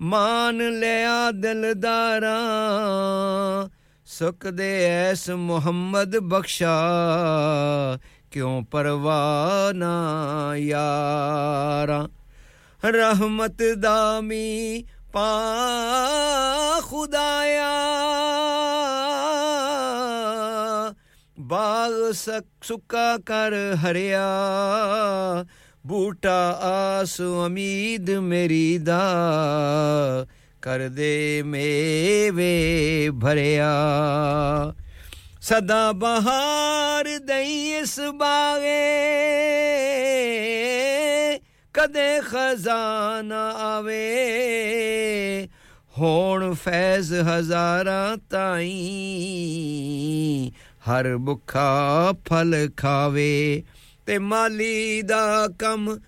ਮਾਨ 0.00 0.78
ਲਿਆ 0.78 1.30
ਦਿਲਦਾਰਾਂ। 1.30 3.68
ਸੁਖ 4.06 4.46
ਦੇ 4.46 4.84
ਐਸ 4.84 5.30
ਮੁਹੰਮਦ 5.30 6.18
ਬਖਸ਼ਾ 6.18 6.78
ਕਿਉਂ 8.30 8.62
ਪਰਵਾਹ 8.62 9.72
ਨਾ 9.72 10.52
ਯਾਰਾਂ। 10.56 12.15
رحمت 12.86 13.62
دامی، 13.82 14.82
پا 15.12 16.78
خدایا۔ 16.82 17.72
باغ 21.38 22.12
سکا 22.12 23.16
کر 23.24 23.72
ہریا، 23.82 24.28
بوٹا 25.84 26.52
آس 26.60 27.20
امید 27.20 28.08
میری 28.08 28.78
دا۔ 28.78 30.22
کر 30.60 30.88
دے 30.88 31.42
میوے 31.44 33.08
بھریا۔ 33.10 33.72
سدا 35.40 35.90
بہار 35.92 37.18
دئی 37.28 37.78
اس 37.78 37.98
باغے۔ 37.98 39.06
ਕਦੇ 41.76 42.20
ਖਜ਼ਾਨਾ 42.20 43.40
ਆਵੇ, 43.58 45.48
ਹੋਣ 45.98 46.54
ਫੈਜ਼ 46.54 47.12
ਹਜ਼ਾਰਾਂ 47.14 48.16
ਤਾਈ 48.30 48.70
ਹਰ 50.88 51.16
ਭੁੱਖਾ 51.18 52.12
ਫਲ 52.26 52.54
ਖਾਵੇ 52.76 53.62
ਤੇ 54.06 54.18
ਮਾਲੀ 54.18 55.02
ਦਾ 55.02 55.48
ਕੰਮ 55.58 55.98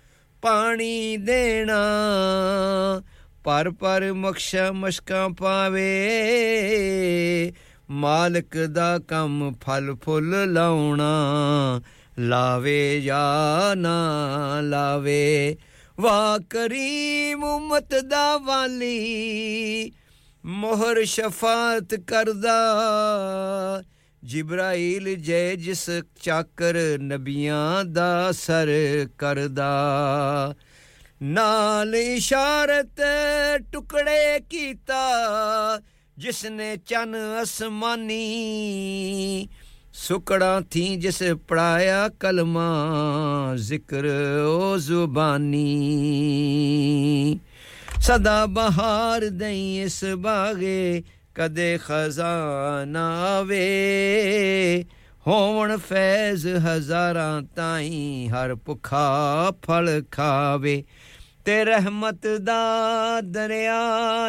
ਪਾਣੀ 0.41 1.17
ਦੇਣਾ, 1.17 1.81
ਪਰ 3.43 3.69
ਪਰ 3.69 4.11
ਮਖਸ਼ਾ 4.13 4.71
ਮਸ਼ਕਾਂ 4.71 5.29
ਪਾਵੇ। 5.29 5.89
ਮਾਲਕ 7.89 8.57
ਦਾ 8.57 8.99
ਕੰਮ 9.07 9.53
ਫਲ 9.61 9.95
ਫੁੱਲ 10.01 10.53
ਲਾਉਣਾ 10.53 11.11
ਲਾਵੇ 12.19 13.01
ਜਾਂ 13.01 13.75
ਨਾ 13.75 14.61
ਲਾਵੇ 14.61 15.57
ਵਾ 15.99 16.39
ਕਰੀਮ 16.49 17.43
ਉਮਤ 17.43 17.95
ਦਾ 17.95 18.37
ਵਾਲੀ, 18.37 19.91
ਮੋਹਰ 20.45 21.05
ਸ਼ਫਾਤ 21.05 21.95
ਕਰਦਾ। 21.95 22.55
ਜਿਬਰਾਈਲ 24.23 25.15
ਜੈ 25.15 25.55
ਜਿਸ 25.55 25.89
ਚਾਕਰ 26.21 26.75
ਨਬੀਆਂ 26.99 27.85
ਦਾ 27.85 28.31
ਸਰ 28.31 28.67
ਕਰਦਾ। 29.17 30.55
ਨਾਲ 31.21 31.95
ਇਸ਼ਾਰਤ 31.95 33.01
ਟੁਕੜੇ 33.71 34.39
ਕੀਤਾ 34.49 35.01
ਜਿਸ 36.17 36.45
ਨੇ 36.45 36.77
ਚਨ 36.77 37.15
ਅਸਮਾਨੀ 37.43 38.19
ਸੁਕੜਾ 40.01 40.61
ਥੀ 40.71 40.95
ਜਿਸ 40.95 41.23
ਪੜਾਇਆ 41.47 42.09
ਕਲਮਾ, 42.19 42.67
ਜ਼ਿਕਰ 43.55 44.05
ਓ 44.47 44.77
ਜ਼ੁਬਾਨੀ। 44.77 45.59
ਸਦਾ 48.01 48.45
ਬਹਾਰ 48.45 49.29
ਦਈ 49.29 49.81
ਇਸ 49.81 50.05
ਬਾਗੇ, 50.17 51.03
ਕਦੇ 51.35 51.79
ਖਜ਼ਾਨਾ 51.85 53.41
ਵੇ 53.41 54.85
ਹੋਵਣ 55.27 55.77
ਫੈਜ਼ 55.77 56.47
ਹਜ਼ਾਰਾਂ 56.47 57.41
ਤਾਈ, 57.55 58.27
ਹਰ 58.27 58.55
ਭੁਖਾ 58.55 59.51
ਫਲ 59.63 60.03
ਖਾਵੇ। 60.11 60.83
ਤੇ 61.45 61.65
ਰਹਿਮਤ 61.65 62.27
ਦਾ 62.27 62.63
ਦਰਿਆ 63.21 63.81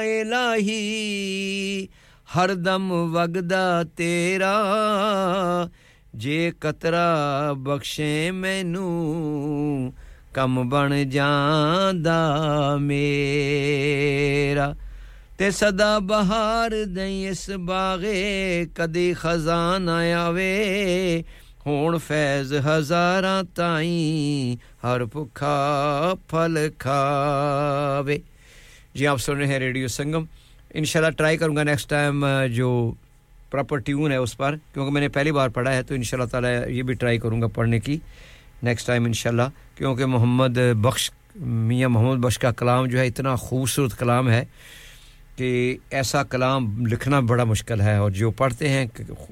ਇਲਾਹੀ 0.03 1.89
ہر 2.37 2.55
دم 2.55 2.93
وگدا 2.93 3.83
تیرا۔ 3.83 4.57
جے 6.15 6.51
قطرہ 6.59 7.53
بخشے 7.55 8.31
مینوں 8.31 9.91
کم 10.33 10.69
بن 10.69 11.09
جاندا 11.11 12.21
میرا۔ 12.77 14.73
تے 15.37 15.51
صدا 15.51 15.99
بہار 15.99 16.71
دیں 16.97 17.29
اس 17.29 17.51
باغے، 17.67 18.65
کدی 18.75 19.15
خزان 19.15 19.89
آوے۔ 19.89 21.23
ہون 21.67 21.99
فیض 21.99 22.53
ہزاراں 22.67 23.43
تائیں 23.55 24.57
ہر 24.87 25.05
بھکھا 25.05 25.57
پھل 26.27 26.59
کھاوے۔ 26.79 28.19
جی 28.95 29.07
آپ 29.07 29.19
سن 29.21 29.37
رہے 29.37 29.47
ہیں 29.47 29.59
ریڈیو 29.59 29.89
سنگم۔ 29.89 30.25
انشاءاللہ 30.75 31.11
ٹرائی 31.19 31.37
کروں 31.37 31.57
گا 31.57 31.63
نیکسٹ 31.63 31.89
ٹائم 31.91 32.25
جو 32.55 32.71
پراپر 33.51 33.79
ٹیون 33.87 34.13
ہے 34.13 34.17
اس 34.17 34.37
پر، 34.37 34.55
کیونکہ 34.73 34.93
میں 34.93 35.01
نے 35.01 35.09
پہلی 35.09 35.33
بار 35.33 35.49
پڑھا 35.49 35.73
ہے، 35.75 35.83
تو 35.83 35.95
انشاءاللہ 35.95 36.29
تعالی 36.31 36.47
تعالیٰ 36.49 36.69
یہ 36.71 36.83
بھی 36.83 36.95
ٹرائی 36.95 37.19
کروں 37.19 37.41
گا 37.43 37.47
پڑھنے 37.55 37.79
کی 37.81 37.99
نیکسٹ 38.63 38.87
ٹائم 38.87 39.05
انشاءاللہ، 39.05 39.43
کیونکہ 39.77 40.07
محمد 40.07 40.59
بخش، 40.83 41.11
میاں 41.37 41.89
محمد 41.89 42.23
بخش 42.25 42.39
کا 42.39 42.51
کلام 42.53 42.87
جو 42.87 42.99
ہے 42.99 43.07
اتنا 43.07 43.35
خوبصورت 43.37 43.99
کلام 43.99 44.31
ہے 44.31 44.45
کہ 45.37 45.77
ایسا 45.91 46.23
کلام 46.31 46.87
لکھنا 46.87 47.21
بڑا 47.31 47.45
مشکل 47.45 47.81
ہے، 47.81 47.97
اور 47.97 48.11
جو 48.11 48.31
پڑھتے 48.41 48.69
ہیں 48.69 48.87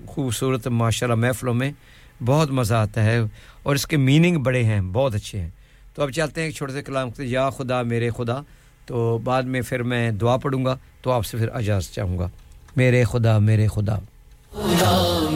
خوبصورت 0.06 0.66
ماشاءاللہ 0.82 1.20
محفلوں 1.20 1.54
میں 1.54 1.70
بہت 2.26 2.50
مزہ 2.50 2.74
آتا 2.74 3.04
ہے، 3.04 3.18
اور 3.62 3.74
اس 3.74 3.86
کے 3.86 3.96
میننگ 3.96 4.42
بڑے 4.42 4.62
ہیں، 4.64 4.80
بہت 4.92 5.14
اچھے 5.14 5.40
ہیں۔ 5.40 5.50
تو 5.94 6.02
اب 6.02 6.10
چلتے 6.10 6.40
ہیں، 6.40 6.48
ایک 6.48 6.56
چھوٹے 6.56 6.72
سے 6.72 6.82
کلام، 6.82 7.08
یا 7.18 7.48
خدا 7.50 7.82
میرے 7.82 8.10
خدا۔ 8.16 8.40
تو 8.88 9.18
بعد 9.24 9.42
میں 9.42 9.60
پھر 9.68 9.82
میں 9.82 10.10
دعا 10.10 10.36
پڑھوں 10.36 10.64
گا 10.64 10.76
تو 11.02 11.10
آپ 11.12 11.26
سے 11.26 11.36
پھر 11.36 11.48
اجازت 11.54 11.94
چاہوں 11.94 12.18
گا۔ 12.18 12.28
میرے 12.76 13.04
خدا 13.04 13.38
میرے 13.38 13.66
خدا, 13.66 13.98
خدا 14.52 15.34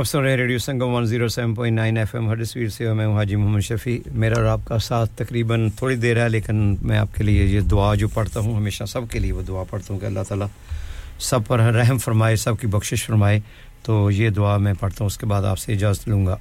آپ 0.00 0.06
سن 0.06 0.18
رہے 0.18 0.30
ہیں 0.30 0.36
radio 0.36 0.58
Sangam 0.58 0.94
107.9 0.94 1.96
F 1.96 2.14
M 2.14 2.32
Huddersfield 2.32 2.68
سے 2.68 2.92
میں 2.92 3.06
ہوں 3.06 3.16
حاجی 3.16 3.36
محمد 3.36 3.60
شفیع۔ 3.60 3.98
میرا 4.14 4.34
اور 4.34 4.44
آپ 4.44 4.60
کا 4.64 4.78
ساتھ 4.78 5.10
تقریباً 5.16 5.70
تھوڑی 5.70 5.96
دیر 5.96 6.22
ہے، 6.22 6.28
لیکن 6.28 6.76
میں 6.82 6.98
آپ 6.98 7.14
کے 7.14 7.24
لیے 7.24 7.44
یہ 7.44 7.60
دعا 7.60 7.94
جو 7.94 8.08
پڑھتا 8.08 8.40
ہوں، 8.40 8.56
ہمیشہ 8.56 8.84
سب 8.84 9.00
کے 9.10 9.18
لیے 9.18 9.32
وہ 9.32 9.42
دعا 9.42 9.64
پڑھتا 9.70 9.94
ہوں 9.94 10.00
کہ 10.00 10.06
اللہ 10.06 10.20
تعالیٰ 10.28 10.46
سب 11.18 11.40
پر 11.46 11.58
رحم 11.58 11.98
فرمائے، 11.98 12.36
سب 12.36 12.60
کی 12.60 12.66
بخشش 12.66 13.04
فرمائے۔ 13.04 13.40
تو 13.82 14.10
یہ 14.10 14.28
دعا 14.28 14.56
میں 14.56 14.74
پڑھتا 14.80 14.96
ہوں، 15.00 15.06
اس 15.06 15.18
کے 15.18 15.26
بعد 15.26 15.42
آپ 15.42 15.58
سے 15.58 15.72
اجازت 15.72 16.08
لوں 16.08 16.26
گا۔ 16.26 16.36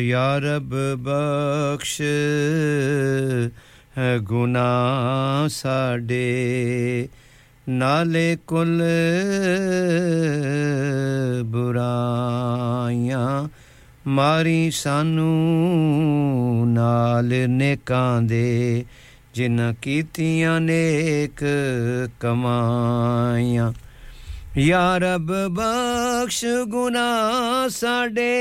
یا 0.00 0.38
رب 0.38 0.74
بخش 1.02 2.02
گناہ 4.30 5.48
ساڈے۔ 5.48 7.06
نالے 7.68 8.34
کل 8.46 8.80
برائیاں 11.50 13.26
ماری 14.14 14.70
سانو 14.74 16.64
نال 16.66 17.32
نیکاں 17.48 18.20
دے 18.30 18.82
جن 19.34 19.60
کیتیاں 19.80 20.58
نیک 20.60 21.44
کمائیاں 22.20 23.70
یا 24.56 24.98
رب 24.98 25.32
بخش 25.56 26.44
گناہ 26.72 27.68
ساڈے 27.78 28.34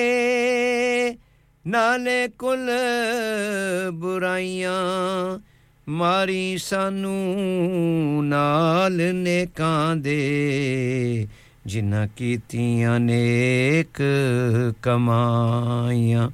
نالے 1.65 2.25
کل 2.39 2.69
برائیاں 3.99 4.81
ਮਾਰੀ 5.90 6.56
ਸਾਨੂੰ 6.58 8.24
ਨਾਲ 8.24 9.00
ਨੇਕਾਂ 9.14 9.96
ਦੇ 9.96 11.26
ਜਿਨ੍ਹਾਂ 11.66 12.06
ਕੀਤੀਆਂ 12.16 12.98
ਨੇਕ 13.00 14.02
ਕਮਾਈਆਂ 14.82 16.30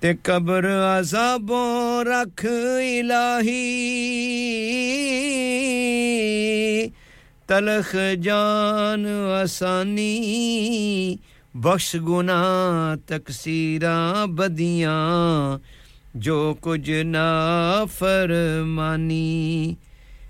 ਤੇ 0.00 0.14
ਕਬਰ 0.24 0.66
ਅਜ਼ਾਬੋਂ 1.00 2.04
ਰੱਖ 2.04 2.44
ਇਲਾਹੀ 2.82 3.56
ਤਲਖ 7.48 7.94
ਜਾਨ 8.18 9.06
ਆਸਾਨੀ 9.34 10.08
ਬਖਸ਼ 11.54 11.96
ਗੁਨਾਹ 11.96 12.96
ਤਕਸੀਰਾਂ 13.08 14.26
ਬਦੀਆਂ 14.26 14.98
جو 16.15 16.53
کچھ 16.61 16.89
نہ 17.05 17.83
فرمانی 17.97 19.75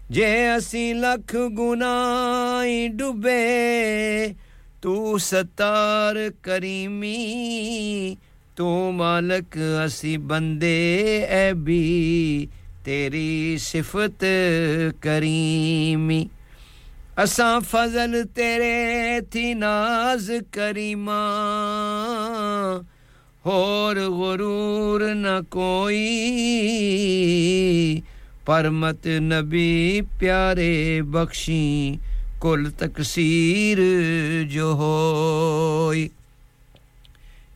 جے 0.10 0.50
اسی 0.50 0.94
لکھ 0.94 1.36
گنائی 1.58 2.88
ڈبے 2.88 4.34
تو 4.82 5.18
ستار 5.18 6.16
کریمی، 6.42 8.16
تو 8.56 8.92
مالک 8.92 9.58
اسی 9.86 10.18
بندے، 10.18 11.26
اے 11.30 11.54
بھی 11.54 12.46
تیری 12.84 13.58
صفت 13.60 14.24
کریمی۔ 15.00 16.24
اساں 17.18 17.60
فضل 17.60 18.22
تیرے 18.34 19.20
تھی 19.32 19.54
ناز 19.54 20.32
کریماں 20.52 21.16
ਹੋਰ 23.46 24.08
ਗੁਰੂਰ 24.10 25.14
ਨ 25.14 25.44
ਕੋਈ। 25.52 26.22
ਪਰਮਤ 28.46 29.08
ਨਬੀ 29.08 30.02
ਪਿਆਰੇ 30.20 31.02
ਬਖਸ਼ੀ, 31.02 32.00
ਕੁਲ 32.42 32.72
ਤਕਸੀਰ 32.72 33.80
ਜੋ 34.44 34.74
ਹੋਈ। 34.74 36.10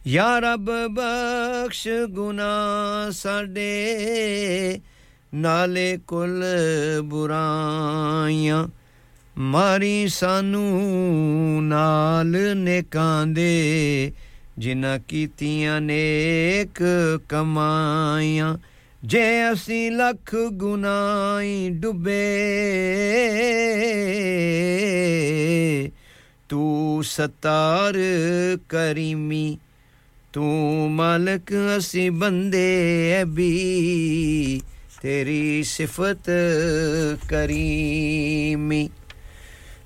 ਯਾ 0.07 0.39
ਰੱਬ 0.39 0.71
ਬਖਸ਼ 0.87 1.87
ਗੁਨਾ 2.09 2.55
ਸਾਡੇ, 3.11 3.95
ਨਾਲੇ 5.33 5.97
ਕੁਲ 6.07 6.43
ਬੁਰਾਈਆਂ। 7.03 8.67
ਮਾਰੀ 9.37 10.07
ਸਾਨੂੰ 10.07 10.81
ਨਾਲ 11.63 12.57
ਨੇਕਾਂ 12.57 13.27
ਦੇ 13.27 14.13
ਜਿਨ੍ਹਾਂ 14.58 14.98
ਕੀਤੀਆਂ 15.08 15.80
ਨੇਕ 15.80 16.82
ਕਮਾਈਆਂ 17.28 18.56
ਜੇ 19.02 19.52
ਅਸੀਂ 19.52 19.90
ਲੱਖ 19.90 20.34
ਗੁਨਾਹੀ 20.52 21.68
ਡੁੱਬੇ 21.70 22.22
ਤੂੰ 26.48 27.02
ਸਤਾਰ 27.04 27.98
ਕਰੀਮੀ 28.68 29.58
ਤੂੰ 30.32 30.90
ਮਾਲਕ 30.92 31.52
ਅਸੀਂ 31.78 32.10
ਬੰਦੇ 32.10 32.66
ਐ 33.12 33.24
ਵੀ 33.24 34.60
ਤੇਰੀ 35.02 35.62
ਸਿਫਤ 35.62 36.30
ਕਰੀਮੀ 37.28 38.88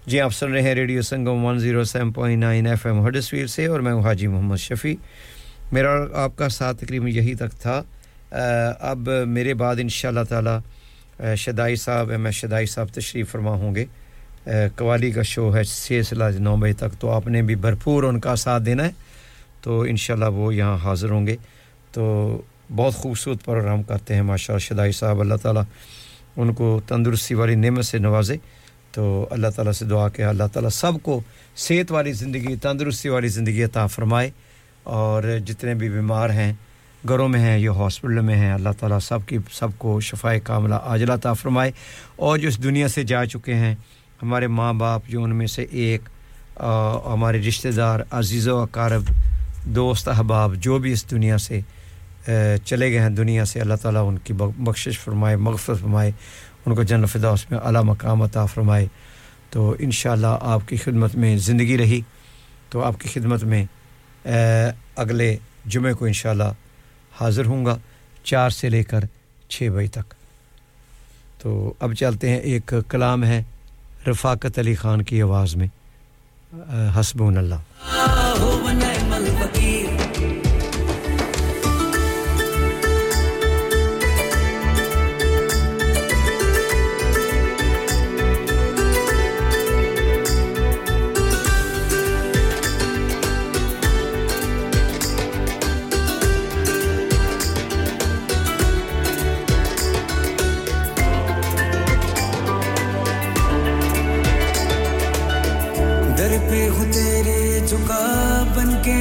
جی 0.05 0.19
آپ 0.21 0.33
سن 0.33 0.51
رہے 0.51 0.61
ہیں 0.61 0.73
radio 0.75 1.01
Sangam 1.01 1.43
one 1.45 1.59
zero 1.59 1.83
seven 1.83 2.11
point 2.11 2.41
nine 2.43 2.67
F 2.67 2.85
M 2.85 3.07
Huddersfield 3.07 3.47
سے 3.47 3.65
اور 3.65 3.79
میں 3.79 3.91
ہوں 3.93 4.03
حاجی 4.03 4.27
محمد 4.27 4.57
شفیع۔ 4.57 4.95
میرا 5.71 5.91
آپ 6.13 6.37
کا 6.37 6.49
ساتھ 6.49 6.77
تقریباً 6.77 7.07
یہی 7.07 7.35
تک 7.35 7.61
تھا۔ 7.61 7.81
اب 8.79 9.09
میرے 9.27 9.53
بعد 9.53 9.75
ان 9.79 9.89
شاء 9.89 10.09
اللہ 10.09 10.23
تعالی 10.29 11.35
شدائی 11.35 11.75
صاحب، 11.75 12.09
ایم 12.09 12.25
ایس 12.25 12.35
شدائی 12.35 12.65
صاحب 12.65 12.87
تشریف 12.93 13.31
فرما 13.31 13.51
ہوں 13.51 13.75
گے۔ 13.75 13.85
قوالی 14.75 15.11
کا 15.11 15.21
شو 15.21 15.55
ہے 15.55 15.63
سلسلہ 15.63 16.23
نو 16.39 16.55
بجے 16.55 16.73
تک، 16.73 16.99
تو 16.99 17.09
آپ 17.11 17.27
نے 17.27 17.41
بھی 17.41 17.55
بھرپور 17.55 18.03
ان 18.03 18.19
کا 18.19 18.35
ساتھ 18.35 18.63
دینا 18.63 18.85
ہے۔ 18.85 18.91
تو 19.61 19.81
انشاءاللہ 19.81 20.25
وہ 20.25 20.55
یہاں 20.55 20.77
حاضر 20.83 21.09
ہوں 21.09 21.27
گے۔ 21.27 21.35
تو 21.91 22.03
بہت 22.75 22.93
خوبصورت 22.93 23.45
پروگرام 23.45 23.83
کرتے 23.83 24.15
ہیں 24.15 24.21
ماشاء 24.21 24.57
شدائی 24.57 24.91
صاحب، 24.91 25.19
اللہ 25.19 25.35
تعالیٰ 25.41 25.63
ان 26.37 26.53
کو 26.53 26.81
تندرستی 26.87 27.33
والی 27.33 27.55
نعمت 27.55 27.85
سے 27.85 27.97
نوازے۔ 27.97 28.37
تو 28.93 29.27
اللہ 29.31 29.47
تعالیٰ 29.55 29.71
سے 29.73 29.85
دعا 29.85 30.07
کہ 30.15 30.21
اللہ 30.23 30.47
تعالیٰ 30.53 30.69
سب 30.71 31.01
کو 31.03 31.19
صحت 31.57 31.91
والی 31.91 32.11
زندگی، 32.13 32.55
تندرستی 32.61 33.09
والی 33.09 33.27
زندگی 33.27 33.63
عطا 33.63 33.85
فرمائے 33.87 34.29
اور 34.83 35.23
جتنے 35.45 35.73
بھی 35.75 35.89
بیمار 35.89 36.29
ہیں، 36.29 36.51
گھروں 37.07 37.27
میں 37.27 37.39
ہیں 37.39 37.57
یا 37.59 37.71
ہاسپٹل 37.71 38.19
میں 38.21 38.35
ہیں، 38.35 38.51
اللہ 38.53 38.69
تعالیٰ 38.79 38.99
سب 39.01 39.27
کی، 39.27 39.37
سب 39.51 39.77
کو 39.77 39.99
شفائے 39.99 40.39
کاملہ 40.39 40.75
عاجلہ 40.75 41.13
عطا 41.13 41.33
فرمائے 41.41 41.71
اور 42.15 42.37
جو 42.37 42.47
اس 42.47 42.63
دنیا 42.63 42.87
سے 42.87 43.03
جا 43.03 43.25
چکے 43.25 43.53
ہیں، 43.53 43.73
ہمارے 44.21 44.47
ماں 44.47 44.73
باپ 44.73 45.07
جو 45.09 45.23
ان 45.23 45.35
میں 45.35 45.47
سے 45.47 45.65
ایک 45.71 46.09
ہمارے 47.13 47.41
رشتہ 47.47 47.67
دار، 47.77 47.99
عزیز 48.11 48.47
و 48.47 48.57
اقارب، 48.61 49.09
دوست، 49.75 50.07
احباب، 50.07 50.55
جو 50.63 50.77
بھی 50.79 50.91
اس 50.91 51.09
دنیا 51.11 51.37
سے 51.37 51.59
چلے 52.65 52.89
گئے 52.91 52.99
ہیں، 52.99 53.09
دنیا 53.09 53.45
سے، 53.45 53.59
اللہ 53.61 53.75
تعالیٰ 53.81 54.07
ان 54.07 54.17
کی 54.23 54.33
بخشش 54.33 54.99
فرمائے، 54.99 55.35
مغفرت 55.35 55.79
فرمائے 55.81 56.11
ان 56.65 56.75
کو 56.75 56.83
جنت 56.83 57.09
فردوس 57.09 57.51
میں 57.51 57.59
اعلیٰ 57.59 57.83
مقام 57.83 58.21
عطا 58.21 58.45
فرمائے۔ 58.45 58.87
تو 59.49 59.75
انشاءاللہ 59.79 60.37
آپ 60.41 60.67
کی 60.67 60.77
خدمت 60.77 61.15
میں 61.15 61.37
زندگی 61.37 61.77
رہی۔ 61.77 62.01
تو 62.69 62.83
آپ 62.83 62.99
کی 62.99 63.09
خدمت 63.09 63.43
میں 63.43 63.65
اگلے 64.95 65.37
جمعے 65.65 65.93
کو 65.93 66.05
انشاءاللہ 66.05 66.51
حاضر 67.21 67.45
ہوں 67.45 67.65
گا، 67.65 67.77
چار 68.23 68.49
سے 68.49 68.69
لے 68.69 68.83
کر 68.83 68.99
چھ 69.49 69.69
بجے 69.75 69.87
تک۔ 69.87 70.13
تو 71.37 71.73
اب 71.79 71.93
چلتے 71.93 72.29
ہیں، 72.29 72.37
ایک 72.37 72.73
کلام 72.89 73.23
ہے 73.23 73.43
رفاقت 74.07 74.59
علی 74.59 74.75
خان 74.75 75.03
کی 75.03 75.21
آواز 75.21 75.55
میں۔ 75.55 75.67
حسبون 76.99 77.37
اللہ۔ 77.37 78.92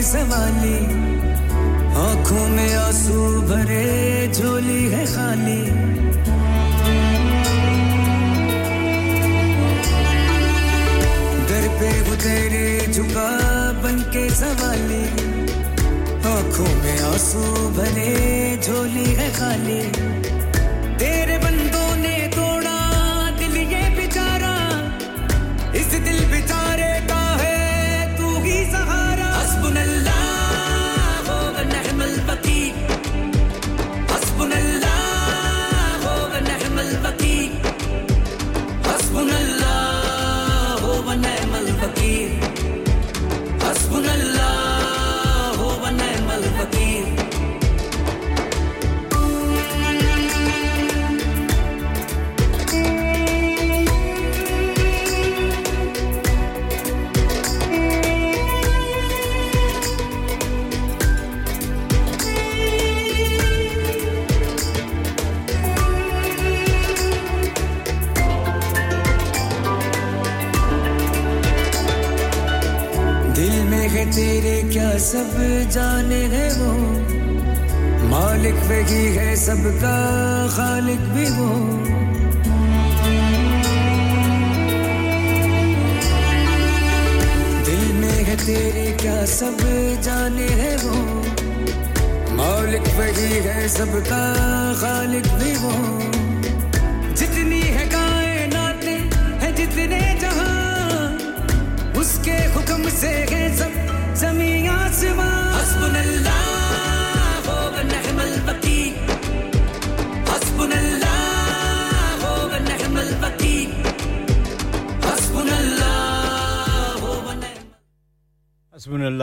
سے 0.03 0.19
آنکھوں 1.95 2.49
میں 2.49 2.75
آنسو 2.75 3.41
بھرے، 3.41 4.27
جھولی 4.33 4.95
ہے 4.95 5.05
خالی۔ 5.05 5.65
در 11.49 11.67
پہ 11.79 11.91
وہ 12.09 12.15
تیرے 12.23 12.93
جھکا 12.93 13.29
بن 13.83 14.03
کے 14.11 14.29
سوالی 14.35 15.05
آنکھوں 16.25 16.75
میں 16.85 16.99
آنسو 17.03 17.71
بھرے، 17.75 18.57
جھولی 18.63 19.17
ہے 19.17 19.31
خالی۔ 19.39 19.81
سب 79.43 79.81
کا 79.81 80.47
خالق 80.51 81.01
بھی 81.01 81.25
وہ۔ 81.37 81.55
دل 87.67 87.93
میں 87.93 88.25
ہے 88.25 88.37
تیرے 88.47 88.95
کیا 88.99 89.27
سب 89.27 89.67
جانے 90.03 90.47
ہے 90.51 90.77
وہ۔ 90.83 91.23
مالک 92.31 92.99
وہی 92.99 93.41
ہے 93.45 93.69
سب 93.69 94.09
کا 94.09 94.35
خالق 94.81 95.35
بھی 95.35 95.55
وہ۔ 95.61 95.99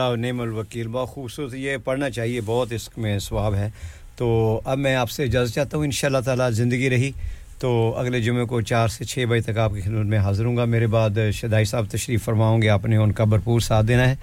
اللہ 0.00 0.26
نعم 0.26 0.40
الوکیل، 0.40 0.88
بہت 0.88 1.08
خوبصورت، 1.08 1.54
یہ 1.54 1.76
پڑھنا 1.76 2.10
چاہیے، 2.10 2.40
بہت 2.46 2.72
اس 2.72 2.98
میں 2.98 3.18
ثواب 3.18 3.54
ہے۔ 3.54 3.68
تو 4.16 4.60
اب 4.64 4.78
میں 4.78 4.94
آپ 4.94 5.10
سے 5.10 5.22
اجازت 5.22 5.54
چاہتا 5.54 5.76
ہوں 5.76 5.84
ان 5.84 5.90
شاء 5.90 6.08
اللہ 6.08 6.18
تعالیٰ 6.18 6.50
زندگی 6.50 6.90
رہی۔ 6.90 7.10
تو 7.58 7.94
اگلے 7.96 8.20
جمعے 8.20 8.44
کو 8.44 8.60
چار 8.60 8.88
سے 8.88 9.04
چھ 9.04 9.24
بجے 9.28 9.52
تک 9.52 9.58
آپ 9.58 9.72
کی 9.74 9.80
خدمت 9.80 10.06
میں 10.06 10.18
حاضر 10.18 10.44
ہوں 10.44 10.56
گا۔ 10.56 10.64
میرے 10.64 10.86
بعد 10.86 11.10
شدائی 11.32 11.64
صاحب 11.64 11.86
تشریف 11.90 12.24
فرماؤں 12.24 12.62
گے، 12.62 12.68
آپ 12.68 12.86
نے 12.86 12.96
ان 12.96 13.12
کا 13.12 13.24
بھرپور 13.24 13.60
ساتھ 13.60 13.86
دینا 13.86 14.10
ہے۔ 14.10 14.14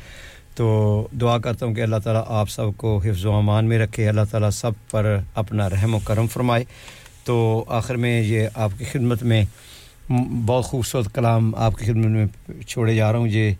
تو 0.56 1.08
دعا 1.22 1.38
کرتا 1.38 1.66
ہوں 1.66 1.74
کہ 1.74 1.82
اللہ 1.82 1.95
تعالیٰ 2.04 2.24
آپ 2.28 2.49
سب 2.49 2.68
کو 2.78 2.98
حفظ 2.98 3.26
و 3.26 3.34
امان 3.34 3.66
میں 3.66 3.80
رکھے، 3.80 4.10
اللہ 4.10 4.22
تعالیٰ 4.32 4.49
سب 4.49 4.72
پر 4.91 5.18
اپنا 5.36 5.70
رحم 5.70 5.95
و 5.95 5.99
کرم 5.99 6.28
فرمائے۔ 6.28 6.64
تو 7.24 7.66
آخر 7.68 7.95
میں 7.95 8.22
یہ 8.22 8.48
آپ 8.56 8.70
کی 8.78 8.86
خدمت 8.86 9.24
میں 9.24 9.44
بہت 10.45 10.66
خوبصورت 10.66 11.16
کلام 11.16 11.56
آپ 11.56 11.76
کی 11.76 11.86
خدمت 11.86 12.06
میں 12.06 12.26
چھوڑے 12.68 12.95
جا 12.95 13.12
رہا 13.12 13.20
ہوں۔ 13.20 13.28
یہ 13.28 13.54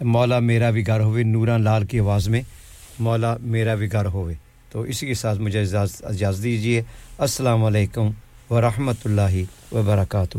مولا 0.00 0.38
میرا 0.38 0.68
وگار 0.68 1.00
ہوئے، 1.00 1.22
نوران 1.24 1.62
لال 1.62 1.86
کی 1.86 2.00
آواز 2.00 2.28
میں 2.28 2.42
مولا 2.98 3.36
میرا 3.40 3.74
وگار 3.74 4.04
ہوئے۔ 4.04 4.34
تو 4.70 4.80
اسی 4.80 5.06
کے 5.06 5.14
ساتھ 5.14 5.38
مجھے 5.38 5.60
اجازت 5.60 6.42
دیجیے 6.42 6.82
السلام 7.18 7.64
علیکم 7.64 8.10
ورحمۃ 8.50 9.00
اللہ 9.04 9.74
وبرکاتہ۔ 9.74 10.38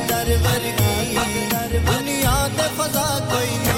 اکبر 0.00 0.28
ورگی 0.44 1.78
دنیا 1.86 2.46
دے 2.56 2.68
فضا 2.76 3.06
کوئی 3.30 3.48
نہیں 3.48 3.69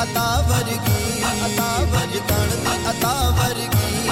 عطا 0.00 0.26
ورگی 0.48 1.22
عطا 1.44 1.70
ورگن 1.92 2.50
دی 2.64 2.74
عطا 2.90 3.14
ورگی 3.38 4.06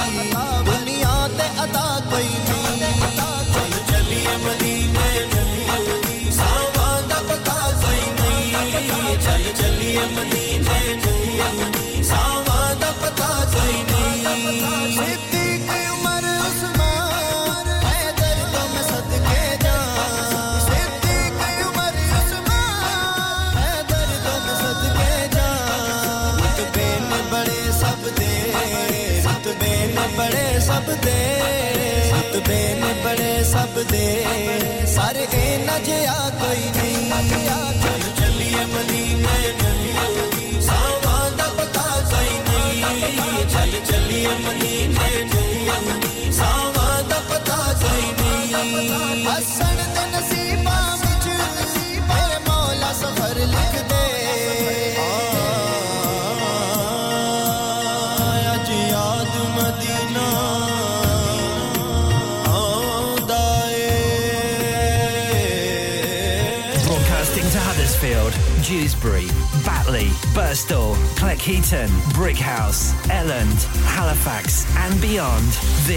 دنیا 0.66 1.26
تے 1.36 1.46
عطا 1.64 1.84
کوئی 2.10 2.28
نہیں 2.48 3.84
چلیے 3.90 4.36
مدینے 4.44 5.06
چلیے 5.34 5.78
مدینے 5.84 6.30
ساواں 6.38 7.00
دا 7.10 7.20
پتہ 7.28 7.58
کوئی 7.82 8.10
نہیں 8.18 9.14
چل 9.24 9.50
چلیے 9.60 10.06
مدینے 10.16 10.45
دے 33.76 34.84
سارے 34.94 35.24
اے 35.32 35.56
نہ 35.66 35.76
جیا 35.84 36.14
کوئی 36.38 36.70
نہیں 36.76 37.48
آ 37.48 37.72
چلیے 38.18 38.64
مدینے 38.72 39.36
چلیے 39.60 40.60
ساواں 40.60 41.28
دا 41.38 41.48
پتہ 41.56 41.84
کوئی 42.10 42.38
نہیں 42.46 43.50
چل 43.52 43.78
چلیے 43.88 44.34
مدینے 44.44 45.10
چلیے 45.32 46.30
ساواں 46.38 47.02
دا 47.10 47.20
پتہ 47.28 47.60
کوئی 47.82 49.75
Blackheaton, 71.36 71.88
Brickhouse, 72.14 72.94
Elland, 73.10 73.62
Halifax, 73.84 74.64
and 74.78 74.98
beyond. 75.02 75.44